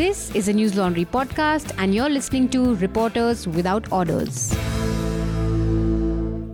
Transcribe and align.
This 0.00 0.34
is 0.34 0.48
a 0.48 0.54
Newslaundry 0.54 1.06
podcast, 1.06 1.74
and 1.76 1.94
you're 1.94 2.08
listening 2.08 2.48
to 2.52 2.74
Reporters 2.76 3.46
Without 3.46 3.92
Orders. 3.92 4.50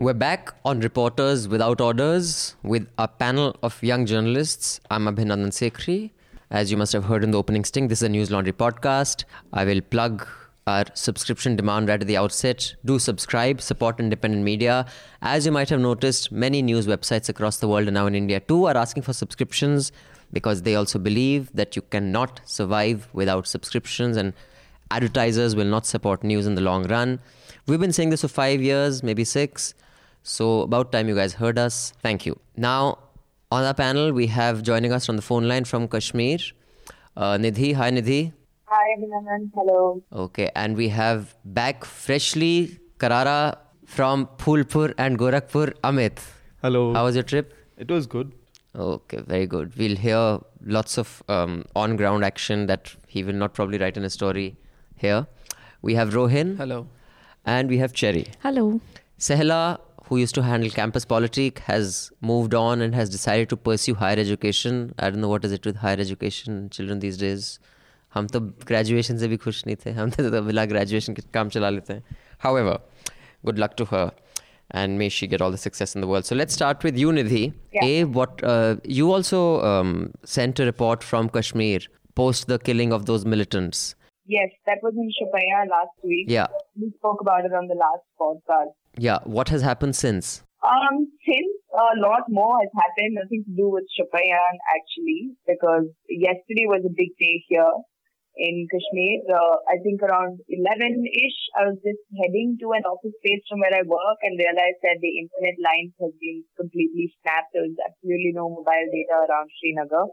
We're 0.01 0.15
back 0.15 0.53
on 0.65 0.81
Reporters 0.81 1.47
Without 1.47 1.81
Orders 1.81 2.57
with 2.65 2.89
a 2.99 3.07
panel 3.07 3.55
of 3.63 3.81
young 3.85 4.05
journalists. 4.05 4.81
I'm 4.91 5.05
Abhinandan 5.05 5.53
Sekhri. 5.53 6.11
As 6.51 6.73
you 6.73 6.77
must 6.77 6.93
have 6.93 7.05
heard 7.05 7.23
in 7.23 7.31
the 7.31 7.39
opening 7.39 7.65
sting, 7.65 7.87
this 7.87 8.03
is 8.03 8.09
a 8.09 8.11
Newslaundry 8.11 8.53
podcast. 8.53 9.23
I 9.53 9.65
will 9.65 9.81
plug 9.81 10.27
our 10.67 10.87
subscription 10.95 11.55
demand 11.55 11.89
right 11.89 12.01
at 12.01 12.09
the 12.09 12.17
outset. 12.17 12.75
Do 12.85 12.99
subscribe, 12.99 13.61
support 13.61 14.01
independent 14.01 14.43
media. 14.43 14.87
As 15.23 15.47
you 15.47 15.53
might 15.53 15.69
have 15.69 15.79
noticed, 15.79 16.33
many 16.33 16.63
news 16.63 16.89
websites 16.89 17.29
across 17.29 17.59
the 17.59 17.69
world 17.69 17.87
and 17.87 17.95
now 17.95 18.07
in 18.09 18.17
India 18.17 18.41
too 18.41 18.65
are 18.65 18.77
asking 18.77 19.05
for 19.05 19.13
subscriptions 19.13 19.93
because 20.33 20.63
they 20.63 20.75
also 20.75 20.99
believe 20.99 21.51
that 21.55 21.77
you 21.77 21.83
cannot 21.83 22.41
survive 22.45 23.09
without 23.13 23.47
subscriptions 23.47 24.17
and 24.17 24.33
advertisers 24.91 25.57
will 25.57 25.65
not 25.67 25.87
support 25.87 26.23
news 26.23 26.47
in 26.47 26.55
the 26.55 26.61
long 26.61 26.87
run. 26.89 27.21
We've 27.67 27.81
been 27.81 27.93
saying 27.93 28.11
this 28.11 28.21
for 28.23 28.29
five 28.29 28.63
years, 28.63 29.03
maybe 29.03 29.25
six. 29.25 29.75
So, 30.23 30.63
about 30.63 30.91
time 30.93 31.09
you 31.09 31.15
guys 31.15 31.35
heard 31.35 31.59
us. 31.59 31.93
Thank 32.03 32.27
you. 32.27 32.39
Now, 32.57 32.99
on 33.53 33.65
our 33.65 33.75
panel, 33.75 34.13
we 34.13 34.27
have 34.27 34.63
joining 34.63 34.93
us 34.93 35.09
on 35.09 35.17
the 35.17 35.23
phone 35.23 35.47
line 35.47 35.65
from 35.65 35.87
Kashmir, 35.89 36.39
uh, 37.17 37.37
Nidhi. 37.37 37.75
Hi, 37.75 37.91
Nidhi. 37.91 38.33
Hi, 38.65 38.97
Abhinandan. 38.99 39.51
Hello. 39.55 40.03
Okay, 40.13 40.51
and 40.57 40.77
we 40.77 40.89
have 40.89 41.37
back 41.45 41.85
freshly 41.85 42.79
Karara 42.99 43.59
from 43.85 44.27
Phulpur 44.39 44.93
and 44.99 45.17
Gorakhpur, 45.17 45.73
Amit. 45.85 46.19
Hello. 46.63 46.93
How 46.93 47.05
was 47.05 47.15
your 47.15 47.23
trip? 47.23 47.55
It 47.77 47.89
was 47.89 48.07
good. 48.09 48.33
Okay, 48.76 49.18
very 49.28 49.46
good. 49.48 49.76
We'll 49.78 49.98
hear 49.98 50.40
lots 50.66 50.98
of 50.98 51.22
um, 51.28 51.66
on 51.76 51.96
ground 51.98 52.24
action 52.24 52.68
that 52.68 52.96
he 53.08 53.24
will 53.24 53.34
not 53.34 53.54
probably 53.54 53.78
write 53.78 53.98
in 53.98 54.04
a 54.06 54.10
story 54.10 54.56
here. 54.96 55.28
We 55.82 55.96
have 55.96 56.12
Rohin. 56.12 56.58
Hello. 56.58 56.88
And 57.46 57.70
we 57.70 57.80
have 57.80 57.92
Cherry. 57.94 58.28
Hello. 58.44 58.80
Sehla, 59.20 59.80
who 60.06 60.18
used 60.18 60.36
to 60.36 60.44
handle 60.44 60.70
campus 60.70 61.06
politics, 61.06 61.62
has 61.64 62.12
moved 62.22 62.54
on 62.54 62.82
and 62.82 62.96
has 62.96 63.10
decided 63.10 63.50
to 63.50 63.58
pursue 63.58 63.96
higher 63.96 64.18
education. 64.18 64.94
I 65.00 65.10
don't 65.10 65.22
know 65.22 65.30
what 65.30 65.44
is 65.44 65.52
it 65.52 65.66
with 65.66 65.78
higher 65.78 65.98
education, 65.98 66.70
children 66.70 67.00
these 67.00 67.18
days. 67.18 67.60
हम 68.16 68.28
तो 68.28 68.40
graduation 68.68 69.18
से 69.18 69.28
भी 69.28 69.38
खुश 69.38 69.66
नहीं 69.66 69.76
थे 69.86 69.92
हम 69.96 70.10
तो 70.12 70.42
बिना 70.44 70.66
ग्रेजुएशन 70.66 71.14
के 71.14 71.22
काम 71.34 71.50
चला 71.50 71.70
लेते 71.70 71.94
हैं 71.94 72.04
However, 72.44 72.80
good 73.46 73.60
luck 73.64 73.78
to 73.82 73.86
her 73.92 74.12
and 74.71 74.99
may 74.99 75.09
she 75.09 75.27
get 75.27 75.41
all 75.41 75.51
the 75.51 75.59
success 75.59 75.95
in 75.95 76.01
the 76.01 76.07
world. 76.07 76.25
So 76.25 76.35
let's 76.35 76.53
start 76.55 76.83
with 76.85 76.97
you, 76.97 77.09
Nidhi. 77.11 77.53
Yeah. 77.73 77.85
A, 77.85 78.05
what 78.05 78.43
uh, 78.43 78.77
you 78.85 79.13
also 79.13 79.63
um, 79.63 80.13
sent 80.25 80.59
a 80.61 80.65
report 80.65 81.03
from 81.05 81.29
Kashmir 81.29 81.81
post 82.15 82.47
the 82.49 82.59
killing 82.59 82.93
of 82.93 83.07
those 83.07 83.25
militants. 83.25 83.95
Yes, 84.27 84.49
that 84.67 84.79
was 84.83 84.95
in 84.97 85.09
Shopian 85.19 85.69
last 85.71 85.91
week. 86.03 86.27
Yeah, 86.29 86.49
We 86.75 86.91
spoke 86.99 87.21
about 87.21 87.45
it 87.45 87.53
on 87.53 87.69
the 87.69 87.75
last 87.77 88.03
podcast. 88.21 88.73
yeah. 88.99 89.19
What 89.25 89.49
has 89.51 89.63
happened 89.63 89.95
since? 89.95 90.43
Um, 90.65 91.07
since 91.25 91.47
a 91.73 92.01
lot 92.01 92.23
more 92.29 92.59
has 92.59 92.71
happened, 92.75 93.15
nothing 93.23 93.45
to 93.45 93.53
do 93.57 93.69
with 93.69 93.85
Shopian 93.97 94.55
actually, 94.75 95.31
because 95.47 95.85
yesterday 96.09 96.67
was 96.67 96.83
a 96.85 96.89
big 96.89 97.11
day 97.21 97.45
here 97.49 97.71
in 98.37 98.69
Kashmir. 98.69 99.25
Uh, 99.33 99.57
I 99.67 99.81
think 99.81 100.05
around 100.05 100.41
11-ish, 100.53 101.39
I 101.57 101.73
was 101.73 101.81
just 101.81 102.05
heading 102.21 102.61
to 102.61 102.77
an 102.77 102.85
office 102.85 103.17
space 103.25 103.43
from 103.49 103.65
where 103.65 103.73
I 103.73 103.83
work 103.89 104.21
and 104.23 104.37
realized 104.37 104.81
that 104.85 105.01
the 105.01 105.13
internet 105.25 105.57
lines 105.61 105.97
have 106.05 106.15
been 106.21 106.45
completely 106.57 107.13
snapped. 107.21 107.57
There 107.57 107.65
was 107.65 107.77
absolutely 107.81 108.37
no 108.37 108.53
mobile 108.53 108.89
data 108.93 109.17
around 109.25 109.49
Srinagar. 109.57 110.07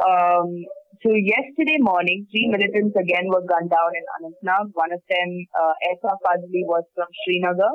Um, 0.00 0.66
so 1.04 1.12
yesterday 1.14 1.78
morning, 1.78 2.26
three 2.32 2.48
militants 2.50 2.96
again 2.96 3.30
were 3.30 3.44
gunned 3.46 3.70
down 3.70 3.92
in 3.94 4.04
Anantnag. 4.18 4.72
One 4.74 4.90
of 4.90 5.02
them, 5.06 5.30
uh, 5.54 5.74
Esa 5.92 6.16
Fazli, 6.24 6.66
was 6.66 6.82
from 6.96 7.06
Srinagar. 7.22 7.70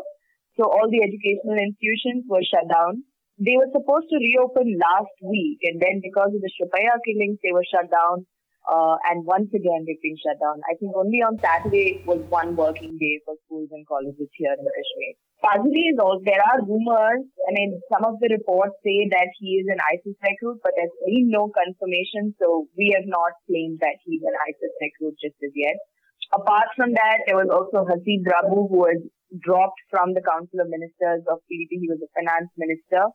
So 0.57 0.67
all 0.67 0.89
the 0.91 0.99
educational 0.99 1.55
institutions 1.55 2.27
were 2.27 2.43
shut 2.43 2.67
down. 2.67 3.07
They 3.39 3.55
were 3.55 3.71
supposed 3.71 4.11
to 4.11 4.19
reopen 4.19 4.75
last 4.75 5.15
week, 5.23 5.63
and 5.63 5.79
then 5.79 6.03
because 6.03 6.35
of 6.35 6.43
the 6.43 6.51
Shopian 6.59 6.99
killings, 7.07 7.39
they 7.39 7.55
were 7.55 7.63
shut 7.63 7.87
down. 7.87 8.27
Uh, 8.69 9.01
and 9.09 9.25
once 9.25 9.49
again, 9.49 9.81
they've 9.81 9.97
been 10.05 10.19
shut 10.21 10.37
down. 10.37 10.61
I 10.69 10.77
think 10.77 10.93
only 10.93 11.25
on 11.25 11.41
Saturday 11.41 12.05
was 12.05 12.21
one 12.29 12.53
working 12.53 13.01
day 13.01 13.17
for 13.25 13.33
schools 13.49 13.73
and 13.73 13.81
colleges 13.89 14.29
here 14.37 14.53
in 14.53 14.61
Kashmir. 14.61 15.13
Fazli 15.41 15.89
is 15.89 15.97
also, 15.97 16.21
there 16.21 16.37
are 16.37 16.61
rumors, 16.61 17.25
I 17.47 17.51
mean, 17.57 17.81
some 17.89 18.05
of 18.05 18.21
the 18.21 18.29
reports 18.29 18.77
say 18.85 19.09
that 19.09 19.33
he 19.41 19.57
is 19.57 19.65
an 19.73 19.81
ISIS 19.81 20.13
recruit, 20.21 20.61
but 20.61 20.77
there's 20.77 20.93
been 21.01 21.33
no 21.33 21.49
confirmation, 21.49 22.37
so 22.37 22.69
we 22.77 22.93
have 22.93 23.09
not 23.09 23.33
claimed 23.49 23.81
that 23.81 23.97
he's 24.05 24.21
an 24.21 24.37
ISIS 24.37 24.73
recruit 24.77 25.17
just 25.17 25.39
as 25.41 25.55
yet. 25.57 25.81
Apart 26.29 26.69
from 26.77 26.93
that, 26.93 27.25
there 27.25 27.41
was 27.41 27.49
also 27.49 27.89
Haseeb 27.89 28.21
Drabu, 28.21 28.69
who 28.69 28.85
was 28.85 29.01
dropped 29.41 29.81
from 29.89 30.13
the 30.13 30.21
Council 30.21 30.61
of 30.61 30.69
Ministers 30.69 31.25
of 31.25 31.41
PDP. 31.49 31.81
He 31.81 31.89
was 31.89 32.03
a 32.05 32.11
finance 32.13 32.53
minister 32.53 33.09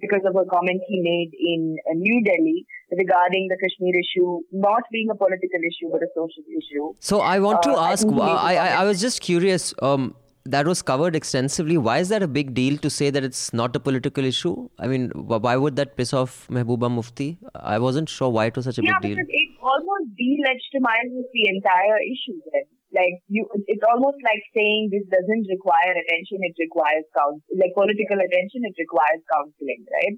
because 0.00 0.22
of 0.26 0.36
a 0.36 0.44
comment 0.46 0.82
he 0.88 1.00
made 1.00 1.30
in 1.52 1.76
uh, 1.90 1.94
New 1.94 2.22
Delhi 2.24 2.66
regarding 2.98 3.48
the 3.48 3.56
Kashmir 3.62 3.94
issue 4.00 4.40
not 4.52 4.82
being 4.92 5.08
a 5.10 5.14
political 5.14 5.60
issue 5.70 5.90
but 5.92 6.02
a 6.02 6.10
social 6.14 6.44
issue. 6.58 6.92
So 7.00 7.20
I 7.20 7.38
want 7.38 7.62
to 7.62 7.72
Uh, 7.72 7.86
ask. 7.92 8.06
uh, 8.06 8.20
I, 8.20 8.54
I 8.56 8.68
I 8.82 8.84
was 8.84 9.00
just 9.00 9.20
curious. 9.20 9.72
Um, 9.82 10.14
that 10.54 10.66
was 10.70 10.80
covered 10.88 11.14
extensively. 11.16 11.76
Why 11.84 11.92
is 12.00 12.10
that 12.10 12.22
a 12.24 12.26
big 12.28 12.48
deal 12.56 12.74
to 12.86 12.88
say 12.94 13.06
that 13.16 13.24
it's 13.28 13.44
not 13.60 13.76
a 13.78 13.80
political 13.84 14.26
issue? 14.30 14.50
I 14.78 14.88
mean, 14.88 15.04
why 15.44 15.56
would 15.56 15.76
that 15.76 15.96
piss 16.00 16.12
off 16.22 16.34
Mehbooba 16.56 16.90
Mufti? 16.96 17.28
I 17.76 17.78
wasn't 17.84 18.10
sure 18.14 18.28
why 18.38 18.44
it 18.50 18.56
was 18.60 18.66
such 18.66 18.80
a 18.82 18.84
yeah, 18.88 18.98
big 19.00 19.16
deal. 19.16 19.16
because 19.16 19.30
it 19.44 19.54
almost 19.62 20.10
delegitimizes 20.20 21.24
the 21.38 21.48
entire 21.54 21.98
issue 22.14 22.36
then. 22.52 22.66
Like 22.94 23.18
you, 23.26 23.42
it's 23.66 23.82
almost 23.90 24.22
like 24.22 24.42
saying 24.54 24.94
this 24.94 25.02
doesn't 25.10 25.50
require 25.50 25.92
attention; 25.98 26.46
it 26.46 26.54
requires 26.62 27.02
counsel, 27.10 27.42
like 27.58 27.74
political 27.74 28.22
attention. 28.22 28.62
It 28.62 28.78
requires 28.78 29.20
counseling, 29.34 29.82
right? 29.90 30.14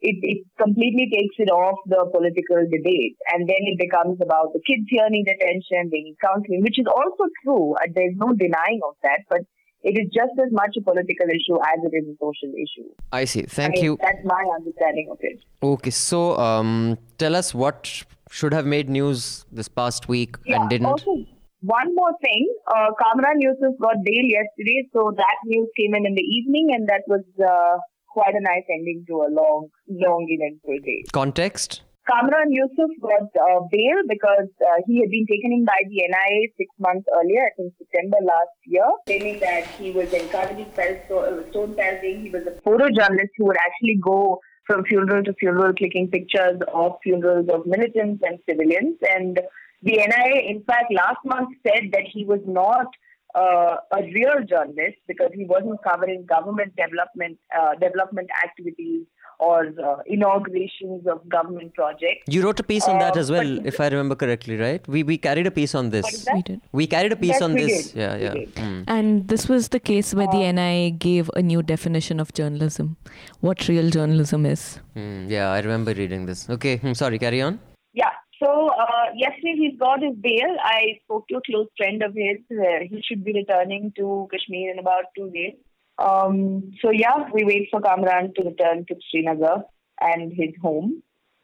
It 0.00 0.16
it 0.22 0.38
completely 0.60 1.08
takes 1.10 1.40
it 1.40 1.50
off 1.50 1.80
the 1.88 2.04
political 2.12 2.62
debate, 2.68 3.16
and 3.32 3.48
then 3.48 3.62
it 3.64 3.80
becomes 3.80 4.20
about 4.20 4.52
the 4.52 4.60
kids 4.62 4.86
here 4.92 5.08
need 5.10 5.26
attention, 5.26 5.90
they 5.90 6.04
need 6.06 6.20
counseling, 6.22 6.62
which 6.62 6.78
is 6.78 6.86
also 6.86 7.26
true. 7.42 7.74
Uh, 7.80 7.88
There's 7.90 8.14
no 8.14 8.30
denying 8.36 8.80
of 8.86 8.94
that, 9.02 9.24
but 9.28 9.42
it 9.82 9.98
is 9.98 10.06
just 10.12 10.34
as 10.38 10.52
much 10.52 10.76
a 10.76 10.82
political 10.82 11.26
issue 11.26 11.56
as 11.56 11.78
it 11.82 11.96
is 11.96 12.06
a 12.08 12.16
social 12.20 12.52
issue. 12.54 12.88
I 13.12 13.24
see. 13.24 13.42
Thank 13.42 13.70
I 13.70 13.74
mean, 13.74 13.84
you. 13.84 13.98
That's 14.00 14.24
my 14.24 14.44
understanding 14.54 15.08
of 15.10 15.18
it. 15.20 15.40
Okay, 15.62 15.90
so 15.90 16.36
um, 16.38 16.98
tell 17.16 17.34
us 17.34 17.54
what 17.54 18.04
should 18.30 18.52
have 18.52 18.66
made 18.66 18.88
news 18.88 19.46
this 19.50 19.68
past 19.68 20.08
week 20.08 20.36
and 20.46 20.68
didn't. 20.68 20.86
Also, 20.86 21.24
one 21.60 21.94
more 21.94 22.12
thing, 22.22 22.46
uh, 22.68 22.90
Kamran 23.02 23.40
Yusuf 23.40 23.74
got 23.80 23.96
bail 24.04 24.24
yesterday, 24.24 24.88
so 24.92 25.12
that 25.16 25.36
news 25.44 25.68
came 25.76 25.94
in 25.94 26.06
in 26.06 26.14
the 26.14 26.22
evening, 26.22 26.70
and 26.74 26.88
that 26.88 27.02
was 27.06 27.24
uh, 27.42 27.78
quite 28.08 28.34
a 28.34 28.40
nice 28.40 28.64
ending 28.70 29.04
to 29.08 29.14
a 29.22 29.30
long, 29.30 29.68
long 29.88 30.26
eventful 30.28 30.78
day. 30.84 31.04
Context? 31.12 31.82
Kamran 32.08 32.50
Yusuf 32.50 32.90
got 33.02 33.28
uh, 33.36 33.60
bail 33.70 34.00
because 34.08 34.48
uh, 34.64 34.80
he 34.86 35.00
had 35.00 35.10
been 35.10 35.26
taken 35.26 35.52
in 35.52 35.64
by 35.64 35.76
the 35.88 35.96
NIA 35.96 36.48
six 36.56 36.70
months 36.78 37.06
earlier, 37.14 37.44
I 37.44 37.50
think 37.56 37.74
September 37.76 38.16
last 38.24 38.56
year, 38.64 38.88
claiming 39.06 39.40
that 39.40 39.66
he 39.66 39.90
was 39.90 40.12
encouraging 40.12 40.72
uh, 40.78 41.50
stone 41.50 41.74
pelting. 41.74 42.22
He 42.22 42.30
was 42.30 42.46
a 42.46 42.52
photojournalist 42.64 43.36
who 43.36 43.46
would 43.46 43.58
actually 43.58 43.98
go 44.02 44.40
from 44.66 44.84
funeral 44.84 45.22
to 45.24 45.34
funeral 45.34 45.74
clicking 45.74 46.08
pictures 46.08 46.60
of 46.72 46.92
funerals 47.02 47.48
of 47.52 47.66
militants 47.66 48.22
and 48.24 48.38
civilians. 48.48 48.96
And 49.10 49.40
the 49.82 49.92
NIA, 49.92 50.40
in 50.50 50.62
fact, 50.64 50.92
last 50.92 51.18
month 51.24 51.50
said 51.66 51.90
that 51.92 52.06
he 52.12 52.24
was 52.24 52.40
not 52.46 52.86
uh, 53.34 53.76
a 53.92 54.02
real 54.14 54.42
journalist 54.48 54.96
because 55.06 55.30
he 55.34 55.44
wasn't 55.44 55.80
covering 55.84 56.24
government 56.26 56.74
development 56.76 57.38
uh, 57.58 57.74
development 57.74 58.28
activities 58.44 59.04
or 59.38 59.66
uh, 59.84 59.96
inaugurations 60.06 61.06
of 61.06 61.28
government 61.28 61.72
projects. 61.74 62.24
You 62.26 62.42
wrote 62.42 62.58
a 62.58 62.64
piece 62.64 62.88
on 62.88 62.98
that 62.98 63.16
Uh, 63.16 63.20
as 63.20 63.30
well, 63.30 63.50
if 63.64 63.78
I 63.80 63.86
remember 63.88 64.16
correctly, 64.16 64.56
right? 64.56 64.82
We 64.88 65.02
we 65.04 65.16
carried 65.18 65.46
a 65.46 65.52
piece 65.58 65.74
on 65.80 65.90
this. 65.90 66.26
We 66.34 66.42
did. 66.42 66.60
We 66.72 66.86
carried 66.94 67.12
a 67.12 67.16
piece 67.16 67.34
Yes, 67.36 67.42
on 67.42 67.52
this. 67.54 67.92
did. 67.92 68.00
Yeah, 68.00 68.16
yeah. 68.16 68.34
Mm. 68.64 68.84
And 68.96 69.28
this 69.28 69.48
was 69.48 69.68
the 69.76 69.80
case 69.92 70.12
where 70.20 70.26
the 70.36 70.42
Uh, 70.48 70.52
NIA 70.58 70.90
gave 70.90 71.30
a 71.36 71.42
new 71.52 71.62
definition 71.62 72.18
of 72.24 72.32
journalism, 72.40 72.96
what 73.40 73.68
real 73.68 73.90
journalism 73.98 74.44
is. 74.54 74.80
Mm, 74.96 75.30
yeah, 75.36 75.50
I 75.52 75.60
remember 75.60 75.94
reading 76.02 76.26
this. 76.26 76.48
Okay, 76.58 76.76
hmm, 76.78 76.94
sorry, 77.04 77.18
carry 77.26 77.40
on. 77.50 77.60
Yeah. 77.92 78.10
So 78.42 78.68
uh, 78.68 79.06
yesterday 79.16 79.56
he's 79.56 79.78
got 79.78 80.02
his 80.02 80.14
bail. 80.20 80.56
I 80.62 81.00
spoke 81.04 81.26
to 81.28 81.36
a 81.36 81.42
close 81.42 81.68
friend 81.76 82.02
of 82.02 82.14
his. 82.14 82.38
Uh, 82.50 82.84
he 82.88 83.02
should 83.06 83.24
be 83.24 83.32
returning 83.32 83.92
to 83.96 84.28
Kashmir 84.30 84.70
in 84.70 84.78
about 84.78 85.04
two 85.16 85.30
days. 85.30 85.54
Um, 85.98 86.72
so 86.80 86.90
yeah, 86.90 87.28
we 87.32 87.44
wait 87.44 87.68
for 87.70 87.80
Kamran 87.80 88.32
to 88.34 88.44
return 88.44 88.84
to 88.86 88.94
Srinagar 89.10 89.64
and 90.00 90.32
his 90.32 90.50
home. 90.62 91.02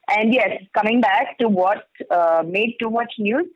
And 0.09 0.33
yes, 0.33 0.63
coming 0.75 1.01
back 1.01 1.39
to 1.39 1.49
what 1.49 1.87
uh, 2.11 2.45
made 2.47 2.77
too 2.81 2.91
much 2.91 3.15
news. 3.19 3.47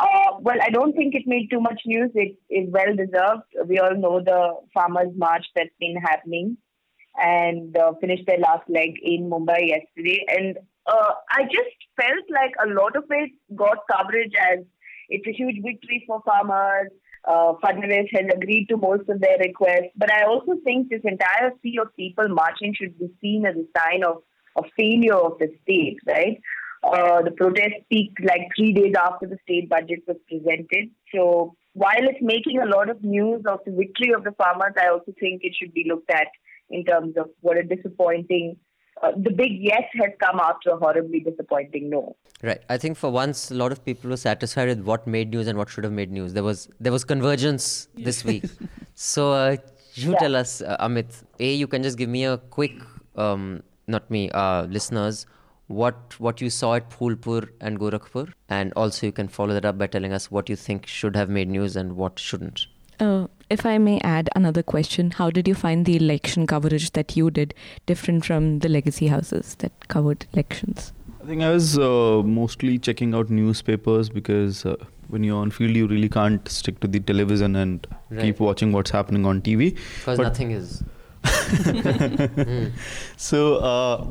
Uh, 0.00 0.38
well, 0.40 0.56
I 0.62 0.70
don't 0.70 0.94
think 0.94 1.14
it 1.14 1.26
made 1.26 1.50
too 1.50 1.60
much 1.60 1.82
news. 1.84 2.10
It 2.14 2.36
is 2.48 2.70
well 2.70 2.94
deserved. 2.96 3.42
We 3.66 3.80
all 3.80 3.96
know 3.96 4.20
the 4.20 4.54
farmers' 4.72 5.12
march 5.16 5.44
that's 5.56 5.74
been 5.80 5.96
happening 5.96 6.56
and 7.20 7.76
uh, 7.76 7.92
finished 8.00 8.22
their 8.26 8.38
last 8.38 8.68
leg 8.68 8.94
in 9.02 9.28
Mumbai 9.28 9.68
yesterday. 9.68 10.24
And 10.28 10.58
uh, 10.88 11.12
I 11.30 11.42
just 11.44 11.76
felt 12.00 12.24
like 12.30 12.54
a 12.64 12.72
lot 12.72 12.96
of 12.96 13.04
it 13.10 13.30
got 13.54 13.78
coverage 13.90 14.32
as 14.52 14.64
it's 15.08 15.26
a 15.26 15.32
huge 15.32 15.62
victory 15.62 16.04
for 16.06 16.22
farmers. 16.24 16.90
Uh, 17.26 17.52
Fadnavis 17.62 18.08
has 18.12 18.26
agreed 18.34 18.66
to 18.68 18.76
most 18.76 19.08
of 19.08 19.20
their 19.20 19.38
requests. 19.38 19.92
But 19.96 20.12
I 20.12 20.24
also 20.24 20.52
think 20.64 20.88
this 20.88 21.02
entire 21.04 21.52
sea 21.62 21.78
of 21.80 21.94
people 21.96 22.28
marching 22.28 22.74
should 22.74 22.98
be 22.98 23.10
seen 23.20 23.44
as 23.46 23.56
a 23.56 23.66
sign 23.78 24.04
of, 24.04 24.22
of 24.56 24.64
failure 24.78 25.16
of 25.16 25.38
the 25.38 25.48
state, 25.62 25.98
right? 26.06 26.40
Uh, 26.82 27.22
the 27.22 27.32
protest 27.32 27.74
peaked 27.90 28.20
like 28.24 28.48
three 28.56 28.72
days 28.72 28.94
after 28.96 29.26
the 29.26 29.38
state 29.42 29.68
budget 29.68 30.00
was 30.06 30.16
presented. 30.28 30.90
So 31.14 31.56
while 31.72 32.02
it's 32.02 32.22
making 32.22 32.60
a 32.60 32.66
lot 32.66 32.88
of 32.88 33.02
news 33.02 33.42
of 33.46 33.60
the 33.66 33.72
victory 33.72 34.14
of 34.14 34.24
the 34.24 34.32
farmers, 34.32 34.74
I 34.80 34.88
also 34.88 35.12
think 35.18 35.42
it 35.42 35.54
should 35.58 35.74
be 35.74 35.86
looked 35.88 36.10
at 36.10 36.28
in 36.70 36.84
terms 36.84 37.16
of 37.16 37.30
what 37.40 37.56
a 37.56 37.62
disappointing 37.62 38.56
uh, 39.02 39.12
the 39.16 39.30
big 39.30 39.52
yes 39.60 39.82
has 39.94 40.10
come 40.20 40.40
after 40.40 40.70
a 40.70 40.76
horribly 40.76 41.20
disappointing 41.20 41.88
no. 41.90 42.16
Right. 42.42 42.60
I 42.68 42.78
think 42.78 42.96
for 42.96 43.10
once, 43.10 43.50
a 43.50 43.54
lot 43.54 43.72
of 43.72 43.84
people 43.84 44.10
were 44.10 44.16
satisfied 44.16 44.68
with 44.68 44.80
what 44.80 45.06
made 45.06 45.30
news 45.30 45.46
and 45.48 45.58
what 45.58 45.68
should 45.68 45.84
have 45.84 45.92
made 45.92 46.10
news. 46.10 46.34
There 46.34 46.44
was 46.44 46.68
there 46.80 46.92
was 46.92 47.04
convergence 47.04 47.88
this 47.94 48.24
week. 48.24 48.44
so 48.94 49.32
uh, 49.32 49.56
you 49.94 50.12
Yeah. 50.12 50.18
tell 50.18 50.36
us, 50.36 50.60
uh, 50.62 50.76
Amit. 50.88 51.22
A, 51.40 51.52
you 51.54 51.66
can 51.66 51.82
just 51.82 51.98
give 51.98 52.08
me 52.08 52.24
a 52.24 52.38
quick, 52.38 52.72
um, 53.16 53.62
not 53.88 54.08
me, 54.10 54.30
uh, 54.30 54.62
listeners, 54.64 55.26
what 55.66 56.18
what 56.20 56.40
you 56.40 56.50
saw 56.50 56.74
at 56.74 56.90
Phulpur 56.90 57.48
and 57.60 57.78
Gorakhpur, 57.80 58.32
and 58.48 58.72
also 58.74 59.06
you 59.06 59.12
can 59.12 59.28
follow 59.28 59.54
that 59.54 59.64
up 59.64 59.76
by 59.78 59.86
telling 59.86 60.12
us 60.12 60.30
what 60.30 60.48
you 60.48 60.56
think 60.56 60.86
should 60.86 61.16
have 61.16 61.28
made 61.28 61.48
news 61.48 61.76
and 61.76 61.96
what 61.96 62.18
shouldn't. 62.18 62.66
Uh, 63.00 63.26
if 63.50 63.64
I 63.66 63.78
may 63.78 63.98
add 64.00 64.28
another 64.36 64.62
question, 64.62 65.10
how 65.12 65.30
did 65.30 65.48
you 65.48 65.54
find 65.54 65.86
the 65.86 65.96
election 65.96 66.46
coverage 66.46 66.90
that 66.92 67.16
you 67.16 67.30
did 67.30 67.54
different 67.86 68.24
from 68.24 68.58
the 68.60 68.68
legacy 68.68 69.06
houses 69.08 69.54
that 69.60 69.88
covered 69.88 70.26
elections? 70.32 70.92
I 71.22 71.26
think 71.26 71.42
I 71.42 71.50
was 71.50 71.78
uh, 71.78 72.22
mostly 72.24 72.78
checking 72.78 73.14
out 73.14 73.28
newspapers 73.30 74.08
because 74.08 74.64
uh, 74.64 74.76
when 75.08 75.24
you're 75.24 75.40
on 75.40 75.50
field, 75.50 75.76
you 75.76 75.86
really 75.86 76.08
can't 76.08 76.46
stick 76.48 76.80
to 76.80 76.86
the 76.86 77.00
television 77.00 77.56
and 77.56 77.86
Right. 78.10 78.22
keep 78.22 78.40
watching 78.40 78.72
what's 78.72 78.90
happening 78.90 79.26
on 79.26 79.42
TV. 79.42 79.74
Because 79.98 80.18
nothing 80.18 80.50
is. 80.52 80.82
Hmm. 81.24 82.66
So, 83.16 83.56
uh, 83.56 84.06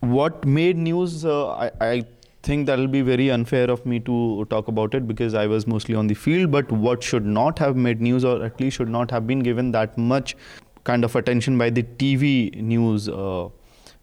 what 0.00 0.44
made 0.44 0.76
news? 0.76 1.24
Uh, 1.24 1.48
I, 1.50 1.70
I 1.80 2.02
think 2.45 2.65
that'll 2.67 2.87
be 2.87 3.01
very 3.01 3.29
unfair 3.29 3.69
of 3.69 3.85
me 3.85 3.99
to 3.99 4.45
talk 4.49 4.67
about 4.67 4.95
it 4.95 5.07
because 5.07 5.33
I 5.33 5.45
was 5.47 5.67
mostly 5.67 5.95
on 5.95 6.07
the 6.07 6.13
field. 6.13 6.51
But 6.51 6.71
what 6.71 7.03
should 7.03 7.25
not 7.25 7.59
have 7.59 7.75
made 7.75 8.01
news, 8.01 8.25
or 8.25 8.43
at 8.43 8.59
least 8.59 8.77
should 8.77 8.89
not 8.89 9.11
have 9.11 9.27
been 9.27 9.39
given 9.39 9.71
that 9.71 9.97
much 9.97 10.35
kind 10.83 11.03
of 11.03 11.15
attention 11.15 11.57
by 11.57 11.69
the 11.69 11.83
TV 11.83 12.55
news, 12.55 13.07
uh, 13.07 13.49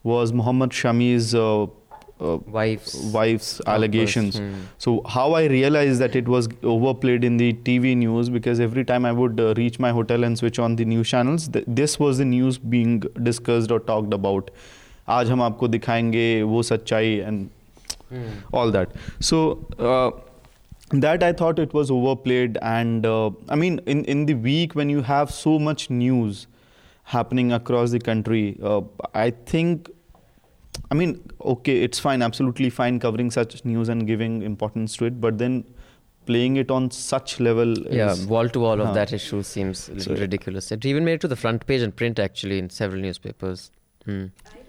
was 0.04 0.32
Muhammad 0.32 0.70
Shami's 0.70 1.34
uh, 1.34 1.66
uh, 2.20 2.38
Wives. 2.46 2.94
wife's 3.12 3.60
outburst. 3.60 3.68
allegations. 3.68 4.38
Hmm. 4.38 4.52
So 4.78 5.02
how 5.06 5.32
I 5.34 5.44
realized 5.46 6.00
that 6.00 6.16
it 6.16 6.28
was 6.28 6.48
overplayed 6.62 7.24
in 7.24 7.36
the 7.36 7.52
TV 7.52 7.96
news 7.96 8.28
because 8.28 8.60
every 8.60 8.84
time 8.84 9.04
I 9.04 9.12
would 9.12 9.40
uh, 9.40 9.54
reach 9.56 9.78
my 9.78 9.90
hotel 9.90 10.24
and 10.24 10.36
switch 10.38 10.58
on 10.58 10.76
the 10.76 10.84
news 10.84 11.08
channels, 11.08 11.48
th- 11.48 11.64
this 11.66 11.98
was 11.98 12.18
the 12.18 12.24
news 12.24 12.58
being 12.58 13.00
discussed 13.22 13.70
or 13.70 13.80
talked 13.80 14.14
about. 14.14 14.50
आज 15.08 15.30
हम 15.30 15.42
आपको 15.42 15.68
दिखाएंगे 15.68 16.42
वो 16.42 16.62
सच्चाई 16.62 17.12
and 17.26 17.48
Hmm. 18.13 18.29
all 18.61 18.71
that. 18.71 18.91
So 19.19 19.39
uh, 19.79 20.11
that 21.05 21.23
I 21.23 21.33
thought 21.33 21.59
it 21.59 21.73
was 21.73 21.91
overplayed, 21.97 22.57
and 22.61 23.05
uh, 23.05 23.31
I 23.49 23.55
mean, 23.65 23.79
in 23.95 24.03
in 24.15 24.25
the 24.31 24.35
week 24.47 24.75
when 24.81 24.89
you 24.95 25.01
have 25.11 25.31
so 25.37 25.57
much 25.67 25.89
news 25.89 26.45
happening 27.13 27.51
across 27.59 27.91
the 27.97 27.99
country, 28.11 28.45
uh, 28.63 28.81
I 29.25 29.29
think. 29.53 29.89
I 30.91 30.95
mean, 30.95 31.11
okay, 31.53 31.73
it's 31.85 31.99
fine, 31.99 32.21
absolutely 32.25 32.69
fine 32.75 32.99
covering 32.99 33.29
such 33.31 33.63
news 33.63 33.89
and 33.89 34.05
giving 34.07 34.41
importance 34.41 34.95
to 34.97 35.05
it, 35.05 35.19
but 35.21 35.37
then 35.37 35.63
playing 36.25 36.55
it 36.61 36.71
on 36.71 36.89
such 36.91 37.39
level. 37.39 37.73
Yeah, 37.99 38.15
wall 38.33 38.49
to 38.49 38.59
wall 38.59 38.81
of 38.81 38.93
that 38.95 39.13
issue 39.17 39.41
seems 39.43 39.83
So- 40.05 40.15
ridiculous. 40.15 40.71
It 40.71 40.85
even 40.91 41.05
made 41.05 41.13
it 41.19 41.21
to 41.21 41.27
the 41.33 41.35
front 41.35 41.65
page 41.71 41.81
and 41.87 41.95
print 41.95 42.19
actually 42.27 42.59
in 42.59 42.69
several 42.69 43.01
newspapers. 43.01 43.71
Hmm. 44.05 44.25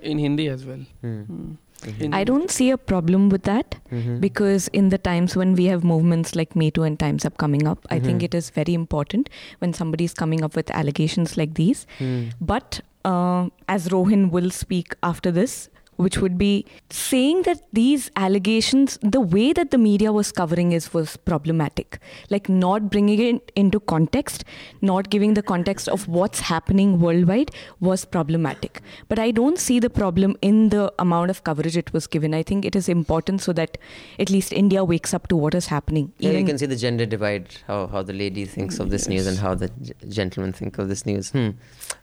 in 0.08 0.18
Hindi 0.22 0.48
as 0.48 0.64
well. 0.66 0.82
Hmm. 1.02 1.22
Mm. 1.34 1.56
Mhm. 1.86 2.14
I 2.14 2.24
don't 2.24 2.50
see 2.50 2.70
a 2.70 2.78
problem 2.92 3.28
with 3.28 3.42
that 3.42 3.76
Mhm. 3.90 4.20
because 4.20 4.68
in 4.68 4.88
the 4.88 4.98
times 4.98 5.36
when 5.36 5.54
we 5.54 5.64
have 5.66 5.84
movements 5.84 6.34
like 6.34 6.56
Me 6.56 6.70
Too 6.70 6.82
and 6.82 6.98
Times 6.98 7.24
Up 7.24 7.36
coming 7.38 7.66
up, 7.66 7.86
I 7.90 7.98
think 8.00 8.20
Mhm. 8.20 8.24
it 8.24 8.34
is 8.34 8.50
very 8.50 8.74
important 8.74 9.28
when 9.60 9.72
somebody 9.72 10.04
is 10.04 10.14
coming 10.14 10.42
up 10.42 10.56
with 10.56 10.70
allegations 10.70 11.36
like 11.36 11.54
these. 11.54 11.86
Hmm. 11.98 12.24
But 12.40 12.80
uh, 13.04 13.48
as 13.68 13.88
Rohin 13.88 14.30
will 14.30 14.50
speak 14.50 14.94
after 15.02 15.30
this, 15.30 15.68
which 15.96 16.18
would 16.18 16.36
be 16.38 16.66
saying 16.90 17.42
that 17.42 17.60
these 17.72 18.10
allegations, 18.16 18.98
the 19.02 19.20
way 19.20 19.52
that 19.52 19.70
the 19.70 19.78
media 19.78 20.12
was 20.12 20.32
covering 20.32 20.72
is 20.72 20.92
was 20.92 21.16
problematic. 21.16 21.98
Like 22.30 22.48
not 22.48 22.90
bringing 22.90 23.20
it 23.20 23.52
into 23.54 23.80
context, 23.80 24.44
not 24.80 25.10
giving 25.10 25.34
the 25.34 25.42
context 25.42 25.88
of 25.88 26.08
what's 26.08 26.40
happening 26.40 27.00
worldwide 27.00 27.50
was 27.80 28.04
problematic. 28.04 28.80
But 29.08 29.18
I 29.18 29.30
don't 29.30 29.58
see 29.58 29.78
the 29.80 29.90
problem 29.90 30.36
in 30.42 30.68
the 30.70 30.92
amount 30.98 31.30
of 31.30 31.44
coverage 31.44 31.76
it 31.76 31.92
was 31.92 32.06
given. 32.06 32.34
I 32.34 32.42
think 32.42 32.64
it 32.64 32.76
is 32.76 32.88
important 32.88 33.40
so 33.40 33.52
that 33.52 33.78
at 34.18 34.30
least 34.30 34.52
India 34.52 34.84
wakes 34.84 35.14
up 35.14 35.28
to 35.28 35.36
what 35.36 35.54
is 35.54 35.66
happening. 35.66 36.12
Yeah, 36.18 36.32
you 36.32 36.44
can 36.44 36.58
see 36.58 36.66
the 36.66 36.76
gender 36.76 37.06
divide, 37.06 37.48
how, 37.66 37.86
how 37.86 38.02
the 38.02 38.12
lady 38.12 38.44
thinks 38.44 38.78
of 38.78 38.90
this 38.90 39.08
news 39.08 39.26
and 39.26 39.38
how 39.38 39.54
the 39.54 39.68
g- 39.82 39.92
gentlemen 40.08 40.52
think 40.52 40.78
of 40.78 40.88
this 40.88 41.06
news. 41.06 41.30
Hmm. 41.30 41.50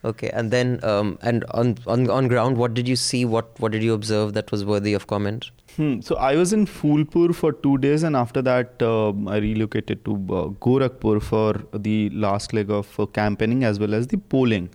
Okay, 0.04 0.30
and 0.30 0.52
then 0.52 0.84
um, 0.84 1.18
and 1.22 1.46
on, 1.52 1.78
on 1.88 2.10
on 2.10 2.28
ground, 2.28 2.58
what 2.58 2.74
did 2.74 2.88
you 2.88 2.96
see? 2.96 3.24
What 3.26 3.60
what 3.60 3.72
did 3.72 3.81
you 3.82 3.94
observe 3.94 4.34
that 4.34 4.52
was 4.52 4.64
worthy 4.66 4.94
of 4.94 5.08
comment? 5.08 5.52
Hmm. 5.76 6.02
So 6.02 6.16
I 6.16 6.36
was 6.36 6.52
in 6.54 6.66
Phulpur 6.66 7.34
for 7.34 7.52
two 7.54 7.78
days, 7.78 8.04
and 8.04 8.16
after 8.16 8.42
that, 8.42 8.82
um 8.82 9.28
I 9.28 9.38
relocated 9.38 10.04
to 10.06 10.14
uh, 10.14 10.44
Gorakhpur 10.66 11.22
for 11.22 11.80
the 11.88 12.10
last 12.26 12.54
leg 12.54 12.70
of 12.80 13.00
uh, 13.00 13.06
campaigning 13.20 13.64
as 13.64 13.80
well 13.80 13.94
as 13.94 14.08
the 14.08 14.18
polling. 14.36 14.70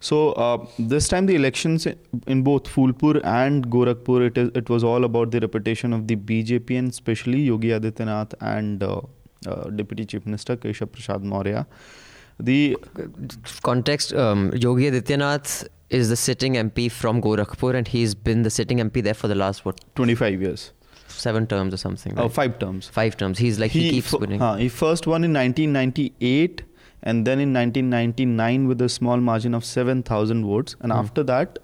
So 0.00 0.32
uh, 0.32 0.66
this 0.78 1.08
time, 1.08 1.26
the 1.26 1.34
elections 1.34 1.86
in 2.26 2.42
both 2.42 2.64
Phulpur 2.74 3.20
and 3.24 3.68
Gorakhpur, 3.76 4.26
it 4.30 4.38
is 4.38 4.50
it 4.62 4.68
was 4.68 4.84
all 4.84 5.04
about 5.04 5.30
the 5.36 5.40
reputation 5.40 5.92
of 5.92 6.06
the 6.08 6.16
BJP 6.16 6.78
and 6.78 6.90
especially 6.90 7.40
Yogi 7.52 7.68
Adityanath 7.78 8.34
and 8.40 8.82
uh, 8.82 9.00
uh, 9.46 9.70
Deputy 9.70 10.04
Chief 10.04 10.26
Minister 10.26 10.56
Keshav 10.56 10.92
Prasad 10.92 11.24
Maurya. 11.24 11.66
The 12.38 12.76
Context: 13.62 14.12
um, 14.12 14.50
Yogi 14.54 14.90
Adityanath 14.90 15.66
is 15.90 16.08
the 16.08 16.16
sitting 16.16 16.54
MP 16.54 16.90
from 16.90 17.20
Gorakhpur, 17.22 17.74
and 17.74 17.86
he's 17.88 18.14
been 18.14 18.42
the 18.42 18.50
sitting 18.50 18.78
MP 18.78 19.02
there 19.02 19.14
for 19.14 19.28
the 19.28 19.34
last 19.34 19.64
what 19.64 19.80
25 19.94 20.40
years, 20.42 20.72
seven 21.08 21.46
terms 21.46 21.72
or 21.74 21.76
something. 21.76 22.18
uh, 22.18 22.22
right? 22.22 22.32
five 22.32 22.58
terms. 22.58 22.88
Five 22.88 23.16
terms. 23.16 23.38
He's 23.38 23.58
like 23.58 23.70
he, 23.70 23.90
keeps 23.90 24.10
fir- 24.10 24.18
winning. 24.18 24.40
huh, 24.40 24.56
he 24.56 24.68
first 24.68 25.06
won 25.06 25.22
in 25.24 25.32
1998 25.32 26.62
and 27.02 27.26
then 27.26 27.38
in 27.38 27.52
1999 27.52 28.66
with 28.66 28.80
a 28.80 28.88
small 28.88 29.18
margin 29.18 29.54
of 29.54 29.64
7,000 29.64 30.44
votes. 30.44 30.74
And 30.80 30.90
Hmm. 30.92 30.98
after 30.98 31.22
that, 31.24 31.58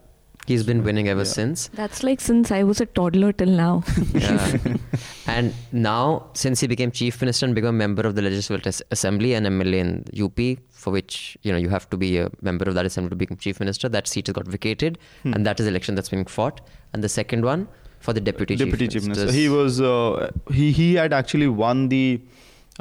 He's 0.47 0.65
been 0.65 0.83
winning 0.83 1.09
ever 1.09 1.21
Yeah. 1.21 1.33
since. 1.39 1.69
That's 1.81 2.03
like 2.03 2.21
since 2.21 2.51
I 2.51 2.63
was 2.65 2.81
a 2.81 2.87
toddler 2.87 3.33
till 3.33 3.49
now. 3.49 3.85
Yeah. 4.13 4.57
and 5.27 5.55
now, 5.73 6.27
since 6.35 6.61
he 6.61 6.67
became 6.67 6.91
chief 6.91 7.21
minister 7.21 7.47
and 7.47 7.55
became 7.55 7.69
a 7.69 7.73
member 7.85 8.03
of 8.03 8.17
the 8.17 8.23
Legislative 8.23 8.81
Assembly 8.91 9.35
and 9.35 9.47
MLA 9.47 9.79
in 9.85 9.91
UP, 10.27 10.41
for 10.71 10.91
which 10.93 11.39
you 11.43 11.53
know 11.53 11.59
you 11.59 11.69
have 11.69 11.89
to 11.91 11.97
be 11.97 12.19
a 12.19 12.29
member 12.41 12.65
of 12.65 12.75
that 12.75 12.85
assembly 12.87 13.11
to 13.11 13.17
become 13.17 13.37
chief 13.37 13.61
minister, 13.61 13.89
that 13.89 14.09
seat 14.09 14.27
has 14.27 14.35
got 14.35 14.49
vacated, 14.49 14.99
Hmm. 15.23 15.33
and 15.35 15.47
that 15.47 15.61
is 15.61 15.67
the 15.67 15.71
election 15.71 15.95
that's 15.95 16.09
being 16.17 16.25
fought. 16.25 16.61
And 16.93 17.05
the 17.05 17.09
second 17.09 17.45
one 17.45 17.69
for 18.01 18.13
the 18.13 18.21
deputy, 18.21 18.57
deputy 18.57 18.89
chief 18.89 19.03
chief 19.03 19.09
minister, 19.09 19.33
he 19.33 19.49
was 19.49 19.81
uh, 19.81 20.31
he 20.53 20.73
he 20.73 20.95
had 20.95 21.13
actually 21.13 21.47
won 21.47 21.89
the 21.89 22.21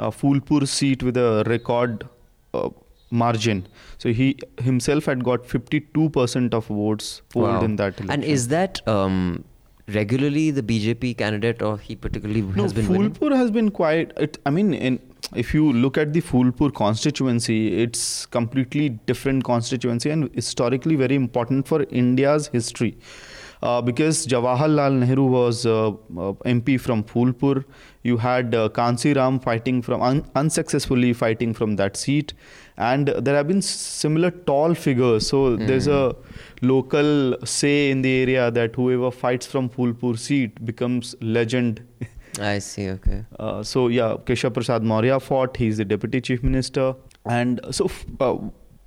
uh, 0.00 0.10
Phulpur 0.10 0.66
seat 0.66 1.02
with 1.04 1.16
a 1.16 1.44
record 1.46 2.08
uh, 2.54 2.70
margin. 3.12 3.66
So 3.98 4.12
he 4.12 4.36
himself 4.60 5.04
had 5.06 5.22
got 5.22 5.44
52% 5.44 6.54
of 6.54 6.66
votes 6.66 7.22
polled 7.30 7.48
Wow. 7.48 7.62
in 7.62 7.76
that 7.76 8.00
election. 8.00 8.10
And 8.10 8.24
is 8.24 8.48
that 8.48 8.86
um, 8.88 9.44
regularly 9.88 10.50
the 10.50 10.62
BJP 10.62 11.16
candidate, 11.18 11.62
or 11.62 11.78
he 11.78 11.94
particularly 11.96 12.42
No, 12.42 12.62
has 12.64 12.72
been 12.72 12.88
winning? 12.88 13.12
Phulpur 13.12 13.36
has 13.36 13.50
been 13.50 13.70
quite. 13.70 14.12
It, 14.16 14.38
I 14.46 14.50
mean, 14.50 14.72
in, 14.74 14.98
if 15.34 15.52
you 15.54 15.72
look 15.72 15.98
at 15.98 16.12
the 16.12 16.20
Phulpur 16.20 16.72
constituency, 16.74 17.82
it's 17.82 18.26
completely 18.26 18.88
different 19.12 19.44
constituency 19.44 20.10
and 20.10 20.30
historically 20.34 20.96
very 20.96 21.14
important 21.14 21.68
for 21.68 21.82
India's 21.90 22.48
history. 22.48 22.96
Uh, 23.62 23.80
because 23.80 24.26
Jawaharlal 24.26 24.98
Nehru 24.98 25.24
was 25.24 25.64
uh, 25.66 25.90
uh, 25.90 25.92
MP 26.54 26.80
from 26.80 27.04
Phulpur, 27.04 27.64
you 28.02 28.16
had 28.16 28.56
uh, 28.56 28.68
Kanshi 28.70 29.14
Ram 29.14 29.38
fighting 29.38 29.80
from 29.82 30.02
un- 30.02 30.24
unsuccessfully 30.34 31.12
fighting 31.12 31.54
from 31.54 31.76
that 31.76 31.96
seat, 31.96 32.32
and 32.76 33.08
there 33.08 33.34
have 33.36 33.48
been 33.48 33.62
similar 33.62 34.30
tall 34.30 34.74
figures. 34.74 35.26
So 35.26 35.56
there's 35.56 35.86
a 35.86 36.14
local 36.62 37.36
say 37.44 37.90
in 37.90 38.02
the 38.02 38.12
area 38.22 38.50
that 38.50 38.74
whoever 38.76 39.10
fights 39.10 39.46
from 39.46 39.68
Phulpur 39.68 40.18
seat 40.18 40.64
becomes 40.64 41.14
legend 41.20 41.82
I 42.40 42.60
see. 42.60 42.88
Okay. 42.90 43.24
uh, 43.38 43.62
so 43.62 43.88
yeah, 43.88 44.16
Keshav 44.24 44.54
Prasad 44.54 44.82
Maurya 44.82 45.20
fought. 45.20 45.56
He's 45.56 45.76
the 45.76 45.84
deputy 45.84 46.20
chief 46.20 46.42
minister, 46.42 46.94
and 47.26 47.60
so 47.70 47.84
f- 47.86 48.06
uh, 48.20 48.36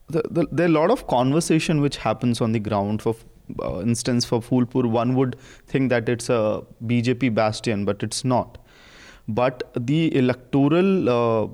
the, 0.08 0.24
the, 0.32 0.48
there 0.52 0.66
are 0.66 0.70
a 0.70 0.72
lot 0.72 0.90
of 0.90 1.06
conversation 1.08 1.80
which 1.82 1.98
happens 1.98 2.42
on 2.42 2.54
the 2.54 2.60
ground. 2.60 3.04
For 3.04 3.16
uh, 3.62 3.82
instance, 3.82 4.26
for 4.26 4.40
Phulpur, 4.42 4.90
one 4.90 5.14
would 5.16 5.36
think 5.68 5.90
that 5.92 6.10
it's 6.10 6.28
a 6.30 6.64
BJP 6.86 7.36
bastion, 7.36 7.86
but 7.86 8.02
it's 8.02 8.24
not. 8.26 8.58
but 9.28 9.62
the 9.88 10.16
electoral 10.18 11.10
uh, 11.10 11.48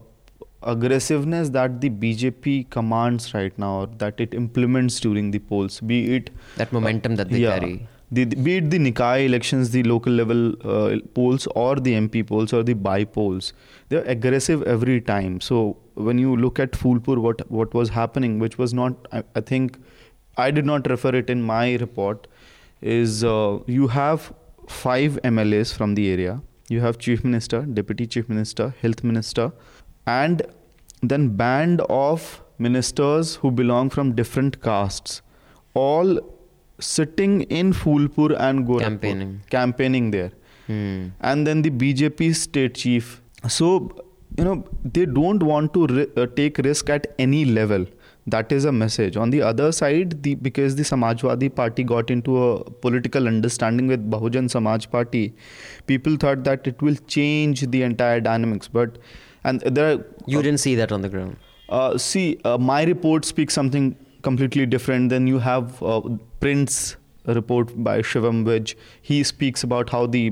aggressiveness 0.64 1.50
that 1.50 1.82
the 1.82 1.90
BJP 1.90 2.70
commands 2.70 3.34
right 3.34 3.58
now, 3.58 3.82
or 3.82 3.88
that 3.98 4.20
it 4.20 4.34
implements 4.34 5.00
during 5.00 5.32
the 5.32 5.40
polls, 5.40 5.80
be 5.80 6.16
it 6.16 6.30
That 6.58 6.72
momentum 6.72 7.16
that 7.16 7.30
they 7.30 7.40
yeah, 7.40 7.60
carry. 7.60 7.88
The, 8.12 8.26
the- 8.26 8.36
be 8.36 8.58
it 8.58 8.70
the 8.70 8.78
Nikai 8.80 9.26
elections, 9.26 9.72
the 9.72 9.84
local 9.84 10.12
level 10.14 10.54
uh, 10.68 10.98
polls, 11.14 11.48
or 11.56 11.76
the 11.78 11.94
MP 11.94 12.26
polls, 12.28 12.54
or 12.54 12.64
the 12.64 12.74
by 12.74 13.04
polls, 13.06 13.54
they're 13.90 14.04
aggressive 14.04 14.64
every 14.64 15.00
time. 15.02 15.40
So 15.42 15.78
when 15.96 16.18
you 16.18 16.36
look 16.36 16.60
at 16.60 16.72
Phulpur, 16.74 17.18
what 17.18 17.50
what 17.50 17.74
was 17.74 17.90
happening, 17.90 18.38
which 18.40 18.58
was 18.58 18.74
not, 18.74 19.08
I, 19.12 19.24
I 19.36 19.42
think, 19.42 19.78
I 20.38 20.52
did 20.52 20.66
not 20.66 20.90
refer 20.90 21.16
it 21.16 21.30
in 21.30 21.42
my 21.42 21.76
report, 21.76 22.28
is 22.82 23.24
uh, 23.24 23.60
you 23.66 23.88
have 23.88 24.34
five 24.68 25.20
MLAs 25.24 25.74
from 25.74 25.96
the 25.96 26.10
area. 26.12 26.42
You 26.70 26.80
have 26.82 26.98
chief 26.98 27.24
minister, 27.24 27.62
deputy 27.64 28.06
chief 28.08 28.30
minister, 28.30 28.74
health 28.82 29.04
minister, 29.04 29.52
and 30.12 30.44
then 31.14 31.30
band 31.42 31.82
of 32.02 32.28
ministers 32.68 33.36
who 33.44 33.52
belong 33.62 33.90
from 33.98 34.14
different 34.22 34.62
castes, 34.68 35.22
all 35.86 36.20
sitting 36.80 37.42
in 37.62 37.74
Phulpur 37.74 38.36
and 38.50 38.68
Gorakhpur, 38.68 38.82
Campaigning. 38.90 39.34
campaigning 39.58 40.12
there 40.18 40.32
Hmm. 40.68 41.08
and 41.32 41.48
then 41.48 41.62
the 41.68 41.72
BJP 41.82 42.28
state 42.40 42.76
chief. 42.84 43.10
So, 43.56 43.68
you 44.38 44.44
know, 44.48 44.56
they 44.98 45.06
don't 45.18 45.44
want 45.52 45.74
to 45.78 45.88
ri- 45.88 46.08
uh, 46.24 46.28
take 46.40 46.60
risk 46.70 46.90
at 46.96 47.08
any 47.26 47.42
level. 47.58 47.86
That 48.34 48.52
is 48.56 48.66
a 48.66 48.72
message. 48.72 49.18
On 49.26 49.32
the 49.36 49.42
other 49.52 49.68
side, 49.78 50.12
the 50.26 50.34
because 50.48 50.76
the 50.80 50.84
Samajwadi 50.90 51.50
Party 51.60 51.84
got 51.92 52.12
into 52.16 52.36
a 52.44 52.48
political 52.86 53.28
understanding 53.32 53.88
with 53.94 54.04
Bahujan 54.16 54.50
Samaj 54.56 54.86
Party, 54.96 55.24
people 55.88 56.18
thought 56.26 56.44
that 56.50 56.68
it 56.74 56.82
will 56.90 57.00
change 57.18 57.66
the 57.78 57.82
entire 57.90 58.22
dynamics. 58.30 58.70
But 58.80 59.00
and 59.44 59.62
there 59.62 59.92
are 59.92 60.06
You 60.28 60.42
didn't 60.42 60.60
see 60.60 60.76
that 60.76 60.92
on 60.92 61.02
the 61.02 61.10
ground. 61.10 61.38
uh, 61.70 61.98
see, 61.98 62.40
uh, 62.46 62.58
my 62.58 62.84
report 62.84 63.26
speaks 63.26 63.54
something 63.54 63.96
completely 64.24 64.66
different. 64.66 65.10
Then 65.10 65.28
you 65.28 65.40
have 65.40 65.82
uh, 65.82 66.02
Print 66.40 66.98
report 67.26 67.72
by 67.84 68.02
Shivam 68.02 68.44
Vij. 68.46 68.76
He 69.02 69.24
speaks 69.24 69.64
about 69.64 69.90
how 69.90 70.06
the 70.06 70.24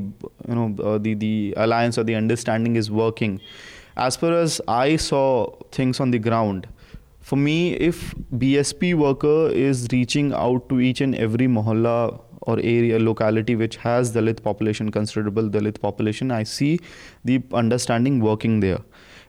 you 0.47 0.55
know 0.59 0.75
uh, 0.83 0.97
the 0.97 1.13
the 1.13 1.53
alliance 1.57 1.97
or 1.97 2.03
the 2.03 2.15
understanding 2.15 2.75
is 2.75 2.91
working. 2.91 3.39
As 3.97 4.15
far 4.15 4.33
as 4.33 4.61
I 4.67 4.95
saw 4.95 5.47
things 5.71 5.99
on 5.99 6.11
the 6.11 6.19
ground, 6.19 6.67
for 7.21 7.35
me, 7.35 7.73
if 7.73 8.15
BSP 8.43 8.93
worker 8.95 9.49
is 9.49 9.87
reaching 9.91 10.33
out 10.33 10.69
to 10.69 10.79
each 10.79 11.01
and 11.01 11.15
every 11.15 11.47
mohalla 11.47 12.19
or 12.49 12.57
area 12.59 12.99
locality 12.99 13.55
which 13.55 13.77
has 13.77 14.13
Dalit 14.13 14.41
population, 14.43 14.91
considerable 14.91 15.49
Dalit 15.49 15.79
population, 15.79 16.31
I 16.31 16.43
see 16.43 16.79
the 17.23 17.41
understanding 17.53 18.19
working 18.19 18.59
there. 18.59 18.79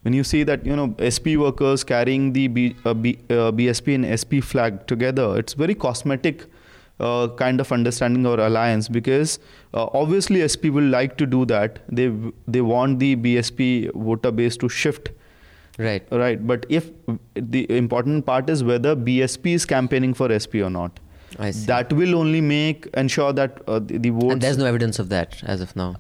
When 0.03 0.15
you 0.15 0.25
see 0.25 0.43
that 0.45 0.65
you 0.65 0.75
know 0.75 0.95
SP 1.15 1.37
workers 1.45 1.85
carrying 1.85 2.33
the 2.33 2.49
B, 2.49 2.75
uh, 2.85 2.95
B, 2.95 3.19
uh, 3.29 3.53
BSP 3.61 3.95
and 3.95 4.19
SP 4.21 4.43
flag 4.43 4.87
together, 4.87 5.39
it's 5.39 5.53
very 5.53 5.75
cosmetic 5.75 6.47
uh, 6.99 7.29
kind 7.37 7.61
of 7.61 7.73
understanding 7.73 8.27
or 8.27 8.41
alliance 8.41 8.89
because 8.89 9.39
uh, 9.75 9.87
obviously 9.93 10.47
SP 10.49 10.73
will 10.79 10.91
like 10.99 11.17
to 11.19 11.27
do 11.27 11.45
that. 11.47 11.81
They 11.89 12.11
they 12.49 12.62
want 12.62 12.99
the 12.99 13.17
BSP 13.17 13.93
voter 13.95 14.31
base 14.31 14.57
to 14.59 14.69
shift 14.69 15.11
Right. 15.81 16.07
Right, 16.11 16.47
but 16.47 16.67
if 16.69 16.91
the 17.35 17.65
important 17.75 18.27
part 18.27 18.50
is 18.50 18.62
whether 18.62 18.95
BSP 18.95 19.55
is 19.55 19.65
campaigning 19.65 20.12
for 20.12 20.29
SP 20.37 20.57
or 20.57 20.69
not. 20.69 21.00
That 21.67 21.93
will 21.93 22.15
only 22.17 22.41
make 22.41 22.89
ensure 22.95 23.33
that 23.33 23.59
uh, 23.69 23.79
the, 23.79 23.99
the 23.99 24.11
votes. 24.11 24.33
and 24.33 24.41
there's 24.41 24.59
no 24.59 24.67
evidence 24.67 24.99
of 24.99 25.09
that 25.11 25.43
as 25.45 25.61
of 25.61 25.75
now. 25.77 25.97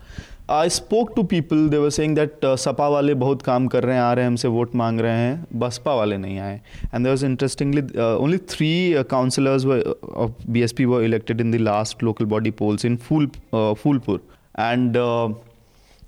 I 0.48 0.66
spoke 0.66 1.14
to 1.14 1.22
people. 1.22 1.68
They 1.68 1.78
were 1.78 1.92
saying 1.92 2.14
that 2.14 2.44
uh, 2.44 2.56
Sapa 2.56 2.88
वाले 2.88 3.14
बहुत 3.14 3.42
काम 3.42 3.66
कर 3.74 3.84
रहे 3.84 3.96
हैं 3.96 4.02
आ 4.02 4.12
रहे 4.12 4.24
हैं 4.24 4.30
हमसे 4.30 4.48
vote 4.48 4.74
मांग 4.76 5.00
रहे 5.00 5.18
हैं 5.18 5.58
बसपा 5.58 5.94
वाले 5.94 6.16
नहीं 6.18 6.38
आए 6.38 6.60
and 6.92 7.06
there 7.06 7.12
was 7.12 7.22
interestingly 7.22 7.82
uh, 7.96 8.16
only 8.24 8.38
three 8.54 8.96
uh, 8.96 9.04
councillors 9.04 9.66
were 9.66 9.78
uh, 9.90 10.24
of 10.24 10.32
BSP 10.56 10.86
were 10.94 11.04
elected 11.04 11.40
in 11.40 11.52
the 11.52 11.58
last 11.68 12.02
local 12.02 12.26
body 12.26 12.50
polls 12.50 12.84
in 12.84 12.98
Phul, 12.98 13.28
uh, 13.52 13.74
Phulpur 13.84 14.20
and 14.56 14.96
uh, 14.96 15.28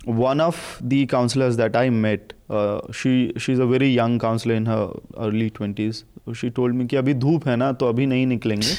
one 0.05 0.41
of 0.41 0.77
the 0.81 1.05
councillors 1.05 1.55
that 1.55 1.77
I 1.77 1.89
met 1.89 2.33
uh, 2.49 2.81
she 2.91 3.31
she's 3.37 3.59
a 3.59 3.65
very 3.65 3.87
young 3.87 4.19
councillor 4.19 4.55
in 4.55 4.65
her 4.65 4.91
early 5.17 5.49
20s 5.51 6.03
she 6.41 6.49
told 6.59 6.75
me 6.81 6.87
कि 6.87 6.95
अभी 6.95 7.13
धूप 7.23 7.47
है 7.47 7.55
ना 7.55 7.71
तो 7.79 7.89
अभी 7.89 8.05
नहीं 8.05 8.27
निकलेंगे 8.27 8.75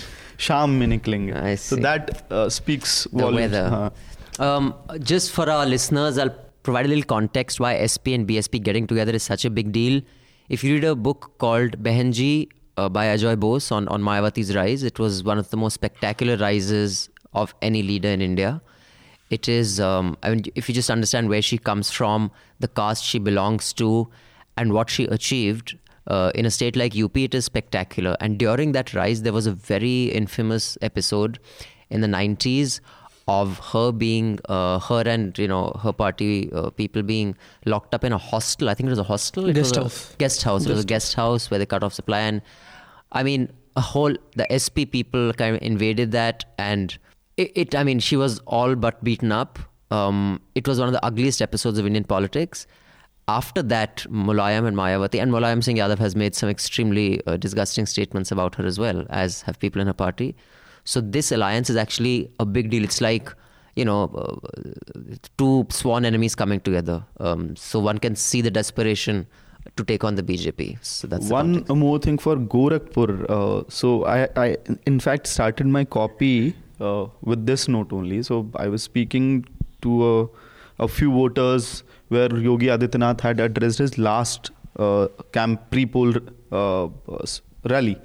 शाम 0.47 0.69
में 0.79 0.85
निकलेंगे 0.87 1.33
I 1.41 1.55
so 1.55 1.75
see. 1.75 1.81
that 1.87 2.11
uh, 2.31 2.49
speaks 2.49 3.03
The 3.11 3.17
volumes 3.23 3.39
weather. 3.41 3.63
हाँ. 3.69 3.91
Um, 4.47 4.73
just 5.11 5.31
for 5.31 5.49
our 5.49 5.65
listeners, 5.65 6.17
I'll 6.17 6.35
provide 6.63 6.85
a 6.85 6.89
little 6.89 7.03
context 7.03 7.59
why 7.59 7.71
SP 7.93 8.13
and 8.17 8.27
BSP 8.27 8.61
getting 8.63 8.87
together 8.87 9.11
is 9.19 9.23
such 9.23 9.43
a 9.45 9.49
big 9.49 9.71
deal. 9.73 10.01
If 10.47 10.63
you 10.63 10.75
read 10.75 10.85
a 10.85 10.95
book 10.95 11.31
called 11.39 11.75
Behenji 11.83 12.47
uh, 12.77 12.87
by 12.89 13.05
Ajoy 13.07 13.37
Bose 13.39 13.71
on, 13.71 13.87
on 13.89 14.01
Mayawati's 14.01 14.55
rise, 14.55 14.83
it 14.83 14.97
was 14.97 15.23
one 15.23 15.37
of 15.37 15.49
the 15.49 15.57
most 15.57 15.73
spectacular 15.73 16.37
rises 16.37 17.09
of 17.33 17.53
any 17.61 17.83
leader 17.83 18.07
in 18.09 18.21
India. 18.21 18.61
It 19.29 19.47
is, 19.47 19.79
um, 19.79 20.17
I 20.23 20.29
mean, 20.31 20.43
if 20.55 20.69
you 20.69 20.73
just 20.73 20.89
understand 20.89 21.29
where 21.29 21.41
she 21.41 21.57
comes 21.57 21.91
from, 21.91 22.31
the 22.59 22.67
caste 22.67 23.03
she 23.03 23.19
belongs 23.19 23.73
to, 23.73 24.09
and 24.57 24.73
what 24.73 24.89
she 24.89 25.05
achieved 25.05 25.77
uh, 26.06 26.30
in 26.34 26.46
a 26.46 26.50
state 26.50 26.76
like 26.76 26.96
UP, 26.96 27.16
it 27.16 27.34
is 27.34 27.44
spectacular. 27.44 28.16
And 28.20 28.38
during 28.38 28.72
that 28.72 28.94
rise, 28.94 29.22
there 29.22 29.32
was 29.32 29.46
a 29.46 29.52
very 29.52 30.04
infamous 30.06 30.76
episode 30.82 31.38
in 31.90 32.00
the 32.00 32.06
90s 32.06 32.80
of 33.26 33.58
her 33.58 33.90
being, 33.90 34.38
uh, 34.48 34.78
her 34.78 35.02
and 35.06 35.38
you 35.38 35.48
know 35.48 35.72
her 35.82 35.92
party 35.92 36.52
uh, 36.52 36.70
people 36.70 37.02
being 37.02 37.36
locked 37.64 37.94
up 37.94 38.04
in 38.04 38.12
a 38.12 38.18
hostel. 38.18 38.68
I 38.68 38.74
think 38.74 38.88
it 38.88 38.90
was 38.90 38.98
a 38.98 39.04
hostel. 39.04 39.48
It 39.48 39.54
Guest 39.54 39.70
was 39.70 39.76
a 39.76 39.82
house. 39.82 40.14
Guest 40.18 40.42
house. 40.42 40.66
It 40.66 40.70
was 40.70 40.84
a 40.84 40.86
guest 40.86 41.14
house 41.14 41.50
where 41.50 41.58
they 41.58 41.66
cut 41.66 41.82
off 41.82 41.94
supply, 41.94 42.20
and 42.20 42.42
I 43.12 43.22
mean, 43.22 43.50
a 43.76 43.80
whole 43.80 44.14
the 44.36 44.46
SP 44.52 44.84
people 44.90 45.32
kind 45.32 45.56
of 45.56 45.62
invaded 45.62 46.12
that, 46.12 46.44
and 46.58 46.96
it. 47.36 47.52
it 47.54 47.74
I 47.74 47.82
mean, 47.82 47.98
she 47.98 48.16
was 48.16 48.40
all 48.40 48.74
but 48.74 49.02
beaten 49.02 49.32
up. 49.32 49.58
Um, 49.90 50.42
it 50.54 50.68
was 50.68 50.78
one 50.78 50.88
of 50.88 50.92
the 50.92 51.04
ugliest 51.04 51.40
episodes 51.40 51.78
of 51.78 51.86
Indian 51.86 52.04
politics. 52.04 52.66
After 53.26 53.62
that, 53.62 54.04
Mulayam 54.10 54.66
and 54.66 54.76
Mayawati 54.76 55.20
and 55.20 55.32
Mulayam 55.32 55.64
Singh 55.64 55.76
Yadav 55.76 55.98
has 55.98 56.14
made 56.14 56.34
some 56.34 56.48
extremely 56.48 57.26
uh, 57.26 57.36
disgusting 57.36 57.86
statements 57.86 58.30
about 58.30 58.54
her 58.56 58.66
as 58.66 58.78
well, 58.78 59.06
as 59.08 59.42
have 59.42 59.58
people 59.58 59.80
in 59.80 59.86
her 59.86 59.94
party. 59.94 60.36
So 60.84 61.00
this 61.00 61.32
alliance 61.32 61.70
is 61.70 61.76
actually 61.76 62.30
a 62.38 62.44
big 62.44 62.68
deal. 62.70 62.84
It's 62.84 63.00
like 63.00 63.32
you 63.76 63.84
know 63.84 64.04
uh, 64.14 65.14
two 65.38 65.66
sworn 65.70 66.04
enemies 66.04 66.34
coming 66.34 66.60
together. 66.60 67.02
Um, 67.18 67.56
so 67.56 67.80
one 67.80 67.98
can 67.98 68.14
see 68.14 68.42
the 68.42 68.50
desperation 68.50 69.26
to 69.76 69.84
take 69.84 70.04
on 70.04 70.14
the 70.14 70.22
BJP. 70.22 70.84
So 70.84 71.06
that's 71.06 71.28
one 71.28 71.64
more 71.68 71.98
thing 71.98 72.18
for 72.18 72.36
Gorakhpur. 72.36 73.28
Uh, 73.28 73.64
so 73.68 74.04
I, 74.04 74.28
I, 74.36 74.56
in 74.86 75.00
fact, 75.00 75.26
started 75.26 75.66
my 75.66 75.84
copy 75.84 76.54
uh, 76.80 77.06
with 77.22 77.46
this 77.46 77.68
note 77.68 77.92
only. 77.92 78.22
So 78.22 78.50
I 78.56 78.68
was 78.68 78.82
speaking 78.82 79.46
to 79.82 80.20
a, 80.20 80.28
a 80.78 80.88
few 80.88 81.12
voters 81.12 81.84
where 82.08 82.34
Yogi 82.36 82.66
Adityanath 82.66 83.20
had 83.20 83.40
addressed 83.40 83.78
his 83.78 83.98
last 83.98 84.50
uh, 84.78 85.08
camp 85.32 85.70
pre-poll 85.70 86.14
uh, 86.52 86.88
rally. 87.70 87.98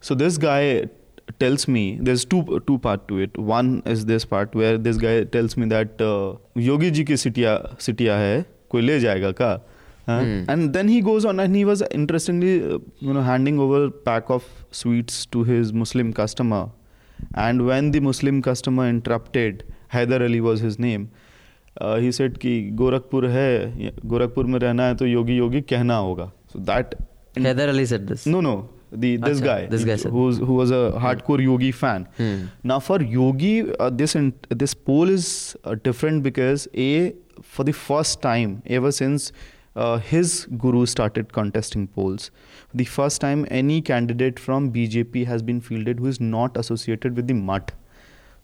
So 0.00 0.14
this 0.14 0.38
guy 0.38 0.88
tells 1.38 1.68
me 1.68 1.98
there's 2.00 2.24
two 2.24 2.60
two 2.66 2.78
part 2.78 3.06
to 3.08 3.18
it. 3.18 3.36
One 3.38 3.82
is 3.86 4.06
this 4.06 4.24
part 4.24 4.54
where 4.54 4.78
this 4.78 4.96
guy 4.96 5.24
tells 5.24 5.56
me 5.56 5.66
that 5.66 6.00
uh, 6.00 6.34
Yogi 6.54 6.90
ji 6.90 7.04
ki 7.04 7.14
sitia 7.14 7.76
sitia 7.78 8.16
hai, 8.16 8.44
koi 8.68 8.80
le 8.80 8.98
jayega 8.98 9.34
ka. 9.36 9.60
Hmm. 10.06 10.44
And 10.48 10.72
then 10.72 10.88
he 10.88 11.00
goes 11.00 11.24
on, 11.24 11.38
and 11.38 11.54
he 11.54 11.64
was 11.64 11.82
interestingly, 11.92 12.64
uh, 12.64 12.78
you 12.98 13.12
know, 13.12 13.22
handing 13.22 13.60
over 13.60 13.90
pack 13.90 14.28
of 14.28 14.44
sweets 14.72 15.26
to 15.26 15.44
his 15.44 15.72
Muslim 15.72 16.12
customer. 16.12 16.68
And 17.34 17.66
when 17.66 17.90
the 17.92 18.00
Muslim 18.00 18.42
customer 18.42 18.88
interrupted, 18.88 19.62
Hyder 19.88 20.22
Ali 20.24 20.40
was 20.40 20.60
his 20.60 20.78
name. 20.78 21.10
Uh, 21.80 21.96
he 22.04 22.10
said 22.16 22.38
कि 22.40 22.50
गोरखपुर 22.80 23.26
है 23.36 23.92
गोरखपुर 24.06 24.46
में 24.54 24.58
रहना 24.58 24.86
है 24.86 24.94
तो 25.02 25.06
योगी 25.06 25.36
योगी 25.36 25.60
कहना 25.72 25.96
होगा 26.08 26.30
so 26.54 26.58
that 26.70 26.94
Haider 27.36 27.68
Ali 27.74 27.84
said 27.92 28.06
this. 28.12 28.26
no 28.26 28.40
no 28.46 28.54
the 29.04 29.10
this 29.24 29.40
Acha, 29.40 29.44
guy 29.44 29.66
this 29.74 29.84
guy 29.90 29.96
said- 30.02 30.12
who's, 30.12 30.38
who 30.38 30.54
was 30.54 30.70
a 30.78 30.82
hardcore 31.04 31.38
yogi 31.44 31.70
fan 31.82 32.06
Hmm. 32.18 32.40
now 32.72 32.78
for 32.88 32.98
yogi 33.02 33.52
uh, 33.78 33.88
this 34.00 34.14
in, 34.20 34.32
this 34.64 34.74
poll 34.74 35.08
is 35.14 35.56
uh, 35.64 35.76
different 35.88 36.22
because 36.28 36.66
a 36.86 37.14
for 37.54 37.64
the 37.70 37.72
first 37.82 38.20
time 38.20 38.56
ever 38.78 38.92
since 39.00 39.30
uh, 39.76 39.96
his 40.10 40.34
guru 40.66 40.84
started 40.96 41.32
contesting 41.38 41.86
polls 41.98 42.30
the 42.82 42.84
first 42.96 43.20
time 43.26 43.46
any 43.62 43.80
candidate 43.92 44.38
from 44.48 44.68
bjp 44.78 45.24
has 45.32 45.42
been 45.52 45.60
fielded 45.70 46.00
who 46.00 46.08
is 46.14 46.20
not 46.20 46.56
associated 46.64 47.16
with 47.22 47.28
the 47.32 47.38
mutt 47.52 47.72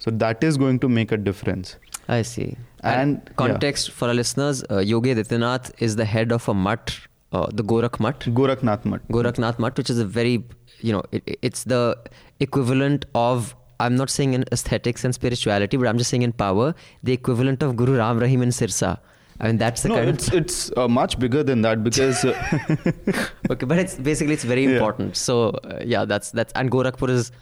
so 0.07 0.11
that 0.25 0.43
is 0.53 0.57
going 0.67 0.79
to 0.87 0.89
make 1.01 1.13
a 1.13 1.21
difference 1.29 1.77
I 2.09 2.23
see. 2.23 2.57
And- 2.83 3.31
context 3.37 3.91
for 3.91 4.09
our 4.09 4.15
listeners, 4.15 4.63
uh, 4.71 4.79
Yogi 4.79 5.15
Adityanath 5.15 5.73
is 5.79 5.97
the 5.97 6.05
head 6.05 6.31
of 6.33 6.49
a 6.49 6.55
mutt, 6.55 6.99
uh, 7.33 7.47
the 7.53 7.65
Gorakh 7.65 7.99
Mutt. 8.01 8.21
gorakhnath 8.21 8.85
mutt 8.85 9.07
Gorakhnath 9.09 9.59
Mutt, 9.59 9.77
which 9.77 9.91
is 9.91 9.99
a 9.99 10.05
very, 10.05 10.45
you 10.81 10.93
know, 10.93 11.03
it, 11.13 11.39
it's 11.43 11.65
the 11.65 11.97
equivalent 12.41 13.05
of, 13.15 13.57
I'm 13.81 13.97
not 13.97 14.09
saying 14.11 14.35
in 14.35 14.45
aesthetics 14.53 15.05
and 15.05 15.15
spirituality, 15.15 15.77
but 15.77 15.89
I'm 15.89 15.99
just 15.99 16.11
saying 16.11 16.23
in 16.23 16.33
power, 16.33 16.75
the 17.03 17.13
equivalent 17.13 17.63
of 17.63 17.77
Guru 17.77 17.97
Ram 17.99 18.19
Rahim 18.21 18.43
in 18.43 18.51
Sirsa. 18.51 18.99
I 19.41 19.49
mean, 19.49 19.59
that's 19.59 19.83
the 19.83 19.89
no, 19.91 19.97
kind 19.97 20.09
it's 20.11 20.29
of. 20.29 20.35
it's 20.35 20.73
uh, 20.79 20.89
much 20.89 21.19
bigger 21.19 21.43
than 21.43 21.61
that 21.63 21.85
because 21.85 22.25
uh, 22.25 22.33
okay, 23.51 23.67
but 23.67 23.79
it's 23.79 23.97
basically 23.97 24.33
it's 24.33 24.45
very 24.45 24.65
Yeah. 24.65 24.71
important. 24.77 25.17
So 25.17 25.51
uh, 25.51 25.81
yeah, 25.85 26.05
that's 26.07 26.31
that's 26.31 26.53
and 26.55 26.71
Gorakhpur 26.71 27.11
is 27.11 27.33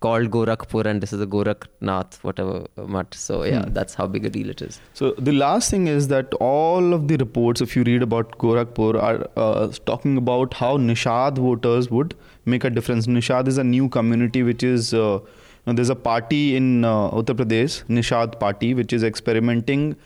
called 0.00 0.30
Gorakhpur, 0.30 0.84
and 0.86 1.00
this 1.00 1.12
is 1.12 1.20
a 1.20 1.26
Gorakhnath, 1.26 2.16
whatever 2.22 2.66
uh, 2.76 2.82
mutt. 2.82 3.14
So 3.14 3.42
yeah, 3.44 3.62
Hmm. 3.64 3.72
that's 3.72 3.94
how 3.94 4.06
big 4.06 4.26
a 4.26 4.30
deal 4.30 4.50
it 4.50 4.60
is. 4.62 4.80
So 4.92 5.12
the 5.18 5.32
last 5.32 5.70
thing 5.70 5.86
is 5.86 6.08
that 6.08 6.34
all 6.34 6.92
of 6.92 7.08
the 7.08 7.16
reports, 7.16 7.60
if 7.60 7.74
you 7.76 7.84
read 7.84 8.02
about 8.02 8.36
Gorakhpur, 8.38 9.02
are 9.02 9.28
uh, 9.36 9.68
talking 9.86 10.16
about 10.18 10.54
how 10.54 10.76
Nishad 10.76 11.38
voters 11.38 11.90
would 11.90 12.14
make 12.44 12.64
a 12.64 12.70
difference. 12.70 13.06
Nishad 13.06 13.48
is 13.48 13.56
a 13.58 13.64
new 13.64 13.88
community 13.88 14.42
which 14.42 14.62
is. 14.62 14.92
Uh, 14.92 15.20
there's 15.66 15.88
a 15.88 15.94
party 15.96 16.56
in 16.56 16.84
uh, 16.84 17.10
Uttar 17.10 17.34
Pradesh, 17.36 17.84
Nishad 17.84 18.38
Party, 18.38 18.74
which 18.74 18.92
is 18.92 19.02
experimenting 19.02 19.96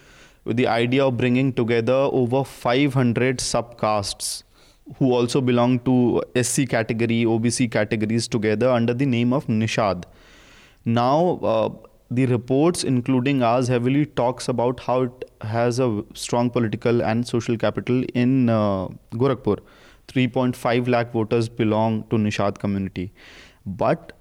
with 0.44 0.56
the 0.56 0.68
idea 0.68 1.04
of 1.04 1.16
bringing 1.16 1.52
together 1.52 1.96
over 2.18 2.44
500 2.44 3.38
subcastes 3.38 4.44
who 4.96 5.12
also 5.12 5.40
belong 5.40 5.80
to 5.80 6.22
SC 6.40 6.68
category, 6.68 7.24
OBC 7.24 7.70
categories 7.70 8.26
together 8.28 8.68
under 8.70 8.94
the 8.94 9.06
name 9.06 9.32
of 9.32 9.46
Nishad. 9.46 10.04
Now, 10.84 11.38
uh, 11.42 11.68
the 12.10 12.26
reports, 12.26 12.84
including 12.84 13.42
ours, 13.42 13.68
heavily 13.68 14.06
talks 14.06 14.48
about 14.48 14.80
how 14.80 15.02
it 15.02 15.30
has 15.42 15.78
a 15.78 16.02
strong 16.14 16.48
political 16.50 17.02
and 17.02 17.26
social 17.26 17.56
capital 17.56 18.02
in 18.14 18.48
uh, 18.48 18.88
Gorakhpur. 19.12 19.58
3.5 20.08 20.88
lakh 20.88 21.12
voters 21.12 21.50
belong 21.50 22.04
to 22.04 22.16
Nishad 22.16 22.58
community. 22.58 23.12
But 23.66 24.12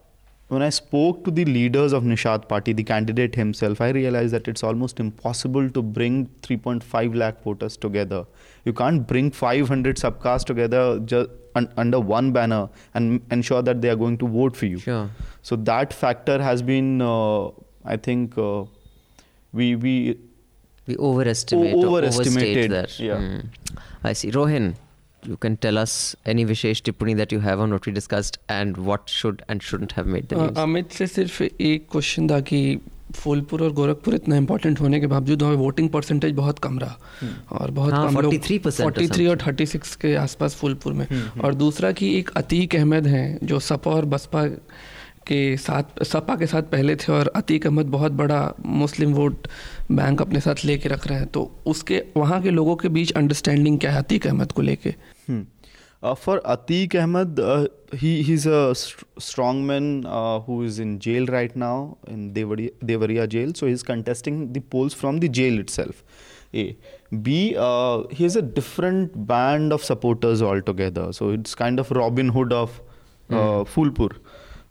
when 0.50 0.62
I 0.62 0.70
spoke 0.70 1.24
to 1.26 1.32
the 1.32 1.44
leaders 1.46 1.92
of 1.94 2.04
Nishad 2.04 2.48
party, 2.48 2.74
the 2.74 2.84
candidate 2.84 3.36
himself, 3.36 3.82
I 3.82 3.90
realized 3.90 4.34
that 4.34 4.48
it's 4.48 4.64
almost 4.64 5.00
impossible 5.00 5.70
to 5.70 5.82
bring 5.82 6.28
3.5 6.42 7.16
lakh 7.16 7.42
voters 7.44 7.76
together. 7.78 8.26
You 8.64 8.74
can't 8.74 9.06
bring 9.08 9.32
500 9.32 9.98
subcasts 9.98 10.46
together 10.46 11.00
just 11.00 11.30
un- 11.56 11.72
under 11.78 12.00
one 12.00 12.32
banner 12.32 12.70
and 12.94 13.22
ensure 13.32 13.62
that 13.62 13.82
they 13.82 13.90
are 13.90 13.96
going 13.98 14.18
to 14.20 14.28
vote 14.28 14.56
for 14.56 14.66
you. 14.68 14.80
Sure. 14.80 15.10
So 15.42 15.56
that 15.58 15.94
factor 15.94 16.42
has 16.42 16.62
been, 16.62 17.02
uh, 17.02 17.48
I 17.86 17.98
think, 17.98 18.38
uh, 18.38 18.64
we 19.54 19.76
we 19.76 20.18
We 20.88 20.96
overestimate 20.98 21.74
O- 21.76 21.80
or 21.80 21.98
overestimated, 21.98 22.72
that. 22.72 22.98
yeah. 23.00 23.18
Hmm. 23.18 23.40
I 24.04 24.14
see. 24.14 24.32
Rohin, 24.32 24.76
you 25.28 25.38
can 25.46 25.56
tell 25.66 25.78
us 25.84 25.94
any 26.34 26.46
Vishesh 26.52 26.82
Tippani 26.90 27.16
that 27.22 27.32
you 27.36 27.40
have 27.46 27.60
on 27.60 27.72
what 27.78 27.86
we 27.90 27.94
discussed 27.98 28.38
and 28.58 28.78
what 28.90 29.10
should 29.20 29.42
and 29.50 29.64
shouldn't 29.70 29.96
have 30.00 30.08
made 30.16 30.30
the 30.30 30.38
a, 30.38 30.46
news. 30.48 30.58
Amit 30.58 30.92
से 31.00 31.08
सिर्फ़ 31.08 31.42
एक 31.44 31.88
question 31.92 32.30
था 32.32 32.40
कि 32.52 32.62
फूलपुर 33.16 33.62
और 33.64 33.72
गोरखपुर 33.74 34.16
इतना 34.16 34.36
important 34.38 34.80
होने 34.80 35.00
के 35.00 35.08
बावजूद 35.08 35.42
वहाँ 35.42 35.54
वोटिंग 35.56 35.90
परसेंटेज 35.90 36.34
बहुत 36.36 36.60
कम 36.64 36.80
रहा 36.80 36.98
और 37.60 37.72
बहुत 37.72 37.94
हाँ, 37.94 38.08
कम 38.08 38.20
लोग 38.22 38.34
43% 38.34 38.86
or 38.86 38.92
43 38.98 39.28
और 39.30 39.38
36 39.46 39.96
के 40.02 40.14
आसपास 40.24 40.56
फूलपुर 40.62 40.94
में। 40.94 41.06
और 41.44 41.54
दूसरा 41.64 41.92
कि 42.00 42.14
एक 42.18 42.30
अतीक 42.38 42.76
अहमद 42.76 43.08
हैं 43.08 43.28
जो 43.52 43.60
सपा 43.70 43.92
और 43.92 44.06
बसपा 44.16 44.46
के 45.28 45.40
साथ 45.58 46.04
सपा 46.06 46.36
के 46.42 46.46
साथ 46.48 46.64
पहले 46.72 46.96
थे 46.96 47.12
और 47.14 47.28
अतीक 47.36 47.66
अहमद 47.68 47.86
बहुत 47.96 48.12
बड़ा 48.20 48.42
मुस्लिम 48.66 49.14
वोट 49.14 49.48
बैंक 49.92 50.22
अपने 50.22 50.40
साथ 50.40 50.66
लेके 50.66 50.90
रख 50.90 51.08
रहे 51.08 51.18
हैं। 51.20 51.28
तो 51.28 51.52
उसके 51.68 52.04
वहाँ 52.18 52.42
के 52.42 52.50
लोगों 52.50 52.76
के 52.84 52.90
बीच 53.00 53.12
अंडरस्टैंडिंग 53.22 53.80
क्या 53.80 53.92
है 53.92 53.98
अतीक 54.04 54.28
अहमद 54.28 54.52
को 54.52 54.62
लेके. 54.62 54.94
Uh, 56.04 56.14
for 56.14 56.40
Atiq 56.42 56.94
Ahmed, 57.02 57.40
uh, 57.40 57.68
he 57.92 58.22
he's 58.22 58.46
a 58.46 58.76
st- 58.76 59.04
strongman 59.20 60.06
uh, 60.06 60.40
who 60.42 60.62
is 60.62 60.78
in 60.78 61.00
jail 61.00 61.26
right 61.26 61.56
now 61.56 61.98
in 62.08 62.34
Devaria, 62.34 62.72
Devariya 62.86 63.28
jail. 63.28 63.52
So 63.56 63.66
he's 63.66 63.82
contesting 63.82 64.54
the 64.54 64.60
polls 64.60 64.94
from 64.94 65.20
the 65.20 65.28
jail 65.28 65.60
itself. 65.60 66.04
A. 66.54 66.78
B. 67.24 67.56
Uh, 67.58 68.04
he 68.12 68.24
has 68.24 68.36
a 68.36 68.42
different 68.42 69.26
band 69.28 69.74
of 69.74 69.84
supporters 69.84 70.42
altogether. 70.42 71.12
So 71.14 71.32
it's 71.32 71.56
kind 71.56 71.80
of 71.80 71.90
Robin 71.90 72.30
Hood 72.30 72.54
of 72.54 72.80
uh, 73.32 73.64
Phulpur, 73.64 74.16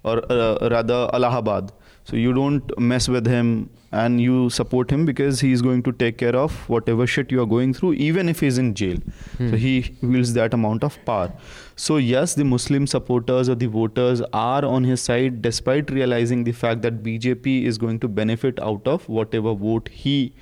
or 0.05 0.33
uh, 0.33 0.68
rather 0.70 1.11
Allahabad. 1.12 1.72
So 2.09 2.14
you 2.14 2.33
don't 2.33 2.73
mess 2.79 3.09
with 3.09 3.27
him 3.27 3.69
and 3.90 4.21
you 4.21 4.49
support 4.49 4.92
him 4.92 5.05
because 5.07 5.40
he 5.40 5.51
is 5.51 5.61
going 5.61 5.83
to 5.83 5.92
take 5.92 6.19
care 6.19 6.37
of 6.37 6.53
whatever 6.69 7.05
shit 7.05 7.33
you 7.33 7.42
are 7.42 7.47
going 7.47 7.75
through, 7.75 7.95
even 7.95 8.29
if 8.29 8.38
he's 8.38 8.59
in 8.59 8.75
jail. 8.75 8.99
So 9.38 9.49
hmm. 9.49 9.57
he 9.57 9.97
wields 10.03 10.33
that 10.35 10.55
amount 10.55 10.85
of 10.85 11.05
power. 11.05 11.33
So 11.75 11.97
yes, 11.97 12.35
the 12.35 12.45
Muslim 12.45 12.87
supporters 12.87 13.49
or 13.49 13.57
the 13.57 13.66
voters 13.66 14.23
are 14.33 14.64
on 14.64 14.85
his 14.85 15.01
side, 15.01 15.42
despite 15.42 15.90
realizing 15.90 16.45
the 16.45 16.53
fact 16.53 16.83
that 16.83 17.03
BJP 17.03 17.64
is 17.64 17.77
going 17.77 17.99
to 18.01 18.09
benefit 18.09 18.61
out 18.61 18.87
of 18.87 19.09
whatever 19.09 19.53
vote 19.55 19.88
he 19.88 20.33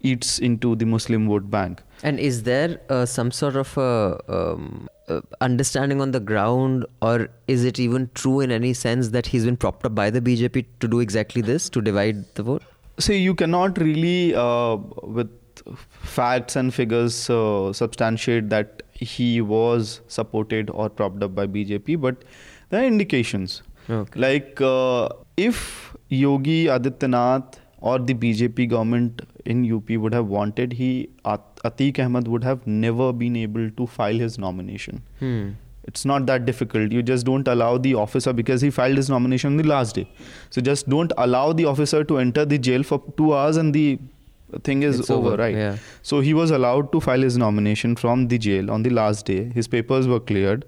eats 0.00 0.38
into 0.38 0.74
the 0.76 0.86
Muslim 0.86 1.28
vote 1.28 1.50
bank. 1.50 1.82
And 2.02 2.18
is 2.18 2.42
there 2.42 2.80
uh, 2.88 3.06
some 3.06 3.30
sort 3.30 3.56
of 3.56 3.76
a, 3.78 4.18
um, 4.28 4.88
uh, 5.08 5.20
understanding 5.40 6.00
on 6.00 6.10
the 6.10 6.20
ground, 6.20 6.84
or 7.00 7.28
is 7.46 7.64
it 7.64 7.78
even 7.78 8.10
true 8.14 8.40
in 8.40 8.50
any 8.50 8.72
sense 8.72 9.10
that 9.10 9.26
he's 9.26 9.44
been 9.44 9.56
propped 9.56 9.84
up 9.86 9.94
by 9.94 10.10
the 10.10 10.20
BJP 10.20 10.64
to 10.80 10.88
do 10.88 11.00
exactly 11.00 11.42
this, 11.42 11.68
to 11.70 11.80
divide 11.80 12.34
the 12.34 12.42
vote? 12.42 12.62
See, 12.98 13.18
you 13.18 13.34
cannot 13.34 13.78
really, 13.78 14.34
uh, 14.34 14.76
with 15.02 15.30
facts 15.86 16.56
and 16.56 16.74
figures, 16.74 17.30
uh, 17.30 17.72
substantiate 17.72 18.48
that 18.50 18.82
he 18.92 19.40
was 19.40 20.00
supported 20.08 20.70
or 20.70 20.88
propped 20.88 21.22
up 21.22 21.34
by 21.34 21.46
BJP, 21.46 22.00
but 22.00 22.24
there 22.70 22.82
are 22.82 22.86
indications. 22.86 23.62
Okay. 23.88 24.20
Like, 24.20 24.60
uh, 24.60 25.08
if 25.36 25.96
Yogi 26.08 26.66
Adityanath 26.66 27.54
or 27.80 27.98
the 27.98 28.14
BJP 28.14 28.68
government 28.70 29.22
in 29.44 29.70
UP 29.72 29.90
would 29.90 30.14
have 30.14 30.26
wanted, 30.26 30.72
he 30.72 31.10
Atiq 31.64 31.98
Ahmed 32.04 32.28
would 32.28 32.44
have 32.44 32.66
never 32.66 33.12
been 33.12 33.36
able 33.36 33.70
to 33.70 33.86
file 33.86 34.18
his 34.18 34.38
nomination. 34.38 35.02
Hmm. 35.18 35.50
It's 35.84 36.04
not 36.04 36.26
that 36.26 36.46
difficult. 36.46 36.92
You 36.92 37.02
just 37.02 37.26
don't 37.26 37.46
allow 37.48 37.76
the 37.76 37.94
officer 37.94 38.32
because 38.32 38.60
he 38.60 38.70
filed 38.70 38.96
his 38.96 39.10
nomination 39.10 39.52
on 39.52 39.56
the 39.56 39.64
last 39.64 39.96
day. 39.96 40.08
So 40.50 40.60
just 40.60 40.88
don't 40.88 41.12
allow 41.18 41.52
the 41.52 41.64
officer 41.64 42.04
to 42.04 42.18
enter 42.18 42.44
the 42.44 42.58
jail 42.58 42.82
for 42.84 43.02
two 43.16 43.34
hours 43.34 43.56
and 43.56 43.74
the 43.74 43.98
thing 44.62 44.82
is 44.84 45.10
over, 45.10 45.28
over, 45.28 45.36
right? 45.42 45.54
yeah. 45.54 45.78
So 46.02 46.20
he 46.20 46.34
was 46.34 46.50
allowed 46.52 46.92
to 46.92 47.00
file 47.00 47.22
his 47.22 47.36
nomination 47.36 47.96
from 47.96 48.28
the 48.28 48.38
jail 48.38 48.70
on 48.70 48.84
the 48.84 48.90
last 48.90 49.26
day. 49.26 49.50
His 49.54 49.66
papers 49.66 50.06
were 50.06 50.20
cleared. 50.20 50.64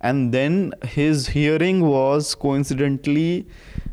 And 0.00 0.32
then 0.32 0.72
his 0.84 1.28
hearing 1.28 1.86
was 1.86 2.34
coincidentally 2.34 3.46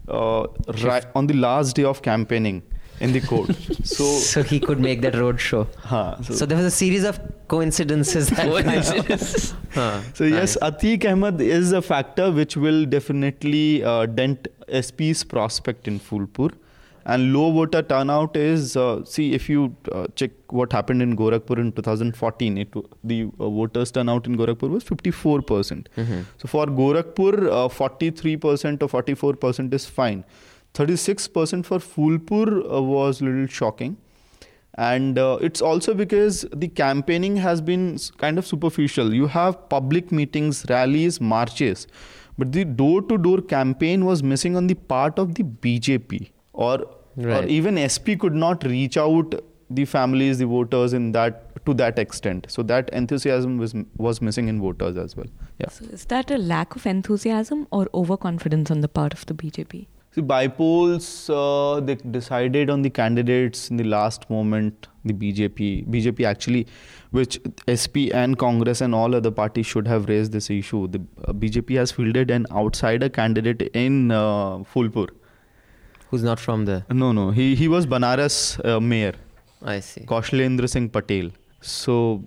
uh, 0.07 0.47
right 0.83 1.05
on 1.15 1.27
the 1.27 1.33
last 1.35 1.75
day 1.75 1.83
of 1.83 2.01
campaigning 2.01 2.63
in 2.99 3.11
the 3.13 3.21
court. 3.21 3.49
so, 3.83 4.03
So 4.33 4.43
he 4.43 4.59
could 4.59 4.79
make 4.79 5.01
that 5.01 5.15
road 5.15 5.39
show. 5.39 5.67
huh, 5.83 6.21
So 6.23 6.45
there 6.45 6.57
was 6.57 6.65
a 6.65 6.71
series 6.71 7.03
of 7.03 7.19
coincidences 7.47 8.29
that 8.29 8.47
Huh, 9.73 10.01
So 10.13 10.23
yes, 10.23 10.57
nice. 10.61 10.71
Atiq 10.71 11.05
Ahmed 11.11 11.41
is 11.41 11.71
a 11.71 11.81
factor 11.81 12.31
which 12.31 12.55
will 12.57 12.85
definitely 12.85 13.83
uh, 13.83 14.05
dent 14.05 14.47
SP's 14.81 15.23
prospect 15.23 15.87
in 15.87 15.99
Phulpur. 15.99 16.51
And 17.07 17.33
low 17.33 17.51
voter 17.51 17.83
turnout 17.83 18.35
is 18.35 18.75
uh, 18.75 19.05
see 19.05 19.33
if 19.33 19.47
you 19.47 19.75
uh, 19.91 20.07
check 20.15 20.31
what 20.49 20.71
happened 20.73 21.03
in 21.03 21.15
Gorakhpur 21.15 21.59
in 21.59 21.71
2014, 21.71 22.57
it 22.57 22.73
the 23.03 23.25
uh, 23.39 23.47
voters 23.47 23.91
turnout 23.91 24.25
in 24.25 24.35
Gorakhpur 24.35 24.69
was 24.71 24.81
54 24.83 25.43
percent. 25.43 25.87
So 26.39 26.47
for 26.47 26.65
Gorakhpur, 26.65 27.47
uh, 27.51 27.69
43 27.69 28.37
percent 28.37 28.81
or 28.81 28.89
44 28.89 29.33
percent 29.35 29.71
is 29.75 29.85
fine. 29.85 30.23
36 30.75 31.27
percent 31.29 31.65
for 31.65 31.79
Phulpur 31.79 32.49
uh, 32.71 32.81
was 32.81 33.21
a 33.21 33.25
little 33.25 33.47
shocking. 33.47 33.97
And 34.77 35.17
uh, 35.17 35.37
it's 35.41 35.61
also 35.61 35.93
because 35.93 36.45
the 36.53 36.67
campaigning 36.67 37.37
has 37.37 37.61
been 37.61 37.97
kind 38.17 38.37
of 38.37 38.45
superficial. 38.45 39.13
You 39.13 39.27
have 39.27 39.69
public 39.69 40.11
meetings 40.11 40.65
rallies 40.69 41.21
marches 41.21 41.87
but 42.37 42.51
the 42.51 42.65
door 42.65 43.01
to 43.01 43.17
door 43.17 43.41
campaign 43.41 44.05
was 44.05 44.21
missing 44.21 44.55
on 44.57 44.67
the 44.67 44.73
part 44.73 45.17
of 45.17 45.35
the 45.35 45.43
bjp 45.43 46.29
or 46.53 46.85
or 47.17 47.45
even 47.45 47.77
sp 47.87 48.19
could 48.19 48.35
not 48.35 48.63
reach 48.65 48.97
out 48.97 49.35
the 49.69 49.85
families 49.85 50.37
the 50.37 50.45
voters 50.45 50.93
in 50.93 51.11
that 51.13 51.41
to 51.65 51.73
that 51.73 51.97
extent. 51.97 52.45
So 52.49 52.61
that 52.63 52.89
enthusiasm 52.91 53.57
was 53.57 53.73
was 53.97 54.21
missing 54.21 54.47
in 54.47 54.61
voters 54.61 54.97
as 54.97 55.15
well. 55.17 55.25
Yeah. 55.59 55.69
So 55.69 55.85
is 55.85 56.05
that 56.05 56.29
a 56.29 56.37
lack 56.37 56.75
of 56.75 56.85
enthusiasm 56.85 57.67
or 57.71 57.87
overconfidence 57.93 58.69
on 58.69 58.81
the 58.81 58.87
part 58.87 59.13
of 59.13 59.25
the 59.25 59.33
BJP? 59.33 59.87
See, 60.15 60.21
by 60.21 60.47
polls, 60.47 61.29
uh, 61.29 61.81
they 61.83 61.95
decided 61.95 62.69
on 62.69 62.83
the 62.83 62.89
candidates 62.89 63.69
in 63.69 63.75
the 63.75 63.83
last 63.83 64.29
moment. 64.29 64.87
The 65.03 65.13
BJP, 65.13 65.87
BJP 65.89 66.25
actually, 66.25 66.67
which 67.11 67.37
SP 67.67 68.07
and 68.13 68.37
Congress 68.37 68.79
and 68.79 68.95
all 68.95 69.13
other 69.13 69.29
parties 69.29 69.65
should 69.65 69.89
have 69.89 70.07
raised 70.07 70.31
this 70.31 70.49
issue. 70.49 70.87
The 70.87 71.01
uh, 71.25 71.33
BJP 71.33 71.75
has 71.75 71.91
fielded 71.91 72.31
an 72.31 72.45
outsider 72.49 73.09
candidate 73.09 73.63
in 73.73 74.09
uh, 74.11 74.59
Phulpur. 74.73 75.09
Who's 76.11 76.23
not 76.23 76.39
from 76.39 76.63
there? 76.63 76.85
No, 76.89 77.11
no, 77.11 77.31
he 77.31 77.53
he 77.55 77.67
was 77.67 77.85
Banaras 77.85 78.37
uh, 78.63 78.79
mayor, 78.79 79.15
I 79.61 79.81
see. 79.81 80.05
Kaushalendra 80.05 80.69
Singh 80.69 80.89
Patel. 80.91 81.31
So 81.59 82.23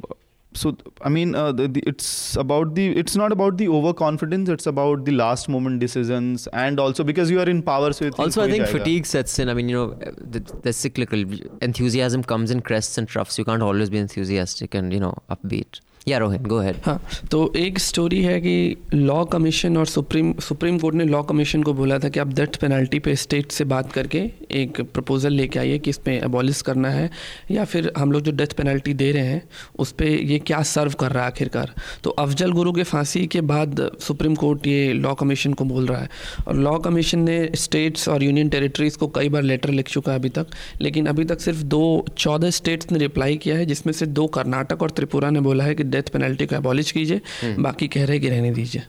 so 0.55 0.77
I 1.03 1.09
mean, 1.09 1.35
uh, 1.35 1.53
the, 1.53 1.69
the, 1.69 1.83
it's 1.87 2.37
about 2.37 2.75
the. 2.75 2.89
It's 2.97 3.17
not 3.17 3.33
about 3.33 3.59
the 3.59 3.69
overconfidence. 3.69 4.49
It's 4.49 4.67
about 4.67 5.05
the 5.05 5.13
last 5.13 5.49
moment 5.49 5.81
decisions, 5.81 6.47
and 6.49 6.81
also 6.81 7.05
because 7.05 7.31
you 7.31 7.41
are 7.41 7.49
in 7.49 7.63
power. 7.63 7.93
So 7.93 8.09
Also, 8.19 8.43
I 8.43 8.51
think 8.51 8.65
jayega." 8.65 8.79
fatigue 8.79 9.07
sets 9.07 9.39
in. 9.39 9.49
I 9.49 9.55
mean, 9.55 9.69
you 9.69 9.77
know, 9.77 9.95
the, 10.37 10.41
the 10.63 10.73
cyclical 10.73 11.23
enthusiasm 11.61 12.25
comes 12.25 12.51
in 12.51 12.61
crests 12.61 12.99
and 12.99 13.07
troughs. 13.07 13.39
You 13.39 13.45
can't 13.45 13.63
always 13.63 13.91
be 13.91 13.99
enthusiastic 13.99 14.75
and 14.75 14.93
you 14.93 15.01
know 15.01 15.15
upbeat. 15.31 15.81
Yeah, 16.09 16.21
Rohin, 16.21 16.43
go 16.45 16.59
ahead. 16.59 16.77
हाँ 16.85 17.01
तो 17.31 17.41
एक 17.57 17.79
story 17.79 18.23
है 18.23 18.41
कि 18.41 18.55
law 18.95 19.25
commission 19.33 19.77
और 19.77 19.87
supreme 19.87 20.33
supreme 20.41 20.79
court 20.79 20.95
ने 20.97 21.05
law 21.05 21.23
commission 21.23 21.63
को 21.63 21.73
बोला 21.75 21.99
था 21.99 22.09
कि 22.09 22.21
आप 22.21 22.29
डेथ 22.35 22.57
पेनल्टी 22.61 22.99
पे 22.99 23.15
स्टेट 23.17 23.51
से 23.53 23.65
बात 23.65 23.91
करके 23.93 24.19
एक 24.61 24.81
प्रपोजल 24.95 25.33
लेके 25.33 25.59
आइए 25.59 25.79
कि 25.79 25.91
इसमें 25.91 26.21
अबॉलिश 26.21 26.63
करना 26.63 26.91
है 26.91 27.11
या 27.51 27.65
फिर 27.65 27.91
हम 27.99 28.13
लोग 28.13 28.23
जो 28.23 28.33
डेथ 28.33 28.55
पेनल्टी 28.57 28.95
दे 28.95 29.11
रहे 29.13 29.27
हैं 29.27 29.43
उस 29.79 29.93
पर 29.93 30.05
ये 30.05 30.39
क्या 30.47 30.63
सर्व 30.71 30.93
कर 31.01 31.13
रहा 31.13 31.25
है 31.25 31.31
आखिरकार 31.31 31.75
तो 32.05 32.11
अफजल 32.25 32.53
गुरु 32.53 32.73
के 32.73 32.83
फांसी 32.85 33.27
के 33.27 33.41
बाद 33.53 33.89
सुप्रीम 34.07 34.35
कोर्ट 34.35 34.67
ये 34.67 34.93
लॉ 34.95 35.15
कमीशन 35.15 35.53
को 35.53 35.65
बोल 35.65 35.87
रहा 35.87 36.01
है 36.01 36.09
और 36.49 36.57
लॉ 36.59 36.77
कमीशन 36.79 37.23
ने 37.23 37.39
स्टेट्स 37.57 38.09
और 38.09 38.23
यूनियन 38.25 38.49
टेरिटरीज 38.49 38.97
को 38.97 39.09
कई 39.17 39.29
बार 39.29 39.43
लेटर 39.43 39.71
लिख 39.71 39.89
चुका 39.89 40.13
है 40.13 40.19
अभी 40.19 40.29
तक 40.39 40.57
लेकिन 40.81 41.07
अभी 41.07 41.25
तक 41.25 41.41
सिर्फ़ 41.41 41.63
दो 41.77 41.85
चौदह 42.19 42.51
स्टेट्स 42.53 42.93
ने 42.93 42.99
रिप्लाई 42.99 43.37
किया 43.37 43.57
है 43.57 43.67
जिसमें 43.67 43.93
से 43.93 44.07
दो 44.15 44.27
कर्नाटक 44.39 44.83
और 44.83 44.91
त्रिपुरा 44.91 45.31
ने 45.31 45.41
बोला 45.41 45.65
है 45.65 45.75
कि 45.75 45.85
डेथ 45.99 46.13
पेनल्टी 46.17 46.47
को 46.47 46.57
एबॉलिश 46.57 46.93
कीजिए 46.99 47.21
बाकी 47.69 47.89
कह 47.97 48.05
रहे 48.13 48.19
कि 48.21 48.29
रहने 48.37 48.51
दीजिए 48.61 48.83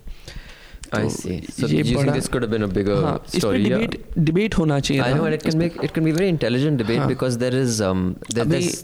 डिबेट 4.17 4.58
होना 4.58 4.80
चाहिए 4.80 5.04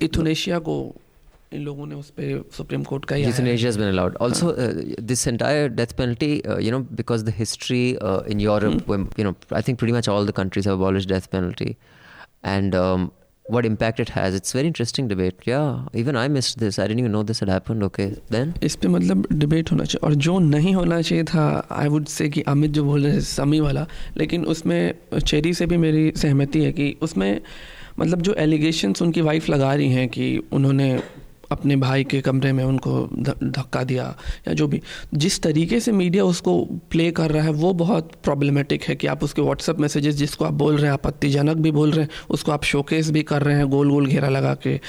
इथोनेशिया 0.06 0.60
को 0.68 0.76
इन 1.54 1.64
लोगों 1.66 1.86
ने 1.88 1.96
उस 1.96 2.10
पर 2.10 2.44
सुप्रीम 2.58 2.84
कोर्ट 2.84 3.06
का 3.06 3.16
euthanasia 3.16 3.72
has 3.72 3.78
been 3.82 3.92
allowed 3.96 4.16
also 4.26 4.54
uh, 4.54 4.70
this 5.12 5.26
entire 5.32 5.68
death 5.80 5.96
penalty 6.00 6.32
uh, 6.46 6.58
you 6.68 6.72
know 6.76 6.82
because 7.02 7.26
the 7.30 7.36
history 7.42 7.98
uh, 8.00 8.20
in 8.34 8.40
Europe 8.46 8.74
mm. 8.74 8.88
when, 8.94 9.10
you 9.18 9.28
know 9.28 9.36
I 9.52 9.62
think 9.62 9.80
pretty 9.84 9.94
much 9.98 10.10
all 10.16 10.26
the 10.32 10.38
countries 10.42 10.66
have 10.66 10.82
abolished 10.82 11.14
death 11.14 11.30
penalty 11.36 11.78
and 12.56 12.76
um, 12.76 13.12
what 13.48 13.66
impact 13.66 14.00
it 14.00 14.10
has. 14.10 14.34
It's 14.34 14.54
very 14.54 14.68
interesting 14.68 15.08
debate. 15.08 15.36
Yeah, 15.46 15.86
even 15.94 16.16
I 16.16 16.28
missed 16.28 16.60
this. 16.60 16.80
I 16.80 16.88
didn't 16.88 17.00
even 17.00 17.12
know 17.12 17.24
this 17.24 17.40
had 17.40 17.50
happened. 17.50 17.84
Okay, 17.84 18.08
then 18.30 18.54
इस 18.64 18.76
पे 18.76 18.88
मतलब 18.88 19.28
debate 19.34 19.72
होना 19.72 19.84
चाहिए 19.84 20.08
और 20.08 20.16
जो 20.28 20.38
नहीं 20.40 20.74
होना 20.76 21.02
चाहिए 21.02 21.24
था 21.24 21.46
आई 21.72 21.88
वुड 21.88 22.06
से 22.16 22.30
कि 22.30 22.42
अमित 22.54 22.72
जो 22.72 22.84
बोल 22.84 23.04
रहे 23.04 23.14
हैं 23.14 23.22
समी 23.22 23.60
वाला 23.60 23.86
लेकिन 24.18 24.46
उसमें 24.56 24.94
चेरी 25.20 25.54
से 25.54 25.66
भी 25.66 25.78
मेरी 25.78 26.12
सहमति 26.18 26.64
है 26.64 26.72
कि 26.72 26.96
उसमें 27.02 27.42
मतलब 28.00 28.22
जो 28.22 28.34
एलिगेशंस 28.40 29.02
उनकी 29.02 29.22
वाइफ 29.22 29.50
लगा 29.50 29.74
रही 29.74 29.92
हैं 29.92 30.08
कि 30.10 30.38
उन्होंने 30.54 30.90
अपने 31.52 31.76
भाई 31.76 32.04
के 32.04 32.22
कमरे 32.22 32.54
में 32.54 32.64
उनको 32.64 33.10
धक्का 33.44 33.84
दिया 33.84 34.18
या 34.48 34.54
जो 34.54 34.68
भी। 34.68 34.82
जिस 35.14 35.42
तरीके 35.42 35.80
से 35.80 35.92
मीडिया 35.92 36.24
उसको 36.24 36.66
प्ले 36.66 37.12
कर 37.12 37.32
रहा 37.32 37.44
है 37.44 37.52
वो 37.52 37.74
बहुत 37.74 38.12
प्रॉब्लमेटिक 38.24 38.84
है 38.84 38.96
कि 38.96 39.08
आप 39.08 39.24
उसके 39.24 39.42
व्हाट्सअप 39.42 39.80
मैसेजेस 39.80 40.16
जिसको 40.16 40.46
आप 40.46 40.54
बोल 40.54 40.76
रहे 40.76 40.86
हैं 40.86 40.94
आपत्तिजनक 40.94 41.58
भी 41.58 41.72
बोल 41.72 41.92
रहे 41.92 42.02
हैं 42.02 42.10
उसको 42.30 42.52
आप 42.52 42.64
शोकेस 42.64 43.12
भी 43.12 43.24
कर 43.24 43.42
रहे 43.42 43.56
हैं 43.56 43.70
गोल 43.70 43.90
गोल 43.92 44.08
घेरा 44.08 44.30
लगा 44.30 44.56
के। 44.68 44.80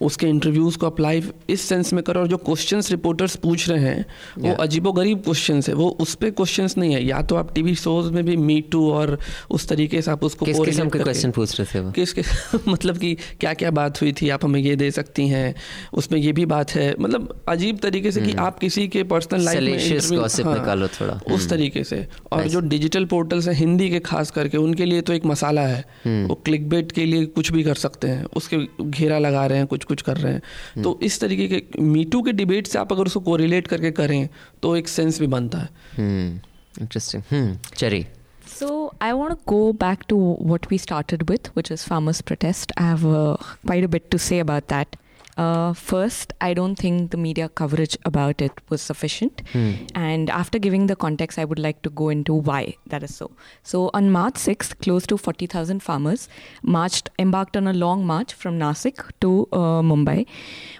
उसके 0.00 0.26
इंटरव्यूज़ 0.26 0.78
को 0.78 0.86
आप 0.86 1.00
लाइव 1.00 1.32
इस 1.50 1.60
सेंस 1.60 1.92
में 1.92 2.02
करो 2.04 2.20
और 2.20 2.26
जो 2.26 2.36
क्वेश्चन 2.36 2.80
रिपोर्टर्स 2.90 3.36
पूछ 3.36 3.68
रहे 3.68 3.84
हैं 3.84 4.06
वो 4.38 4.48
अजीबो 4.60 4.92
गरीब 4.92 5.18
क्वेश्चंस 5.18 5.68
है। 5.68 5.74
वो 5.74 5.88
उस 5.88 6.14
पर 6.14 6.30
क्वेश्चन 6.30 6.68
नहीं 6.78 6.94
है। 6.94 7.04
या 7.04 7.22
तो 7.22 7.36
आप 7.36 7.54
टीवी 7.54 7.74
शोज़ 7.74 8.12
में 8.12 8.24
भी 8.24 8.36
मी 8.36 8.60
टू 8.60 8.92
और 8.92 9.18
उस 9.50 9.68
तरीके 9.68 10.02
से 10.02 10.10
आप 10.10 10.24
उसको 10.24 10.46
क्वेश्चन 10.46 11.30
पूछ 11.30 11.60
रहे 11.60 11.66
थे 11.66 11.92
किस 11.92 12.12
किस 12.12 12.26
मतलब 12.68 12.98
कि 12.98 13.14
क्या 13.40 13.54
क्या 13.54 13.70
बात 13.70 14.00
हुई 14.00 14.12
थी 14.12 14.28
आप 14.28 14.44
हमें 14.44 14.60
ये 14.60 14.76
दे 14.76 14.90
सकती 14.90 15.28
हैं? 15.28 15.54
उसमें 15.92 16.18
ये 16.18 16.32
भी 16.32 16.44
बात 16.46 16.70
है 16.70 16.94
मतलब 17.00 17.42
अजीब 17.48 17.78
तरीके 17.78 18.10
से 18.12 18.20
कि 18.20 18.32
आप 18.40 18.58
किसी 18.58 18.86
के 18.88 19.02
पर्सनल 19.02 19.44
लाइफ 19.44 19.62
में 20.10 20.18
हाँ, 20.18 20.54
निकालो 20.54 20.88
थोड़ा। 20.88 21.14
उस 21.14 21.40
हम्म। 21.40 21.48
तरीके 21.50 21.84
से 21.84 22.06
और 22.32 22.46
जो 22.48 22.60
डिजिटल 22.60 23.04
पोर्टल्स 23.04 23.48
हैं 23.48 23.54
हिंदी 23.54 23.90
के 23.90 24.00
खास 24.00 24.30
करके 24.30 24.58
उनके 24.58 24.84
लिए 24.84 25.00
तो 25.00 25.12
एक 25.12 25.26
मसाला 25.26 25.66
है 25.66 25.84
हम्म। 26.04 26.26
वो 26.28 26.34
क्लिक 26.44 26.68
बेट 26.68 26.92
के 26.92 27.04
लिए 27.04 27.26
कुछ 27.26 27.52
भी 27.52 27.62
कर 27.62 27.74
सकते 27.74 28.08
हैं 28.08 28.24
उसके 28.36 28.58
घेरा 28.84 29.18
लगा 29.18 29.46
रहे 29.46 29.58
हैं 29.58 29.66
कुछ 29.66 29.84
कुछ 29.84 30.02
कर 30.02 30.16
रहे 30.16 30.32
हैं 30.32 30.42
हम्म। 30.74 30.84
तो 30.84 30.98
इस 31.02 31.20
तरीके 31.20 31.48
के 31.48 31.82
मीटू 31.82 32.22
के 32.22 32.32
डिबेट 32.32 32.66
से 32.66 32.78
आप 32.78 32.92
अगर 32.92 33.06
उसको 33.06 33.20
कोरिलेट 33.20 33.66
करके 33.66 33.90
करें 33.90 34.28
तो 34.62 34.76
एक 34.76 34.88
सेंस 34.88 35.20
भी 35.20 35.26
बनता 35.26 35.58
है. 35.58 35.68
Hmm. 35.98 37.52
Cherry. 37.74 38.06
So 38.46 38.94
I 39.00 39.12
want 39.14 39.32
to 39.32 39.38
go 39.46 39.72
back 39.72 40.06
to 40.08 40.16
what 40.16 40.68
we 40.70 40.78
started 40.78 41.28
with, 41.28 41.48
which 41.48 41.70
is 41.70 41.84
farmers' 41.84 42.22
protest. 42.22 42.72
I 42.76 42.82
have 42.82 43.04
uh, 43.04 43.36
quite 43.66 43.84
a 43.84 43.88
bit 43.88 44.10
to 44.10 44.18
say 44.18 44.38
about 44.38 44.68
that. 44.68 44.96
Uh, 45.38 45.72
first, 45.72 46.32
I 46.42 46.52
don't 46.52 46.76
think 46.76 47.10
the 47.10 47.16
media 47.16 47.48
coverage 47.48 47.96
about 48.04 48.42
it 48.42 48.52
was 48.68 48.82
sufficient. 48.82 49.42
Hmm. 49.52 49.70
And 49.94 50.28
after 50.28 50.58
giving 50.58 50.88
the 50.88 50.96
context, 50.96 51.38
I 51.38 51.44
would 51.46 51.58
like 51.58 51.80
to 51.82 51.90
go 51.90 52.10
into 52.10 52.34
why 52.34 52.76
that 52.88 53.02
is 53.02 53.14
so. 53.14 53.30
So, 53.62 53.90
on 53.94 54.10
March 54.10 54.34
6th, 54.34 54.78
close 54.82 55.06
to 55.06 55.16
40,000 55.16 55.80
farmers 55.82 56.28
marched, 56.62 57.08
embarked 57.18 57.56
on 57.56 57.66
a 57.66 57.72
long 57.72 58.04
march 58.06 58.34
from 58.34 58.58
Nasik 58.58 59.00
to 59.22 59.48
uh, 59.52 59.80
Mumbai. 59.80 60.26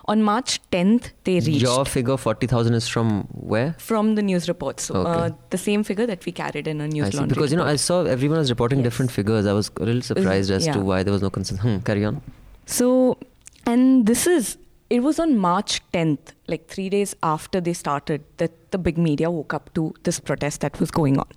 On 0.06 0.22
March 0.22 0.60
10th, 0.70 1.12
they 1.24 1.40
reached 1.40 1.62
Your 1.62 1.84
figure 1.86 2.16
forty 2.18 2.46
thousand 2.46 2.74
is 2.74 2.86
from 2.88 3.22
where? 3.32 3.74
from 3.78 4.14
the 4.16 4.22
news 4.22 4.48
reports. 4.48 4.84
So, 4.84 4.94
Okay. 4.96 5.10
uh, 5.10 5.30
the 5.50 5.58
same 5.58 5.82
figure 5.82 6.06
that 6.06 6.26
we 6.26 6.32
carried 6.32 6.66
in 6.66 6.80
a 6.80 6.88
news 6.88 7.06
I 7.08 7.18
see. 7.20 7.24
Because 7.26 7.52
you 7.52 7.56
know, 7.56 7.64
I 7.64 7.76
saw 7.76 8.04
everyone 8.04 8.38
was 8.38 8.50
reporting 8.50 8.80
Yes. 8.80 8.84
different 8.84 9.10
figures. 9.12 9.46
I 9.46 9.52
was 9.54 9.70
a 9.80 9.84
little 9.84 10.02
surprised 10.02 10.50
as 10.50 10.66
to 10.66 10.80
why 10.80 11.02
there 11.02 11.12
was 11.12 11.22
no 11.22 11.30
consensus. 11.30 11.62
Hmm. 11.64 11.78
Carry 11.78 12.04
on. 12.04 12.20
So, 12.66 13.16
and 13.66 14.06
this 14.06 14.26
is, 14.26 14.58
it 14.90 15.00
was 15.00 15.18
on 15.18 15.36
March 15.36 15.80
10th, 15.92 16.32
like 16.48 16.66
three 16.66 16.88
days 16.88 17.14
after 17.22 17.60
they 17.60 17.72
started, 17.72 18.24
that 18.38 18.52
the 18.72 18.78
big 18.78 18.98
media 18.98 19.30
woke 19.30 19.54
up 19.54 19.72
to 19.74 19.94
this 20.02 20.18
protest 20.18 20.60
that 20.62 20.78
was 20.80 20.90
going 20.90 21.18
on. 21.18 21.28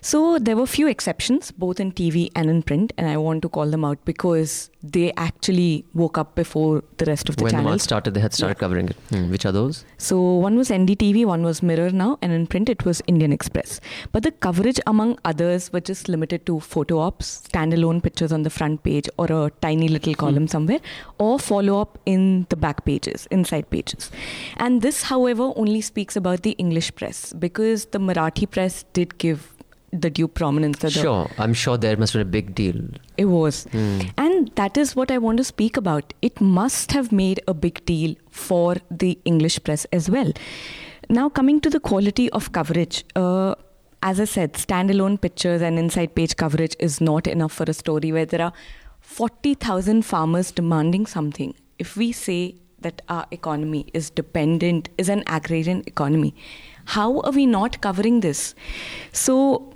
So, 0.00 0.38
there 0.38 0.56
were 0.56 0.66
few 0.66 0.88
exceptions, 0.88 1.50
both 1.52 1.80
in 1.80 1.92
TV 1.92 2.30
and 2.34 2.50
in 2.50 2.62
print, 2.62 2.92
and 2.98 3.08
I 3.08 3.16
want 3.16 3.42
to 3.42 3.48
call 3.48 3.66
them 3.66 3.84
out 3.84 4.04
because 4.04 4.70
they 4.82 5.12
actually 5.16 5.84
woke 5.94 6.18
up 6.18 6.34
before 6.34 6.82
the 6.98 7.04
rest 7.04 7.28
of 7.28 7.36
the 7.36 7.44
when 7.44 7.56
the 7.56 7.62
march 7.62 7.80
started, 7.80 8.14
they 8.14 8.20
had 8.20 8.34
started 8.34 8.58
covering 8.58 8.88
it. 8.88 8.96
Hmm. 9.10 9.30
Which 9.30 9.46
are 9.46 9.52
those? 9.52 9.84
So 9.98 10.20
one 10.20 10.56
was 10.56 10.70
NDTV, 10.70 11.24
one 11.24 11.42
was 11.44 11.62
Mirror 11.62 11.92
Now, 11.92 12.18
and 12.20 12.32
in 12.32 12.46
print 12.46 12.68
it 12.68 12.84
was 12.84 13.00
Indian 13.06 13.32
Express. 13.32 13.80
But 14.10 14.24
the 14.24 14.32
coverage, 14.32 14.80
among 14.86 15.18
others, 15.24 15.72
were 15.72 15.80
just 15.80 16.08
limited 16.08 16.44
to 16.46 16.58
photo 16.60 16.98
ops, 16.98 17.42
standalone 17.48 18.02
pictures 18.02 18.32
on 18.32 18.42
the 18.42 18.50
front 18.50 18.82
page, 18.82 19.08
or 19.18 19.26
a 19.26 19.50
tiny 19.60 19.88
little 19.88 20.14
column 20.14 20.48
somewhere, 20.48 20.80
or 21.18 21.38
follow 21.38 21.80
up 21.80 21.98
in 22.06 22.46
the 22.48 22.56
back 22.56 22.84
pages, 22.84 23.26
inside 23.30 23.70
pages. 23.70 24.10
And 24.56 24.82
this, 24.82 25.02
however, 25.02 25.52
only 25.56 25.80
speaks 25.80 26.16
about 26.16 26.42
the 26.42 26.52
English 26.52 26.94
press 26.94 27.32
because 27.32 27.86
the 27.86 27.98
Marathi 27.98 28.50
press 28.50 28.84
did 28.92 29.18
give 29.18 29.52
the 29.92 30.08
due 30.08 30.26
prominence 30.26 30.78
that 30.78 30.92
the 30.94 31.00
Sure. 31.00 31.30
I'm 31.38 31.52
sure 31.52 31.76
there 31.76 31.96
must 31.96 32.14
have 32.14 32.20
been 32.20 32.28
a 32.28 32.30
big 32.30 32.54
deal. 32.54 32.82
it 33.18 33.26
was. 33.26 33.64
Hmm. 33.72 34.00
And 34.16 34.50
that 34.54 34.76
is 34.76 34.96
what 34.96 35.10
I 35.10 35.18
want 35.18 35.38
to 35.38 35.44
speak 35.44 35.76
about. 35.76 36.14
It 36.22 36.40
must 36.40 36.92
have 36.92 37.12
made 37.12 37.40
a 37.46 37.54
big 37.54 37.84
deal 37.84 38.14
for 38.30 38.76
the 38.90 39.18
English 39.24 39.62
press 39.64 39.84
as 39.92 40.08
well. 40.08 40.32
Now, 41.10 41.28
coming 41.28 41.60
to 41.60 41.68
the 41.68 41.80
quality 41.80 42.30
of 42.30 42.52
coverage, 42.52 43.04
uh, 43.16 43.54
as 44.02 44.18
I 44.18 44.24
said, 44.24 44.54
standalone 44.54 45.20
pictures 45.20 45.60
and 45.60 45.78
inside 45.78 46.14
page 46.14 46.36
coverage 46.36 46.74
is 46.78 47.00
not 47.00 47.26
enough 47.26 47.52
for 47.52 47.64
a 47.68 47.74
story 47.74 48.12
where 48.12 48.24
there 48.24 48.42
are 48.42 48.52
40,000 49.00 50.04
farmers 50.04 50.50
demanding 50.52 51.06
something. 51.06 51.54
If 51.78 51.96
we 51.96 52.12
say 52.12 52.54
that 52.82 53.02
our 53.08 53.26
economy 53.30 53.86
is 53.94 54.10
dependent, 54.10 54.88
is 54.98 55.08
an 55.08 55.22
agrarian 55.26 55.82
economy, 55.86 56.34
how 56.96 57.20
are 57.20 57.32
we 57.32 57.46
not 57.46 57.80
covering 57.80 58.20
this? 58.20 58.54
So, 59.12 59.68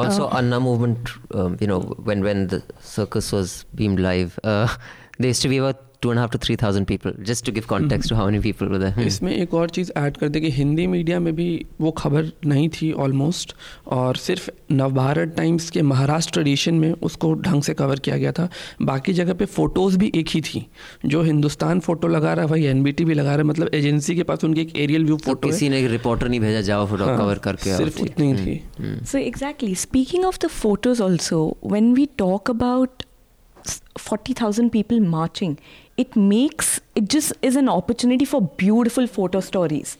Also, 0.00 0.26
Uh, 0.26 0.36
Anna 0.38 0.58
movement. 0.64 1.10
Um, 1.40 1.56
you 1.62 1.66
know, 1.70 1.80
when 2.10 2.22
when 2.26 2.46
the 2.52 2.58
circus 2.90 3.26
was 3.38 3.50
beamed 3.80 3.98
live, 4.04 4.38
uh, 4.42 4.66
there 5.18 5.28
used 5.32 5.42
to 5.46 5.50
be 5.52 5.58
about 5.58 5.82
two 6.04 6.10
and 6.12 6.18
a 6.18 6.22
half 6.22 6.30
to 6.34 6.38
three 6.44 6.54
thousand 6.60 6.86
people. 6.90 7.12
Just 7.30 7.44
to 7.46 7.52
give 7.56 7.66
context 7.72 8.08
to 8.12 8.16
how 8.18 8.24
many 8.28 8.40
people 8.46 8.68
were. 8.74 8.92
इसमें 9.06 9.30
एक 9.34 9.54
और 9.54 9.70
चीज़ 9.76 9.90
add 9.98 10.16
कर 10.16 10.28
दे 10.28 10.40
कि 10.40 10.50
Hindi 10.50 10.86
media 10.94 11.20
में 11.20 11.34
भी 11.36 11.46
वो 11.80 11.90
खबर 11.98 12.30
नहीं 12.52 12.68
थी 12.76 12.90
ऑलमोस्ट 13.04 13.54
और 13.98 14.16
सिर्फ़ 14.24 14.48
नवभारत 14.72 15.34
टाइम्स 15.36 15.68
के 15.70 15.82
महाराष्ट्र 15.90 16.40
एडिशन 16.40 16.74
में 16.84 16.92
उसको 17.10 17.32
ढंग 17.48 17.62
से 17.62 17.74
कवर 17.82 17.98
किया 18.08 18.16
गया 18.24 18.32
था 18.38 18.48
बाकी 18.90 19.12
जगह 19.20 19.34
पे 19.42 19.44
फ़ोटोज़ 19.58 19.98
भी 19.98 20.10
एक 20.22 20.28
ही 20.34 20.40
थी 20.50 20.66
जो 21.14 21.22
हिंदुस्तान 21.22 21.80
फ़ोटो 21.88 22.08
लगा 22.08 22.32
रहा 22.32 22.44
है 22.44 22.50
वही 22.52 22.64
एनबीटी 22.72 23.04
भी 23.04 23.14
लगा 23.14 23.30
रहा 23.30 23.38
है 23.38 23.48
मतलब 23.52 23.74
एजेंसी 23.74 24.16
के 24.16 24.22
पास 24.32 24.44
उनकी 24.44 24.60
एक 24.60 24.76
एरियल 24.86 25.04
व्यू 25.04 25.16
फ़ोटो 25.26 25.48
किसी 25.48 25.68
ने 25.68 25.86
रिपोर्टर 25.96 26.28
नहीं 26.28 26.40
भेजा 26.40 26.60
जाओ 26.72 26.86
फ़ोटो 26.86 27.04
हाँ, 27.04 27.16
कवर 27.18 27.38
करके 27.48 27.76
सिर्फ़ 27.76 28.00
उतनी 28.02 28.32
ही 28.32 28.46
थी 28.46 28.60
So, 29.10 29.18
exactly. 29.18 29.74
Speaking 29.80 30.24
of 30.26 30.38
the 30.42 30.48
photos, 30.52 31.00
also, 31.00 31.36
when 31.72 31.88
we 31.98 32.04
talk 32.22 32.50
about 32.52 33.04
s- 33.64 33.80
40,000 33.98 34.70
people 34.76 35.00
marching, 35.14 35.52
it 35.96 36.14
makes 36.16 36.80
it 36.94 37.08
just 37.08 37.32
is 37.42 37.56
an 37.56 37.68
opportunity 37.68 38.24
for 38.24 38.40
beautiful 38.42 39.06
photo 39.06 39.40
stories. 39.40 39.98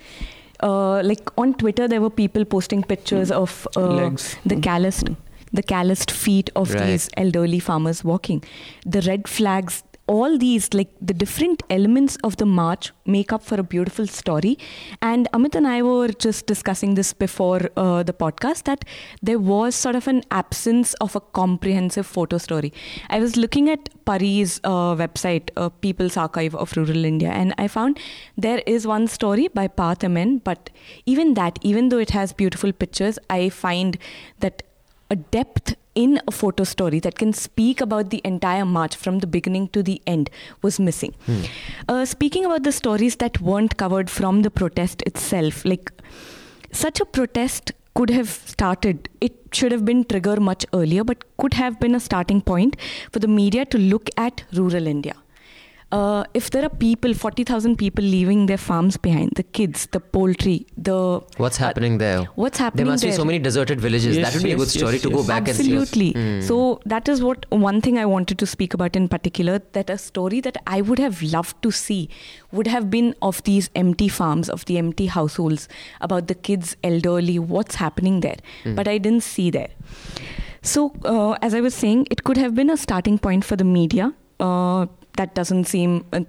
Uh, 0.63 1.03
like 1.03 1.29
on 1.37 1.55
Twitter, 1.55 1.89
there 1.89 2.01
were 2.01 2.11
people 2.11 2.45
posting 2.45 2.83
pictures 2.83 3.31
of 3.31 3.67
uh, 3.77 4.11
the 4.47 4.57
calloused, 4.61 5.09
the 5.53 5.63
calloused 5.63 6.11
feet 6.11 6.51
of 6.55 6.73
Right. 6.75 6.87
these 6.87 7.11
elderly 7.17 7.59
farmers 7.59 8.05
walking. 8.05 8.43
The 8.87 9.01
red 9.03 9.27
flags 9.29 9.83
all 10.07 10.37
these, 10.37 10.75
like 10.75 10.91
the 11.01 11.15
different 11.15 11.63
elements 11.71 12.17
of 12.25 12.37
the 12.37 12.47
march, 12.47 12.93
make 13.07 13.33
up 13.33 13.43
for 13.43 13.59
a 13.59 13.63
beautiful 13.63 14.07
story. 14.07 14.59
And 15.01 15.29
Amit 15.33 15.55
and 15.55 15.67
I 15.67 15.83
were 15.83 16.09
just 16.09 16.47
discussing 16.47 16.95
this 16.95 17.13
before 17.13 17.71
uh, 17.77 18.03
the 18.03 18.13
podcast 18.13 18.65
that 18.65 18.85
there 19.23 19.39
was 19.39 19.75
sort 19.75 19.97
of 19.97 20.09
an 20.09 20.23
absence 20.31 20.95
of 20.95 21.15
a 21.15 21.21
comprehensive 21.21 22.07
photo 22.07 22.39
story. 22.39 22.73
I 23.11 23.21
was 23.21 23.37
looking 23.37 23.69
at 23.71 23.89
PARI's 24.05 24.61
uh, 24.65 24.97
website, 24.97 25.51
uh, 25.57 25.69
People's 25.69 26.17
Archive 26.17 26.55
of 26.55 26.77
Rural 26.77 27.05
India, 27.05 27.31
and 27.31 27.55
I 27.59 27.69
found 27.69 27.99
there 28.37 28.63
is 28.67 28.87
one 28.87 29.07
story 29.07 29.49
by 29.49 29.69
Parth 29.69 30.03
M.N., 30.05 30.39
but 30.39 30.71
even 31.07 31.35
that, 31.35 31.59
even 31.63 31.89
though 31.89 31.99
it 31.99 32.11
has 32.11 32.33
beautiful 32.33 32.73
pictures, 32.73 33.19
I 33.31 33.49
find 33.49 33.99
that 34.41 34.63
a 35.11 35.17
depth 35.17 35.77
in 35.95 36.21
a 36.27 36.33
photo 36.33 36.65
story 36.65 37.01
that 37.01 37.17
can 37.17 37.33
speak 37.33 37.81
about 37.81 38.11
the 38.11 38.21
entire 38.25 38.65
march 38.65 38.97
from 38.97 39.19
the 39.19 39.27
beginning 39.27 39.69
to 39.69 39.83
the 39.83 40.01
end 40.07 40.31
was 40.63 40.81
missing. 40.81 41.15
Hmm. 41.27 41.43
Uh, 41.89 42.05
speaking 42.05 42.45
about 42.45 42.63
the 42.63 42.73
stories 42.73 43.17
that 43.17 43.41
weren't 43.41 43.77
covered 43.77 44.11
from 44.11 44.43
the 44.43 44.51
protest 44.51 45.03
itself, 45.03 45.65
like 45.65 45.93
such 46.73 47.01
a 47.01 47.05
protest 47.05 47.73
could 47.95 48.11
have 48.11 48.29
started, 48.29 49.09
it 49.21 49.35
should 49.53 49.71
have 49.71 49.85
been 49.85 50.05
triggered 50.05 50.41
much 50.41 50.65
earlier, 50.73 51.05
but 51.05 51.25
could 51.37 51.55
have 51.55 51.79
been 51.79 51.95
a 51.95 52.01
starting 52.01 52.41
point 52.41 52.77
for 53.11 53.19
the 53.19 53.29
media 53.29 53.67
to 53.67 53.79
look 53.79 54.09
at 54.17 54.45
rural 54.53 54.87
India 54.87 55.15
uh, 55.93 56.25
if 56.33 56.51
there 56.51 56.65
are 56.65 56.71
people, 56.71 57.13
40,000 57.13 57.77
people 57.77 58.03
leaving 58.03 58.47
their 58.47 58.57
farms 58.57 58.97
behind, 58.97 59.33
the 59.37 59.43
kids, 59.43 59.87
the 59.93 60.01
poultry, 60.01 60.67
the. 60.77 61.21
What's 61.37 61.61
uh, 61.61 61.65
happening 61.65 61.99
there? 61.99 62.25
What's 62.35 62.59
happening 62.59 62.87
There 62.87 62.93
must 62.93 63.03
there? 63.03 63.13
be 63.13 63.17
so 63.17 63.25
many 63.25 63.39
deserted 63.39 63.81
villages. 63.81 64.17
Yes, 64.17 64.27
that 64.27 64.39
would 64.39 64.45
be 64.45 64.53
a 64.53 64.57
good 64.57 64.69
story 64.69 64.95
yes, 64.95 65.03
to 65.03 65.11
go 65.11 65.19
yes. 65.19 65.27
back 65.27 65.49
Absolutely. 65.49 66.15
and 66.15 66.43
see. 66.43 66.49
So 66.49 66.81
that 66.87 67.09
is 67.09 67.23
what 67.23 67.45
one 67.51 67.83
thing 67.83 67.99
I 67.99 68.07
wanted 68.07 68.39
to 68.39 68.47
speak 68.47 68.73
about 68.73 68.97
in 68.97 69.07
particular. 69.07 69.61
That 69.73 69.91
a 69.91 69.99
story 69.99 70.41
that 70.41 70.57
I 70.67 70.81
would 70.81 70.99
have 70.99 71.23
loved 71.23 71.63
to 71.63 71.71
see 71.71 72.09
would 72.53 72.67
have 72.67 72.91
been 72.91 73.15
of 73.21 73.43
these 73.45 73.69
empty 73.75 74.09
farms, 74.09 74.49
of 74.49 74.65
the 74.65 74.79
empty 74.79 75.07
households, 75.07 75.69
about 76.01 76.27
the 76.29 76.35
kids, 76.35 76.75
elderly, 76.83 77.39
what's 77.39 77.75
happening 77.75 78.21
there. 78.21 78.39
Mm. 78.65 78.77
But 78.77 78.89
I 78.89 78.97
didn't 78.97 79.25
see 79.25 79.51
there. 79.51 79.69
So 80.63 80.95
uh, 81.05 81.33
as 81.43 81.55
I 81.55 81.61
was 81.61 81.75
saying, 81.75 82.07
it 82.11 82.25
could 82.25 82.37
have 82.39 82.55
been 82.55 82.71
a 82.71 82.77
starting 82.77 83.19
point 83.19 83.45
for 83.45 83.57
the 83.57 83.65
media. 83.65 84.15
Uh, 84.41 84.87
that 85.17 85.35
doesn't 85.35 85.65
seem. 85.65 86.05
Uh, 86.13 86.21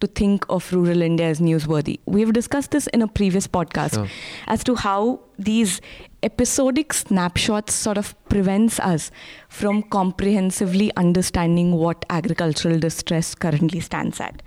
to 0.00 0.06
think 0.06 0.44
of 0.48 0.72
rural 0.72 1.02
India 1.02 1.26
as 1.26 1.40
newsworthy. 1.40 1.98
We've 2.06 2.32
discussed 2.32 2.70
this 2.70 2.86
in 2.88 3.02
a 3.02 3.08
previous 3.08 3.48
podcast 3.48 3.94
Sure. 3.94 4.06
as 4.46 4.62
to 4.64 4.76
how 4.76 5.18
these 5.38 5.80
episodic 6.22 6.92
snapshots 6.92 7.74
sort 7.74 7.98
of 7.98 8.14
prevents 8.28 8.78
us 8.78 9.10
from 9.48 9.82
comprehensively 9.82 10.92
understanding 10.96 11.72
what 11.72 12.04
agricultural 12.10 12.78
distress 12.78 13.34
currently 13.34 13.80
stands 13.80 14.20
at. 14.20 14.40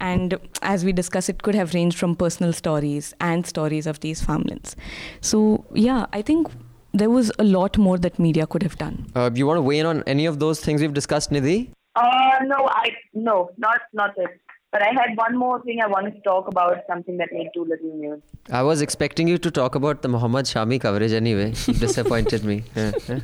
And 0.00 0.38
as 0.62 0.84
we 0.84 0.92
discussed, 0.92 1.28
it 1.28 1.42
could 1.42 1.54
have 1.54 1.72
ranged 1.72 1.96
from 1.98 2.16
personal 2.16 2.52
stories 2.52 3.14
and 3.20 3.46
stories 3.46 3.86
of 3.86 4.00
these 4.00 4.20
farmlands. 4.22 4.74
So, 5.20 5.64
yeah, 5.72 6.06
I 6.12 6.20
think 6.22 6.48
there 6.92 7.10
was 7.10 7.30
a 7.38 7.44
lot 7.44 7.78
more 7.78 7.96
that 7.98 8.18
media 8.18 8.46
could 8.46 8.62
have 8.62 8.76
done. 8.76 9.06
Uh, 9.14 9.28
do 9.28 9.38
you 9.38 9.46
want 9.46 9.58
to 9.58 9.62
weigh 9.62 9.78
in 9.78 9.86
on 9.86 10.02
any 10.06 10.26
of 10.26 10.40
those 10.40 10.60
things 10.60 10.80
we've 10.80 10.94
discussed, 10.94 11.30
Nidhi? 11.30 11.70
Uh, 11.96 12.44
no, 12.44 12.68
I 12.70 12.90
no, 13.14 13.50
not 13.56 13.80
not 13.92 14.10
it. 14.16 14.40
But 14.72 14.82
I 14.82 14.88
had 14.92 15.16
one 15.16 15.36
more 15.38 15.62
thing 15.62 15.80
I 15.82 15.86
wanted 15.86 16.16
to 16.16 16.20
talk 16.20 16.48
about, 16.48 16.82
something 16.86 17.16
that 17.18 17.28
made 17.32 17.48
too 17.54 17.64
little 17.64 17.94
news. 17.96 18.20
I 18.50 18.62
was 18.62 18.82
expecting 18.82 19.28
you 19.28 19.38
to 19.38 19.50
talk 19.50 19.74
about 19.74 20.02
the 20.02 20.08
Muhammad 20.08 20.44
Shami 20.44 20.80
coverage 20.80 21.12
anyway. 21.12 21.54
You 21.66 21.74
disappointed 21.86 22.44
me. 22.44 22.64
Yeah, 22.74 22.92
yeah. 23.08 23.20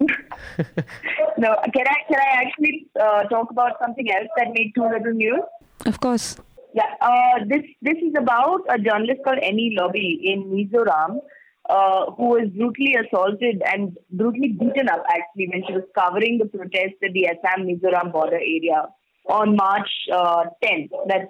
No, 1.38 1.56
can 1.74 1.86
I 1.86 1.98
can 2.08 2.20
I 2.20 2.42
actually 2.44 2.86
uh, 3.00 3.22
talk 3.24 3.50
about 3.50 3.72
something 3.80 4.10
else 4.12 4.28
that 4.36 4.48
made 4.52 4.72
too 4.74 4.84
little 4.84 5.12
news? 5.12 5.42
Of 5.86 6.00
course. 6.00 6.36
Yeah, 6.74 6.90
uh, 7.00 7.44
this 7.46 7.64
this 7.82 7.96
is 8.08 8.14
about 8.18 8.60
a 8.68 8.78
journalist 8.78 9.22
called 9.24 9.38
Annie 9.38 9.74
Lobby 9.78 10.20
in 10.22 10.44
Mizoram, 10.54 11.20
uh, 11.68 12.10
who 12.16 12.30
was 12.30 12.48
brutally 12.56 12.96
assaulted 12.96 13.62
and 13.66 13.96
brutally 14.10 14.48
beaten 14.48 14.88
up 14.88 15.04
actually 15.08 15.48
when 15.52 15.62
she 15.66 15.74
was 15.74 15.84
covering 15.96 16.38
the 16.38 16.46
protests 16.46 16.98
at 17.04 17.12
the 17.12 17.26
Assam 17.26 17.66
Mizoram 17.66 18.12
border 18.12 18.36
area 18.36 18.88
on 19.28 19.56
March 19.56 19.88
uh, 20.12 20.44
10th. 20.64 20.90
That's 21.06 21.28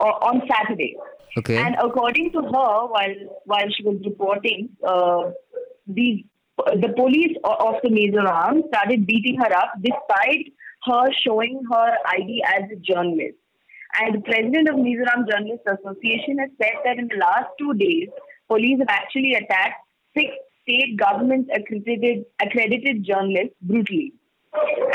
uh, 0.00 0.04
on 0.04 0.42
Saturday. 0.50 0.96
Okay. 1.36 1.56
And 1.56 1.76
according 1.82 2.32
to 2.32 2.42
her, 2.42 2.86
while 2.86 3.14
while 3.44 3.66
she 3.76 3.84
was 3.84 4.00
reporting, 4.04 4.70
uh, 4.86 5.30
the 5.86 6.24
the 6.80 6.92
police 6.96 7.36
of 7.42 7.74
the 7.82 7.90
Mizoram 7.90 8.66
started 8.68 9.06
beating 9.06 9.36
her 9.40 9.52
up 9.56 9.72
despite 9.82 10.52
her 10.86 11.08
showing 11.26 11.62
her 11.70 11.96
ID 12.06 12.42
as 12.46 12.70
a 12.70 12.76
journalist. 12.76 13.38
And 14.00 14.14
the 14.14 14.20
president 14.20 14.68
of 14.68 14.76
Mizoram 14.76 15.28
Journalists 15.30 15.66
Association 15.66 16.38
has 16.38 16.50
said 16.60 16.82
that 16.84 16.98
in 16.98 17.08
the 17.08 17.16
last 17.16 17.50
two 17.58 17.74
days, 17.74 18.08
police 18.48 18.78
have 18.78 18.88
actually 18.88 19.34
attacked 19.34 19.80
six 20.16 20.32
state 20.62 20.96
government 20.98 21.48
accredited 21.54 22.24
accredited 22.40 23.04
journalists 23.04 23.56
brutally. 23.62 24.12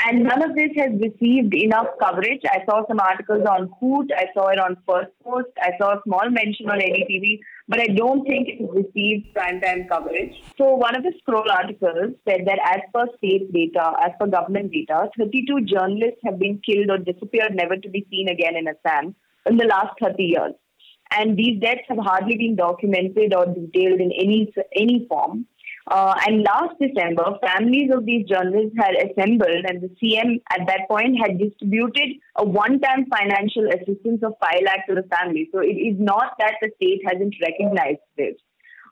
And 0.07 0.23
none 0.23 0.41
of 0.41 0.55
this 0.55 0.71
has 0.77 0.91
received 1.01 1.53
enough 1.53 1.88
coverage. 1.99 2.41
I 2.45 2.63
saw 2.65 2.88
some 2.88 2.99
articles 2.99 3.45
on 3.45 3.69
Hoot, 3.79 4.09
I 4.15 4.27
saw 4.33 4.47
it 4.47 4.59
on 4.59 4.77
First 4.88 5.12
Post, 5.21 5.49
I 5.62 5.71
saw 5.77 5.95
a 5.95 6.01
small 6.05 6.29
mention 6.29 6.69
on 6.69 6.79
NDTV, 6.79 7.39
but 7.67 7.79
I 7.79 7.88
don't 7.88 8.25
think 8.25 8.47
it 8.47 8.62
has 8.62 8.69
received 8.73 9.35
primetime 9.35 9.89
coverage. 9.89 10.33
So 10.57 10.75
one 10.75 10.95
of 10.95 11.03
the 11.03 11.12
scroll 11.19 11.51
articles 11.51 12.15
said 12.27 12.45
that 12.45 12.59
as 12.63 12.81
per 12.93 13.07
state 13.17 13.51
data, 13.53 13.91
as 14.01 14.12
per 14.19 14.27
government 14.27 14.71
data, 14.71 15.09
32 15.17 15.65
journalists 15.65 16.21
have 16.23 16.39
been 16.39 16.62
killed 16.65 16.89
or 16.89 16.97
disappeared, 16.97 17.53
never 17.53 17.75
to 17.75 17.89
be 17.89 18.07
seen 18.09 18.29
again 18.29 18.55
in 18.55 18.67
Assam 18.67 19.13
in 19.45 19.57
the 19.57 19.65
last 19.65 19.93
30 20.01 20.23
years. 20.23 20.53
And 21.12 21.38
these 21.38 21.60
deaths 21.60 21.88
have 21.89 21.98
hardly 21.98 22.38
been 22.38 22.56
documented 22.56 23.34
or 23.34 23.45
detailed 23.48 24.00
in 24.00 24.12
any 24.12 24.54
any 24.76 25.06
form. 25.08 25.45
Uh, 25.89 26.13
and 26.28 26.43
last 26.43 26.76
December, 26.80 27.24
families 27.41 27.89
of 27.91 28.06
these 28.06 28.28
journalists 28.28 28.76
had 28.78 28.93
assembled, 28.93 29.65
and 29.65 29.82
the 29.82 29.89
CM 29.98 30.39
at 30.52 30.67
that 30.67 30.88
point 30.88 31.17
had 31.19 31.39
distributed 31.39 32.10
a 32.36 32.45
one-time 32.45 33.08
financial 33.10 33.67
assistance 33.69 34.22
of 34.22 34.34
five 34.39 34.62
lakh 34.63 34.86
to 34.88 34.93
the 34.93 35.08
family. 35.15 35.50
So 35.52 35.60
it 35.60 35.80
is 35.82 35.95
not 35.98 36.34
that 36.38 36.56
the 36.62 36.69
state 36.76 37.02
hasn't 37.08 37.34
recognized 37.41 38.06
this. 38.17 38.36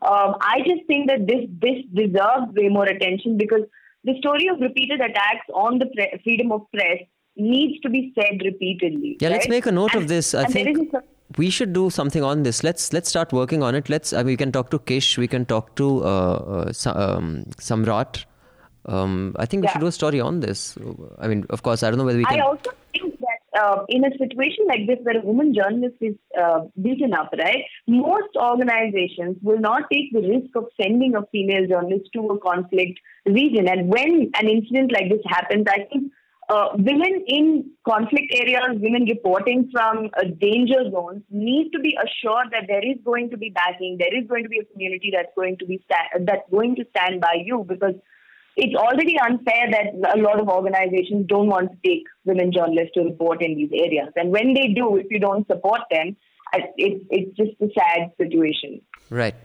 Um, 0.02 0.36
I 0.42 0.60
just 0.66 0.88
think 0.88 1.10
that 1.10 1.28
this 1.28 1.46
this 1.60 1.84
deserves 1.94 2.54
way 2.54 2.70
more 2.70 2.86
attention 2.86 3.38
because 3.38 3.62
the 4.04 4.16
story 4.20 4.48
of 4.48 4.60
repeated 4.60 5.02
attacks 5.02 5.48
on 5.54 5.80
the 5.80 5.88
pre- 5.88 6.20
freedom 6.24 6.52
of 6.52 6.62
press 6.74 7.00
needs 7.36 7.80
to 7.82 7.90
be 7.90 8.14
said 8.16 8.42
repeatedly. 8.44 9.18
Yeah, 9.20 9.30
let's 9.30 9.48
make 9.48 9.66
a 9.66 9.72
note 9.72 9.96
of 9.96 10.08
this. 10.08 10.34
I 10.34 10.44
and 10.44 10.54
think 10.54 10.94
we 11.38 11.50
should 11.50 11.74
do 11.74 11.90
something 11.90 12.24
on 12.24 12.44
this. 12.44 12.64
Let's 12.64 12.94
let's 12.94 13.10
start 13.10 13.34
working 13.34 13.64
on 13.64 13.76
it. 13.76 13.90
Let's. 13.90 14.14
I 14.14 14.18
mean, 14.18 14.28
we 14.28 14.38
can 14.38 14.52
talk 14.52 14.70
to 14.72 14.80
Kish. 14.80 15.18
We 15.18 15.28
can 15.28 15.46
talk 15.46 15.76
to 15.76 16.04
uh, 16.04 16.08
uh, 16.08 16.94
um, 16.96 17.46
Samrat. 17.60 18.26
Um, 18.86 19.36
I 19.38 19.46
think 19.46 19.62
we 19.62 19.68
Yeah. 19.68 19.74
should 19.74 19.82
do 19.82 19.88
a 19.88 19.92
story 19.92 20.22
on 20.22 20.40
this. 20.40 20.78
I 21.20 21.28
mean, 21.28 21.46
of 21.50 21.64
course, 21.64 21.84
I 21.84 21.90
don't 21.90 21.98
know 22.00 22.06
whether 22.06 22.18
we 22.18 22.26
I 22.26 22.40
also 22.40 22.72
think 22.94 23.20
that 23.20 23.62
uh, 23.62 23.84
in 23.90 24.06
a 24.06 24.12
situation 24.18 24.66
like 24.68 24.88
this 24.88 25.00
where 25.04 25.18
a 25.18 25.26
woman 25.26 25.54
journalist 25.54 25.98
is 26.00 26.16
uh, 26.42 26.62
beaten 26.82 27.14
up, 27.14 27.34
right, 27.38 27.64
most 27.88 28.38
organizations 28.38 29.36
will 29.42 29.60
not 29.60 29.84
take 29.92 30.14
the 30.14 30.22
risk 30.22 30.56
of 30.56 30.68
sending 30.82 31.16
a 31.16 31.26
female 31.34 31.68
journalist 31.68 32.10
to 32.14 32.28
a 32.30 32.40
conflict 32.40 33.00
region. 33.26 33.68
And 33.68 33.90
when 33.90 34.32
an 34.40 34.48
incident 34.48 34.94
like 34.94 35.10
this 35.10 35.22
happens, 35.28 35.66
I 35.70 35.80
think 35.92 36.14
uh, 36.50 36.70
women 36.74 37.26
in 37.28 37.72
conflict 37.86 38.34
areas, 38.34 38.80
women 38.80 39.04
reporting 39.06 39.70
from 39.72 40.10
uh, 40.18 40.24
danger 40.40 40.90
zones, 40.92 41.22
need 41.30 41.72
to 41.72 41.80
be 41.80 41.98
assured 41.98 42.48
that 42.52 42.66
there 42.68 42.86
is 42.86 42.98
going 43.04 43.30
to 43.30 43.38
be 43.38 43.50
backing, 43.50 43.98
there 44.00 44.18
is 44.18 44.28
going 44.28 44.44
to 44.44 44.50
be 44.50 44.60
a 44.60 44.66
community 44.72 45.12
that's 45.14 45.34
going 45.36 45.58
to 45.58 45.66
be 45.66 45.84
sta- 45.84 46.24
that's 46.26 46.50
going 46.50 46.76
to 46.76 46.86
stand 46.96 47.20
by 47.20 47.36
you 47.44 47.66
because 47.68 47.96
it's 48.56 48.76
already 48.76 49.18
unfair 49.20 49.70
that 49.72 50.18
a 50.18 50.20
lot 50.20 50.40
of 50.40 50.48
organizations 50.48 51.28
don't 51.28 51.48
want 51.48 51.70
to 51.72 51.78
take 51.86 52.04
women 52.26 52.52
journalists 52.52 52.94
to 52.96 53.02
report 53.02 53.44
in 53.44 53.56
these 53.56 53.70
areas. 53.72 54.12
And 54.16 54.32
when 54.32 54.54
they 54.54 54.70
do, 54.70 54.96
if 54.98 55.06
you 55.12 55.20
don't 55.20 55.46
support 55.48 55.82
them, 55.92 56.16
it's 56.54 57.38
just 57.38 57.52
a 57.62 57.68
sad 57.78 58.12
situation. 58.18 58.82
Right. 59.10 59.36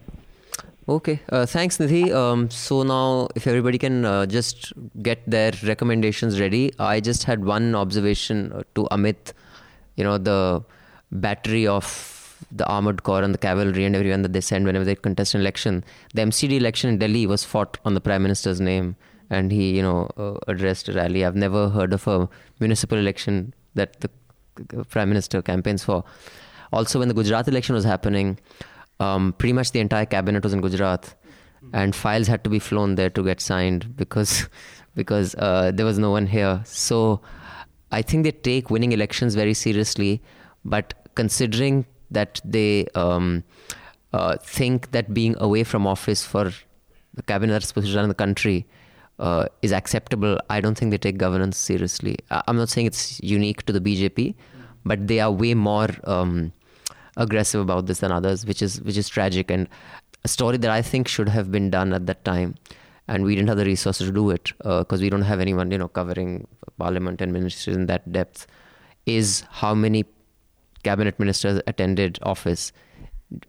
Okay. 0.88 1.20
Uh, 1.28 1.46
thanks, 1.46 1.78
Nidhi. 1.78 2.12
Um, 2.12 2.50
so 2.50 2.82
now, 2.82 3.28
if 3.36 3.46
everybody 3.46 3.78
can 3.78 4.04
uh, 4.04 4.26
just 4.26 4.72
get 5.00 5.22
their 5.30 5.52
recommendations 5.64 6.40
ready, 6.40 6.72
I 6.78 6.98
just 6.98 7.22
had 7.24 7.44
one 7.44 7.74
observation 7.76 8.52
uh, 8.52 8.62
to 8.74 8.88
Amit. 8.90 9.32
You 9.96 10.02
know, 10.02 10.18
the 10.18 10.64
battery 11.12 11.66
of 11.66 12.46
the 12.50 12.66
armored 12.66 13.04
corps 13.04 13.22
and 13.22 13.32
the 13.32 13.38
cavalry 13.38 13.84
and 13.84 13.94
everyone 13.94 14.22
that 14.22 14.32
they 14.32 14.40
send 14.40 14.66
whenever 14.66 14.84
they 14.84 14.96
contest 14.96 15.34
an 15.34 15.40
election. 15.40 15.84
The 16.14 16.22
MCD 16.22 16.56
election 16.56 16.90
in 16.90 16.98
Delhi 16.98 17.26
was 17.26 17.44
fought 17.44 17.78
on 17.84 17.94
the 17.94 18.00
prime 18.00 18.22
minister's 18.24 18.60
name, 18.60 18.96
and 19.30 19.52
he, 19.52 19.76
you 19.76 19.82
know, 19.82 20.10
uh, 20.16 20.34
addressed 20.48 20.88
a 20.88 20.94
rally. 20.94 21.24
I've 21.24 21.36
never 21.36 21.68
heard 21.68 21.92
of 21.92 22.08
a 22.08 22.28
municipal 22.58 22.98
election 22.98 23.54
that 23.76 24.00
the 24.00 24.10
uh, 24.76 24.82
prime 24.84 25.10
minister 25.10 25.42
campaigns 25.42 25.84
for. 25.84 26.02
Also, 26.72 26.98
when 26.98 27.06
the 27.06 27.14
Gujarat 27.14 27.46
election 27.46 27.74
was 27.74 27.84
happening, 27.84 28.38
um, 29.02 29.32
pretty 29.38 29.52
much 29.52 29.72
the 29.72 29.80
entire 29.80 30.06
cabinet 30.06 30.42
was 30.44 30.52
in 30.52 30.60
Gujarat, 30.60 31.14
and 31.72 31.94
files 31.94 32.26
had 32.26 32.44
to 32.44 32.50
be 32.50 32.58
flown 32.58 32.94
there 32.96 33.10
to 33.10 33.22
get 33.24 33.40
signed 33.40 33.96
because 33.96 34.48
because 34.94 35.34
uh, 35.36 35.70
there 35.74 35.86
was 35.86 35.98
no 35.98 36.10
one 36.10 36.26
here. 36.26 36.60
So 36.64 37.20
I 37.90 38.02
think 38.02 38.24
they 38.24 38.32
take 38.32 38.70
winning 38.70 38.92
elections 38.92 39.34
very 39.34 39.54
seriously, 39.54 40.22
but 40.64 40.94
considering 41.14 41.86
that 42.10 42.40
they 42.44 42.86
um, 42.94 43.42
uh, 44.12 44.36
think 44.42 44.90
that 44.92 45.14
being 45.14 45.34
away 45.38 45.64
from 45.64 45.86
office 45.86 46.24
for 46.24 46.52
the 47.14 47.22
cabinet 47.22 47.52
that's 47.52 47.68
supposed 47.68 47.90
to 47.90 47.96
run 47.96 48.08
the 48.08 48.14
country 48.14 48.66
uh, 49.18 49.46
is 49.62 49.72
acceptable, 49.72 50.38
I 50.50 50.60
don't 50.60 50.76
think 50.76 50.90
they 50.90 50.98
take 50.98 51.16
governance 51.16 51.56
seriously. 51.56 52.16
I'm 52.30 52.56
not 52.56 52.68
saying 52.68 52.86
it's 52.86 53.20
unique 53.22 53.64
to 53.66 53.72
the 53.72 53.80
BJP, 53.80 54.34
but 54.84 55.06
they 55.06 55.20
are 55.20 55.30
way 55.30 55.54
more 55.54 55.88
um, 56.04 56.52
aggressive 57.16 57.60
about 57.60 57.86
this 57.86 58.00
than 58.00 58.12
others, 58.12 58.46
which 58.46 58.62
is 58.62 58.80
which 58.82 58.96
is 58.96 59.08
tragic 59.08 59.50
and 59.50 59.68
a 60.24 60.28
story 60.28 60.56
that 60.56 60.70
I 60.70 60.82
think 60.82 61.08
should 61.08 61.28
have 61.28 61.50
been 61.50 61.68
done 61.70 61.92
at 61.92 62.06
that 62.06 62.24
time, 62.24 62.54
and 63.08 63.24
we 63.24 63.34
didn't 63.34 63.48
have 63.48 63.56
the 63.58 63.64
resources 63.64 64.06
to 64.06 64.12
do 64.12 64.30
it 64.30 64.52
uh, 64.64 64.80
because 64.80 65.00
we 65.02 65.10
don't 65.10 65.22
have 65.22 65.40
anyone 65.40 65.70
you 65.70 65.78
know 65.78 65.88
covering 65.88 66.46
parliament 66.78 67.20
and 67.20 67.32
ministries 67.32 67.76
in 67.76 67.86
that 67.86 68.10
depth. 68.12 68.46
Is 69.04 69.44
how 69.50 69.74
many 69.74 70.04
cabinet 70.84 71.18
ministers 71.18 71.60
attended 71.66 72.18
office 72.22 72.72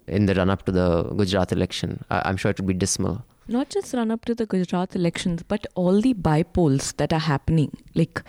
in 0.07 0.25
the 0.25 0.33
run 0.33 0.49
up 0.49 0.65
to 0.65 0.71
the 0.71 1.03
Gujarat 1.03 1.51
election? 1.51 2.03
I- 2.09 2.23
I'm 2.25 2.37
sure 2.37 2.49
it 2.51 2.59
would 2.59 2.67
be 2.67 2.73
dismal. 2.73 3.23
Not 3.47 3.69
just 3.69 3.93
run 3.93 4.09
up 4.09 4.25
to 4.25 4.33
the 4.33 4.45
Gujarat 4.47 4.95
elections, 4.95 5.43
but 5.43 5.67
all 5.75 6.01
the 6.01 6.13
bypolls 6.15 6.95
that 6.97 7.11
are 7.13 7.19
happening. 7.19 7.71
Like, 7.93 8.23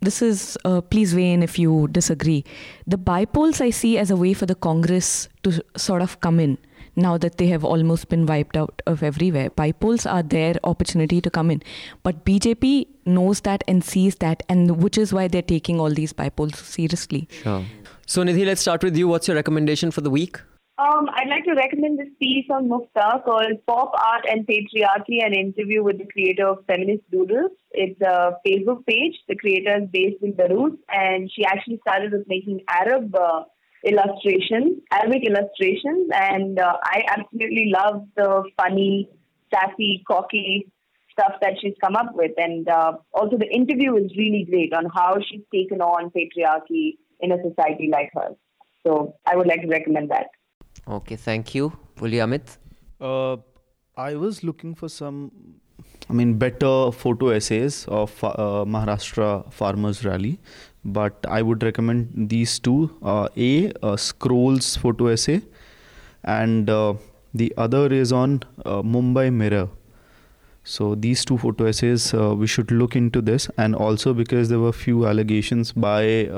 this 0.00 0.22
is, 0.22 0.56
uh, 0.64 0.80
please 0.80 1.14
weigh 1.14 1.32
in 1.32 1.42
if 1.42 1.58
you 1.58 1.88
disagree. 1.88 2.44
The 2.86 2.98
bypolls 2.98 3.60
I 3.60 3.70
see 3.70 3.98
as 3.98 4.10
a 4.10 4.16
way 4.16 4.32
for 4.32 4.46
the 4.46 4.54
Congress 4.54 5.28
to 5.42 5.62
sort 5.76 6.02
of 6.02 6.20
come 6.20 6.38
in 6.38 6.58
now 6.94 7.16
that 7.16 7.38
they 7.38 7.46
have 7.46 7.64
almost 7.64 8.08
been 8.08 8.26
wiped 8.26 8.56
out 8.56 8.82
of 8.86 9.02
everywhere. 9.02 9.50
Bypolls 9.50 10.10
are 10.10 10.22
their 10.22 10.54
opportunity 10.64 11.20
to 11.20 11.30
come 11.30 11.50
in. 11.50 11.62
But 12.02 12.24
BJP 12.24 12.86
knows 13.06 13.40
that 13.42 13.62
and 13.68 13.84
sees 13.84 14.16
that, 14.16 14.42
and 14.48 14.82
which 14.82 14.98
is 14.98 15.12
why 15.12 15.28
they're 15.28 15.42
taking 15.42 15.80
all 15.80 15.90
these 15.90 16.12
bypolls 16.12 16.56
seriously. 16.56 17.28
Sure. 17.42 17.64
So 18.06 18.22
Nidhi, 18.22 18.44
let's 18.44 18.60
start 18.60 18.82
with 18.82 18.96
you. 18.96 19.06
What's 19.08 19.28
your 19.28 19.36
recommendation 19.36 19.90
for 19.90 20.00
the 20.00 20.10
week? 20.10 20.40
Um, 20.78 21.08
I'd 21.12 21.28
like 21.28 21.44
to 21.46 21.54
recommend 21.54 21.98
this 21.98 22.14
piece 22.20 22.46
on 22.50 22.68
Mufta 22.68 23.24
called 23.24 23.66
Pop 23.66 23.90
Art 24.00 24.24
and 24.30 24.46
Patriarchy, 24.46 25.26
an 25.26 25.34
interview 25.34 25.82
with 25.82 25.98
the 25.98 26.06
creator 26.06 26.46
of 26.46 26.64
Feminist 26.68 27.02
Doodles. 27.10 27.50
It's 27.72 28.00
a 28.00 28.34
Facebook 28.46 28.86
page. 28.86 29.16
The 29.28 29.34
creator 29.34 29.82
is 29.82 29.88
based 29.92 30.22
in 30.22 30.34
Beirut, 30.34 30.78
and 30.88 31.28
she 31.34 31.44
actually 31.44 31.80
started 31.80 32.12
with 32.12 32.28
making 32.28 32.60
Arab 32.68 33.12
uh, 33.12 33.42
illustrations, 33.84 34.78
Arabic 34.92 35.26
illustrations, 35.26 36.10
and 36.14 36.60
uh, 36.60 36.76
I 36.84 37.02
absolutely 37.08 37.72
love 37.74 38.06
the 38.16 38.44
funny, 38.56 39.08
sassy, 39.52 40.04
cocky 40.06 40.70
stuff 41.10 41.40
that 41.40 41.54
she's 41.60 41.74
come 41.82 41.96
up 41.96 42.14
with. 42.14 42.30
And 42.36 42.68
uh, 42.68 42.92
also, 43.12 43.36
the 43.36 43.50
interview 43.52 43.96
is 43.96 44.16
really 44.16 44.46
great 44.48 44.72
on 44.72 44.84
how 44.94 45.16
she's 45.28 45.42
taken 45.52 45.80
on 45.80 46.12
patriarchy 46.12 46.98
in 47.18 47.32
a 47.32 47.38
society 47.42 47.88
like 47.90 48.10
hers. 48.14 48.36
So 48.86 49.16
I 49.26 49.34
would 49.34 49.48
like 49.48 49.62
to 49.62 49.66
recommend 49.68 50.12
that. 50.12 50.28
Okay, 50.86 51.16
thank 51.16 51.54
you. 51.54 51.72
Will 52.00 52.12
Amit? 52.12 52.56
Uh, 53.00 53.36
I 53.96 54.14
was 54.14 54.42
looking 54.42 54.74
for 54.74 54.88
some, 54.88 55.32
I 56.08 56.12
mean, 56.12 56.38
better 56.38 56.90
photo 56.92 57.28
essays 57.28 57.84
of 57.88 58.12
uh, 58.22 58.64
Maharashtra 58.64 59.52
Farmers 59.52 60.04
Rally, 60.04 60.38
but 60.84 61.26
I 61.28 61.42
would 61.42 61.62
recommend 61.62 62.30
these 62.30 62.58
two. 62.58 62.96
Uh, 63.02 63.28
a, 63.36 63.72
Scrolls 63.96 64.76
photo 64.76 65.08
essay, 65.08 65.42
and 66.24 66.70
uh, 66.70 66.94
the 67.34 67.52
other 67.56 67.92
is 67.92 68.12
on 68.12 68.42
uh, 68.64 68.82
Mumbai 68.82 69.32
Mirror. 69.32 69.68
So 70.64 70.94
these 70.94 71.24
two 71.24 71.38
photo 71.38 71.66
essays, 71.66 72.14
uh, 72.14 72.34
we 72.34 72.46
should 72.46 72.70
look 72.70 72.94
into 72.96 73.20
this, 73.20 73.50
and 73.56 73.74
also 73.74 74.14
because 74.14 74.48
there 74.48 74.60
were 74.60 74.72
few 74.72 75.06
allegations 75.06 75.72
by 75.72 76.30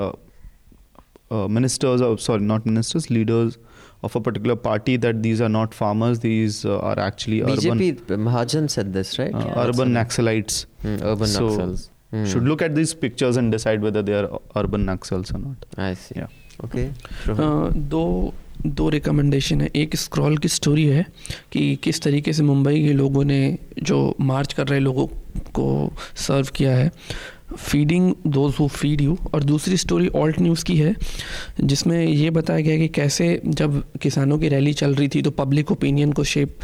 ministers, 1.29 2.01
or 2.01 2.17
sorry, 2.17 2.41
not 2.41 2.65
ministers, 2.65 3.09
leaders 3.09 3.57
of 4.03 4.15
a 4.15 4.21
particular 4.21 4.55
party 4.55 4.97
that 4.97 5.21
these 5.23 5.41
are 5.41 5.49
not 5.55 5.73
farmers; 5.73 6.19
these 6.19 6.59
uh, 6.65 6.77
are 6.91 6.97
actually 6.99 7.41
BJP 7.41 7.89
urban, 8.01 8.25
Mahajan 8.27 8.69
said 8.75 8.93
this, 8.93 9.17
right? 9.19 9.33
uh, 9.33 9.45
Yeah. 9.47 9.63
urban 9.65 9.93
Naxalites. 9.99 10.59
Hmm, 10.85 10.95
urban 11.13 11.27
So, 11.27 11.47
Naxals. 11.49 11.89
Hmm. 12.11 12.25
Should 12.25 12.43
look 12.51 12.61
at 12.61 12.73
these 12.75 12.93
pictures 12.93 13.37
and 13.37 13.51
decide 13.51 13.81
whether 13.81 14.01
they 14.11 14.13
are 14.21 14.39
urban 14.63 14.85
Naxals 14.91 15.33
or 15.35 15.41
not. 15.47 15.65
I 15.89 15.93
see. 16.05 16.15
Yeah. 16.21 16.37
Okay. 16.65 16.87
अ, 17.29 17.35
दो 17.95 18.03
दो 18.79 18.87
recommendation 18.89 19.61
है 19.61 19.69
एक 19.75 19.95
scroll 19.95 20.37
की 20.37 20.47
story 20.55 20.85
है 20.87 21.05
कि 21.51 21.61
किस 21.83 22.01
तरीके 22.01 22.33
से 22.39 22.43
मुंबई 22.43 22.81
के 22.83 22.91
लोगों 22.93 23.23
ने 23.25 23.39
जो 23.91 23.97
मार्च 24.31 24.53
कर 24.53 24.67
रहे 24.67 24.79
लोगों 24.79 25.05
को 25.59 25.65
सर्व 26.25 26.47
किया 26.55 26.75
है 26.77 26.91
feeding 27.57 28.13
those 28.27 28.55
who 28.59 28.67
feed 28.67 29.01
you 29.01 29.17
और 29.33 29.43
दूसरी 29.43 29.77
स्टोरी 29.77 30.07
ऑल्ट 30.07 30.39
न्यूज़ 30.39 30.65
की 30.65 30.77
है 30.77 30.95
जिसमें 31.61 32.07
ये 32.07 32.29
बताया 32.29 32.59
गया 32.59 32.77
कि 32.77 32.87
कैसे 32.87 33.41
जब 33.45 33.83
किसानों 34.01 34.39
की 34.39 34.47
रैली 34.47 34.73
चल 34.73 34.95
रही 34.95 35.07
थी 35.07 35.21
तो 35.21 35.31
पब्लिक 35.31 35.71
ओपिनियन 35.71 36.11
को 36.11 36.23
शेप 36.23 36.59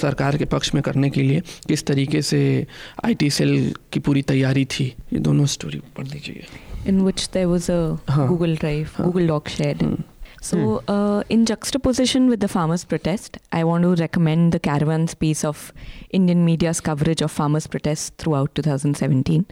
सरकार 0.00 0.36
के 0.36 0.44
पक्ष 0.44 0.74
में 0.74 0.82
करने 0.82 1.10
के 1.10 1.22
लिए 1.22 1.42
किस 1.68 1.86
तरीके 1.86 2.22
से 2.22 2.66
आईटी 3.04 3.30
सेल 3.30 3.74
की 3.92 4.00
पूरी 4.00 4.22
तैयारी 4.22 4.64
थी। 4.64 4.84
ये 5.12 5.18
दोनों 5.18 5.46
स्टोरी 5.46 5.78
पढ़ 5.78 6.06
लीजिए 6.06 6.44
in 6.86 7.00
which 7.00 7.24
there 7.26 7.46
was 7.46 7.72
a 7.72 7.96
Google 8.26 8.56
drive 8.56 8.88
Google 9.00 9.28
doc 9.28 9.44
Google 9.44 10.13
Shared. 10.44 10.62
Hmm. 10.62 10.68
So, 10.68 10.82
uh, 10.88 11.22
in 11.28 11.46
juxtaposition 11.46 12.28
with 12.28 12.40
the 12.40 12.48
farmers' 12.48 12.84
protest, 12.84 13.38
I 13.52 13.64
want 13.64 13.82
to 13.82 13.94
recommend 13.94 14.52
the 14.52 14.60
Caravan's 14.60 15.14
piece 15.14 15.44
of 15.44 15.72
Indian 16.10 16.44
media's 16.44 16.80
coverage 16.80 17.22
of 17.22 17.30
farmers' 17.30 17.66
protests 17.66 18.10
throughout 18.18 18.54
2017. 18.54 19.46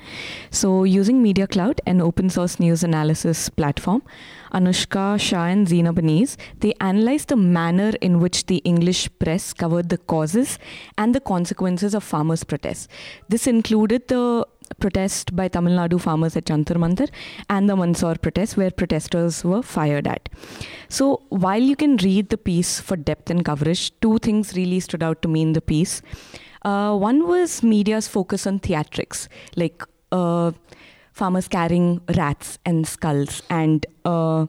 So, 0.51 0.85
using 0.85 1.23
Media 1.23 1.47
Cloud, 1.47 1.81
an 1.87 2.01
open 2.01 2.31
source 2.31 2.61
news 2.61 2.85
analysis 2.85 3.49
platform, 3.49 4.03
Anushka 4.53 5.19
Shah 5.19 5.47
and 5.47 5.69
Zina 5.69 5.93
Baniz, 5.93 6.37
they 6.61 6.75
analyzed 6.81 7.29
the 7.29 7.37
manner 7.37 7.93
in 8.01 8.21
which 8.21 8.47
the 8.47 8.59
English 8.59 9.09
press 9.19 9.53
covered 9.53 9.89
the 9.89 9.99
causes 9.99 10.59
and 10.99 11.15
the 11.15 11.21
consequences 11.21 11.95
of 11.95 12.05
farmers' 12.05 12.45
protests. 12.45 12.89
This 13.29 13.47
included 13.47 14.09
the 14.09 14.47
protest 14.79 15.35
by 15.35 15.49
Tamil 15.49 15.75
Nadu 15.75 16.01
farmers 16.01 16.37
at 16.37 16.45
Jantar 16.45 16.77
Mantar 16.77 17.09
and 17.49 17.69
the 17.69 17.77
Mandsaur 17.77 18.21
protest 18.21 18.57
where 18.57 18.71
protesters 18.71 19.45
were 19.45 19.63
fired 19.63 20.07
at. 20.07 20.29
So 20.89 21.23
while 21.29 21.63
you 21.63 21.77
can 21.77 21.97
read 21.99 22.29
the 22.29 22.39
piece 22.39 22.81
for 22.81 22.97
depth 22.97 23.31
and 23.31 23.45
coverage, 23.45 23.99
two 24.01 24.19
things 24.19 24.57
really 24.57 24.81
stood 24.81 25.03
out 25.03 25.23
to 25.23 25.29
me 25.29 25.43
in 25.43 25.53
the 25.53 25.61
piece. 25.61 26.03
Uh, 26.65 26.97
one 26.97 27.27
was 27.27 27.63
media's 27.63 28.07
focus 28.07 28.47
on 28.47 28.61
theatrics, 28.61 29.29
like 29.57 29.83
uh, 30.13 30.53
farmers 31.13 31.49
carrying 31.49 32.01
rats 32.17 32.59
and 32.65 32.87
skulls 32.87 33.43
and 33.51 33.87
uh, 34.05 34.47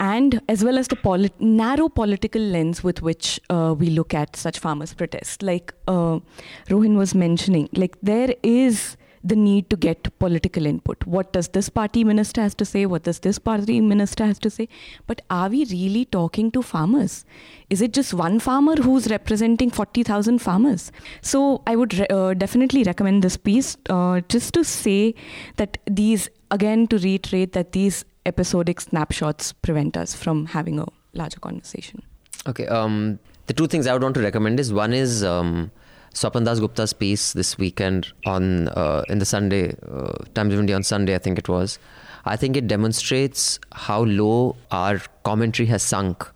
and 0.00 0.40
as 0.48 0.64
well 0.64 0.78
as 0.78 0.88
the 0.88 0.96
polit- 0.96 1.38
narrow 1.40 1.88
political 1.88 2.40
lens 2.40 2.82
with 2.82 3.02
which 3.02 3.38
uh, 3.50 3.74
we 3.78 3.90
look 3.90 4.14
at 4.14 4.34
such 4.34 4.58
farmers' 4.58 4.94
protests. 4.94 5.42
Like 5.42 5.74
uh, 5.86 6.20
Rohin 6.68 6.96
was 6.96 7.14
mentioning, 7.14 7.68
like 7.74 7.96
there 8.02 8.34
is 8.42 8.96
the 9.22 9.36
need 9.36 9.68
to 9.70 9.76
get 9.76 10.18
political 10.18 10.64
input. 10.64 11.04
What 11.06 11.32
does 11.32 11.48
this 11.48 11.68
party 11.68 12.04
minister 12.04 12.40
has 12.40 12.54
to 12.56 12.64
say? 12.64 12.86
What 12.86 13.02
does 13.02 13.20
this 13.20 13.38
party 13.38 13.80
minister 13.80 14.24
has 14.24 14.38
to 14.40 14.50
say? 14.50 14.68
But 15.06 15.20
are 15.30 15.48
we 15.48 15.64
really 15.66 16.06
talking 16.06 16.50
to 16.52 16.62
farmers? 16.62 17.24
Is 17.68 17.82
it 17.82 17.92
just 17.92 18.14
one 18.14 18.40
farmer 18.40 18.76
who's 18.76 19.10
representing 19.10 19.70
40,000 19.70 20.38
farmers? 20.38 20.90
So 21.20 21.62
I 21.66 21.76
would 21.76 21.98
re- 21.98 22.06
uh, 22.08 22.34
definitely 22.34 22.82
recommend 22.84 23.22
this 23.22 23.36
piece 23.36 23.76
uh, 23.90 24.22
just 24.28 24.54
to 24.54 24.64
say 24.64 25.14
that 25.56 25.78
these, 25.86 26.28
again, 26.50 26.86
to 26.88 26.98
reiterate 26.98 27.52
that 27.52 27.72
these 27.72 28.04
episodic 28.24 28.80
snapshots 28.80 29.52
prevent 29.52 29.96
us 29.96 30.14
from 30.14 30.46
having 30.46 30.78
a 30.78 30.86
larger 31.12 31.40
conversation. 31.40 32.02
Okay. 32.46 32.66
Um, 32.66 33.18
the 33.46 33.52
two 33.52 33.66
things 33.66 33.86
I 33.86 33.92
would 33.92 34.02
want 34.02 34.14
to 34.14 34.22
recommend 34.22 34.60
is 34.60 34.72
one 34.72 34.92
is 34.92 35.22
um, 35.24 35.70
Swapan 36.14 36.44
Gupta's 36.44 36.92
piece 36.92 37.32
this 37.32 37.56
weekend 37.56 38.12
on 38.26 38.68
uh, 38.68 39.04
in 39.08 39.18
the 39.18 39.24
Sunday 39.24 39.76
uh, 39.90 40.12
Times 40.34 40.52
of 40.52 40.60
India 40.60 40.74
on 40.74 40.82
Sunday, 40.82 41.14
I 41.14 41.18
think 41.18 41.38
it 41.38 41.48
was. 41.48 41.78
I 42.24 42.36
think 42.36 42.56
it 42.56 42.66
demonstrates 42.66 43.58
how 43.72 44.02
low 44.02 44.56
our 44.70 45.00
commentary 45.22 45.66
has 45.66 45.82
sunk, 45.82 46.28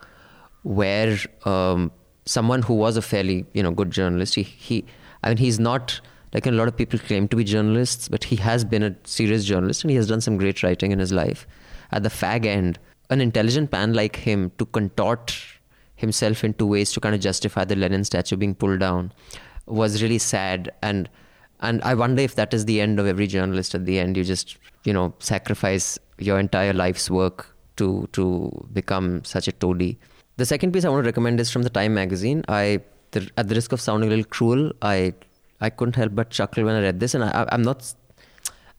where 0.63 1.19
um, 1.45 1.91
someone 2.25 2.63
who 2.63 2.75
was 2.75 2.97
a 2.97 3.03
fairly 3.03 3.47
you 3.53 3.63
know 3.63 3.73
good 3.73 3.91
journalist, 3.91 4.37
he, 4.37 4.43
he 4.43 4.85
I 5.23 5.29
mean 5.29 5.39
he's 5.39 5.59
not 5.59 6.01
like 6.33 6.47
a 6.47 6.51
lot 6.51 6.69
of 6.69 6.77
people 6.77 6.99
claim 6.99 7.29
to 7.29 7.37
be 7.37 7.45
journalists, 7.45 8.09
but 8.09 8.25
he 8.25 8.37
has 8.37 8.65
been 8.65 8.83
a 8.83 8.97
serious 9.05 9.45
journalist 9.45 9.85
and 9.85 9.91
he 9.91 9.97
has 9.97 10.09
done 10.09 10.21
some 10.21 10.37
great 10.37 10.63
writing 10.63 10.93
in 10.93 10.99
his 10.99 11.13
life. 11.13 11.47
At 11.93 12.03
the 12.03 12.09
fag 12.09 12.47
end, 12.47 12.79
an 13.11 13.21
intelligent 13.21 13.71
man 13.71 13.93
like 13.93 14.17
him 14.17 14.51
to 14.59 14.67
contort 14.67 15.37
himself 15.97 16.43
into 16.43 16.67
ways 16.67 16.93
to 16.93 17.01
kind 17.01 17.15
of 17.15 17.21
justify 17.21 17.65
the 17.65 17.77
Lenin 17.77 18.05
statue 18.05 18.37
being 18.37 18.55
pulled 18.55 18.81
down 18.81 19.13
was 19.67 20.03
really 20.03 20.19
sad. 20.19 20.73
And 20.83 21.09
and 21.61 21.83
I 21.83 21.95
wonder 21.95 22.23
if 22.23 22.35
that 22.35 22.53
is 22.53 22.65
the 22.67 22.81
end 22.81 22.99
of 23.01 23.07
every 23.07 23.27
journalist 23.27 23.75
at 23.75 23.87
the 23.87 23.99
end. 23.99 24.17
You 24.17 24.25
just 24.25 24.57
you 24.85 24.93
know 24.93 25.15
sacrifice 25.19 25.99
your 26.19 26.39
entire 26.39 26.73
life's 26.73 27.11
work 27.11 27.55
to 27.77 28.09
to 28.13 28.67
become 28.73 29.25
such 29.25 29.49
a 29.49 29.53
toady. 29.53 29.99
The 30.37 30.47
second 30.47 30.73
piece 30.73 30.85
I 30.85 30.89
want 30.89 31.05
to 31.05 31.09
recommend 31.09 31.41
is 31.41 31.51
from 31.51 31.63
the 31.63 31.71
Time 31.71 31.95
magazine. 31.95 32.45
I 32.49 32.81
the, 33.13 33.29
at 33.37 33.49
the 33.49 33.55
risk 33.55 33.73
of 33.73 33.81
sounding 33.81 34.09
a 34.09 34.11
little 34.11 34.31
cruel 34.31 34.73
I 34.83 35.15
I 35.61 35.71
couldn't 35.71 35.97
help 35.97 36.15
but 36.15 36.31
chuckle 36.31 36.65
when 36.65 36.75
I 36.75 36.81
read 36.81 37.01
this. 37.01 37.15
And 37.15 37.25
I, 37.25 37.47
I'm 37.51 37.63
not 37.63 37.95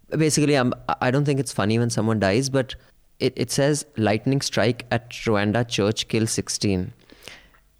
basically 0.09 0.55
I'm, 0.55 0.73
i 1.01 1.11
don't 1.11 1.25
think 1.25 1.39
it's 1.39 1.51
funny 1.51 1.79
when 1.79 1.89
someone 1.89 2.19
dies 2.19 2.49
but 2.49 2.75
it, 3.19 3.33
it 3.35 3.51
says 3.51 3.85
lightning 3.97 4.41
strike 4.41 4.85
at 4.91 5.09
rwanda 5.09 5.67
church 5.67 6.07
kills 6.07 6.31
16 6.31 6.93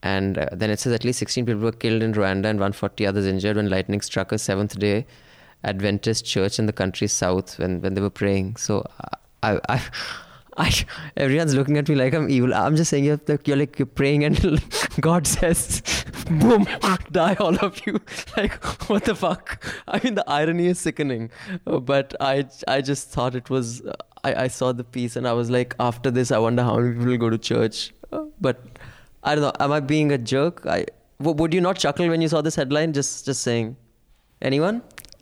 and 0.04 0.38
uh, 0.38 0.48
then 0.52 0.70
it 0.70 0.80
says 0.80 0.94
at 0.94 1.04
least 1.04 1.20
16 1.20 1.46
people 1.46 1.62
were 1.62 1.72
killed 1.72 2.04
in 2.04 2.14
rwanda 2.14 2.46
and 2.46 2.60
140 2.60 3.06
others 3.08 3.26
injured 3.26 3.56
when 3.56 3.70
lightning 3.70 4.02
struck 4.02 4.32
a 4.32 4.38
seventh 4.38 4.78
day 4.80 5.06
adventist 5.64 6.26
church 6.26 6.60
in 6.60 6.66
the 6.66 6.74
country's 6.74 7.12
south 7.12 7.58
when, 7.60 7.82
when 7.82 7.94
they 7.94 8.02
were 8.02 8.10
praying 8.10 8.56
so 8.56 8.86
i, 9.44 9.60
I 9.70 9.82
I, 10.58 10.72
everyone's 11.18 11.54
looking 11.54 11.78
at 11.78 11.90
me 11.90 11.96
like 11.96 12.14
I'm 12.14 12.30
evil. 12.30 12.54
I'm 12.54 12.78
just 12.78 12.90
saying 12.90 13.04
you're, 13.04 13.20
you're 13.44 13.58
like 13.58 13.78
you're 13.78 13.86
praying 13.86 14.24
and 14.24 14.64
God 15.02 15.28
says, 15.28 15.82
"Boom, 16.30 16.66
die 17.12 17.36
all 17.40 17.58
of 17.58 17.86
you." 17.86 18.00
Like 18.38 18.64
what 18.90 19.04
the 19.04 19.16
fuck? 19.16 19.62
I 19.88 20.00
mean, 20.02 20.16
the 20.16 20.24
irony 20.30 20.68
is 20.68 20.80
sickening. 20.80 21.30
Uh, 21.68 21.80
but 21.80 22.16
I, 22.22 22.46
I 22.68 22.82
just 22.82 23.10
thought 23.10 23.36
it 23.36 23.50
was. 23.50 23.82
Uh, 23.82 23.94
I, 24.24 24.44
I 24.44 24.48
saw 24.48 24.72
the 24.72 24.84
piece 24.84 25.16
and 25.16 25.28
I 25.28 25.34
was 25.34 25.52
like, 25.52 25.76
after 25.80 26.10
this, 26.10 26.32
I 26.32 26.40
wonder 26.40 26.64
how 26.64 26.80
many 26.80 26.94
people 26.94 27.06
will 27.12 27.18
go 27.18 27.30
to 27.30 27.38
church. 27.38 27.94
Uh, 28.12 28.24
but 28.42 28.64
I 29.26 29.36
don't 29.36 29.44
know. 29.44 29.52
Am 29.60 29.72
I 29.72 29.80
being 29.80 30.12
a 30.12 30.18
jerk? 30.18 30.66
I 30.66 30.86
w- 31.20 31.36
would 31.42 31.54
you 31.54 31.62
not 31.62 31.78
chuckle 31.78 32.08
when 32.08 32.22
you 32.22 32.28
saw 32.28 32.42
this 32.42 32.56
headline? 32.56 32.94
Just, 32.94 33.26
just 33.26 33.42
saying. 33.42 33.76
Anyone? 34.42 34.82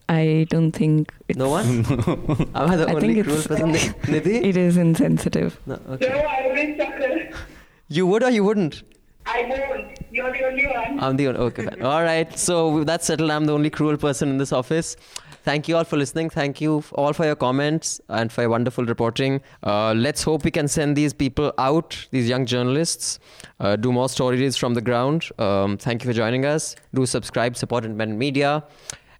I 0.09 0.45
don't 0.49 0.71
think 0.73 1.13
it's, 1.29 1.37
No 1.37 1.49
one. 1.49 1.67
Am 2.55 2.69
I 2.71 2.75
the 2.75 2.87
I 2.89 2.93
only 2.93 3.13
think 3.13 3.25
cruel 3.25 3.39
it's- 3.39 3.47
person? 3.47 3.69
Nidhi? 4.13 4.43
it 4.49 4.57
is 4.57 4.77
insensitive. 4.77 5.59
No, 5.65 5.79
okay. 5.89 6.09
No, 6.09 6.19
I 6.19 6.47
will 6.53 6.75
chuckle. 6.77 7.39
You 7.87 8.07
would 8.07 8.23
or 8.23 8.29
you 8.29 8.43
wouldn't? 8.43 8.83
I 9.25 9.43
won't. 9.49 9.97
You're 10.11 10.31
the 10.33 10.45
only 10.45 10.67
one. 10.67 10.99
I'm 10.99 11.15
the 11.15 11.27
only. 11.29 11.39
Okay, 11.39 11.63
fine. 11.65 11.81
All 11.81 12.03
right. 12.03 12.37
So 12.37 12.83
that's 12.83 13.05
settled. 13.05 13.31
I'm 13.31 13.45
the 13.45 13.53
only 13.53 13.69
cruel 13.69 13.95
person 13.95 14.27
in 14.29 14.37
this 14.37 14.51
office. 14.51 14.97
Thank 15.43 15.67
you 15.67 15.75
all 15.75 15.83
for 15.83 15.97
listening. 15.97 16.29
Thank 16.29 16.61
you 16.61 16.83
all 16.93 17.11
for 17.11 17.25
your 17.25 17.35
comments 17.35 17.99
and 18.07 18.31
for 18.31 18.41
your 18.41 18.49
wonderful 18.49 18.85
reporting. 18.85 19.41
Uh, 19.61 19.93
let's 19.93 20.23
hope 20.23 20.45
we 20.45 20.51
can 20.51 20.69
send 20.69 20.95
these 20.95 21.13
people 21.13 21.53
out, 21.57 22.07
these 22.11 22.29
young 22.29 22.45
journalists, 22.45 23.19
uh, 23.59 23.75
do 23.75 23.91
more 23.91 24.07
stories 24.07 24.55
from 24.55 24.73
the 24.73 24.81
ground. 24.81 25.29
Um, 25.39 25.77
thank 25.77 26.03
you 26.03 26.09
for 26.09 26.13
joining 26.13 26.45
us. 26.45 26.77
Do 26.93 27.05
subscribe, 27.05 27.57
support 27.57 27.83
independent 27.83 28.17
media, 28.17 28.63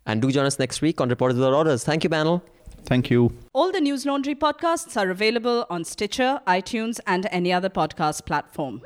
and 0.06 0.22
do 0.22 0.32
join 0.32 0.46
us 0.46 0.60
next 0.60 0.82
week 0.82 1.02
on 1.02 1.10
Reporters 1.10 1.36
Without 1.36 1.54
Orders. 1.54 1.84
Thank 1.84 2.06
you, 2.06 2.10
panel. 2.10 2.42
Thank 2.86 3.10
you. 3.10 3.38
All 3.54 3.72
the 3.74 3.80
Newslaundry 3.80 4.36
podcasts 4.36 4.96
are 4.96 5.10
available 5.10 5.66
on 5.70 5.84
Stitcher, 5.84 6.40
iTunes, 6.48 7.00
and 7.06 7.28
any 7.32 7.52
other 7.52 7.70
podcast 7.70 8.26
platform. 8.26 8.82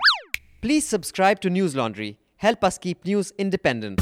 Please 0.62 0.88
subscribe 0.88 1.40
to 1.42 1.50
Newslaundry. 1.50 2.18
Help 2.38 2.64
us 2.64 2.78
keep 2.80 3.06
news 3.06 3.32
independent. 3.38 4.02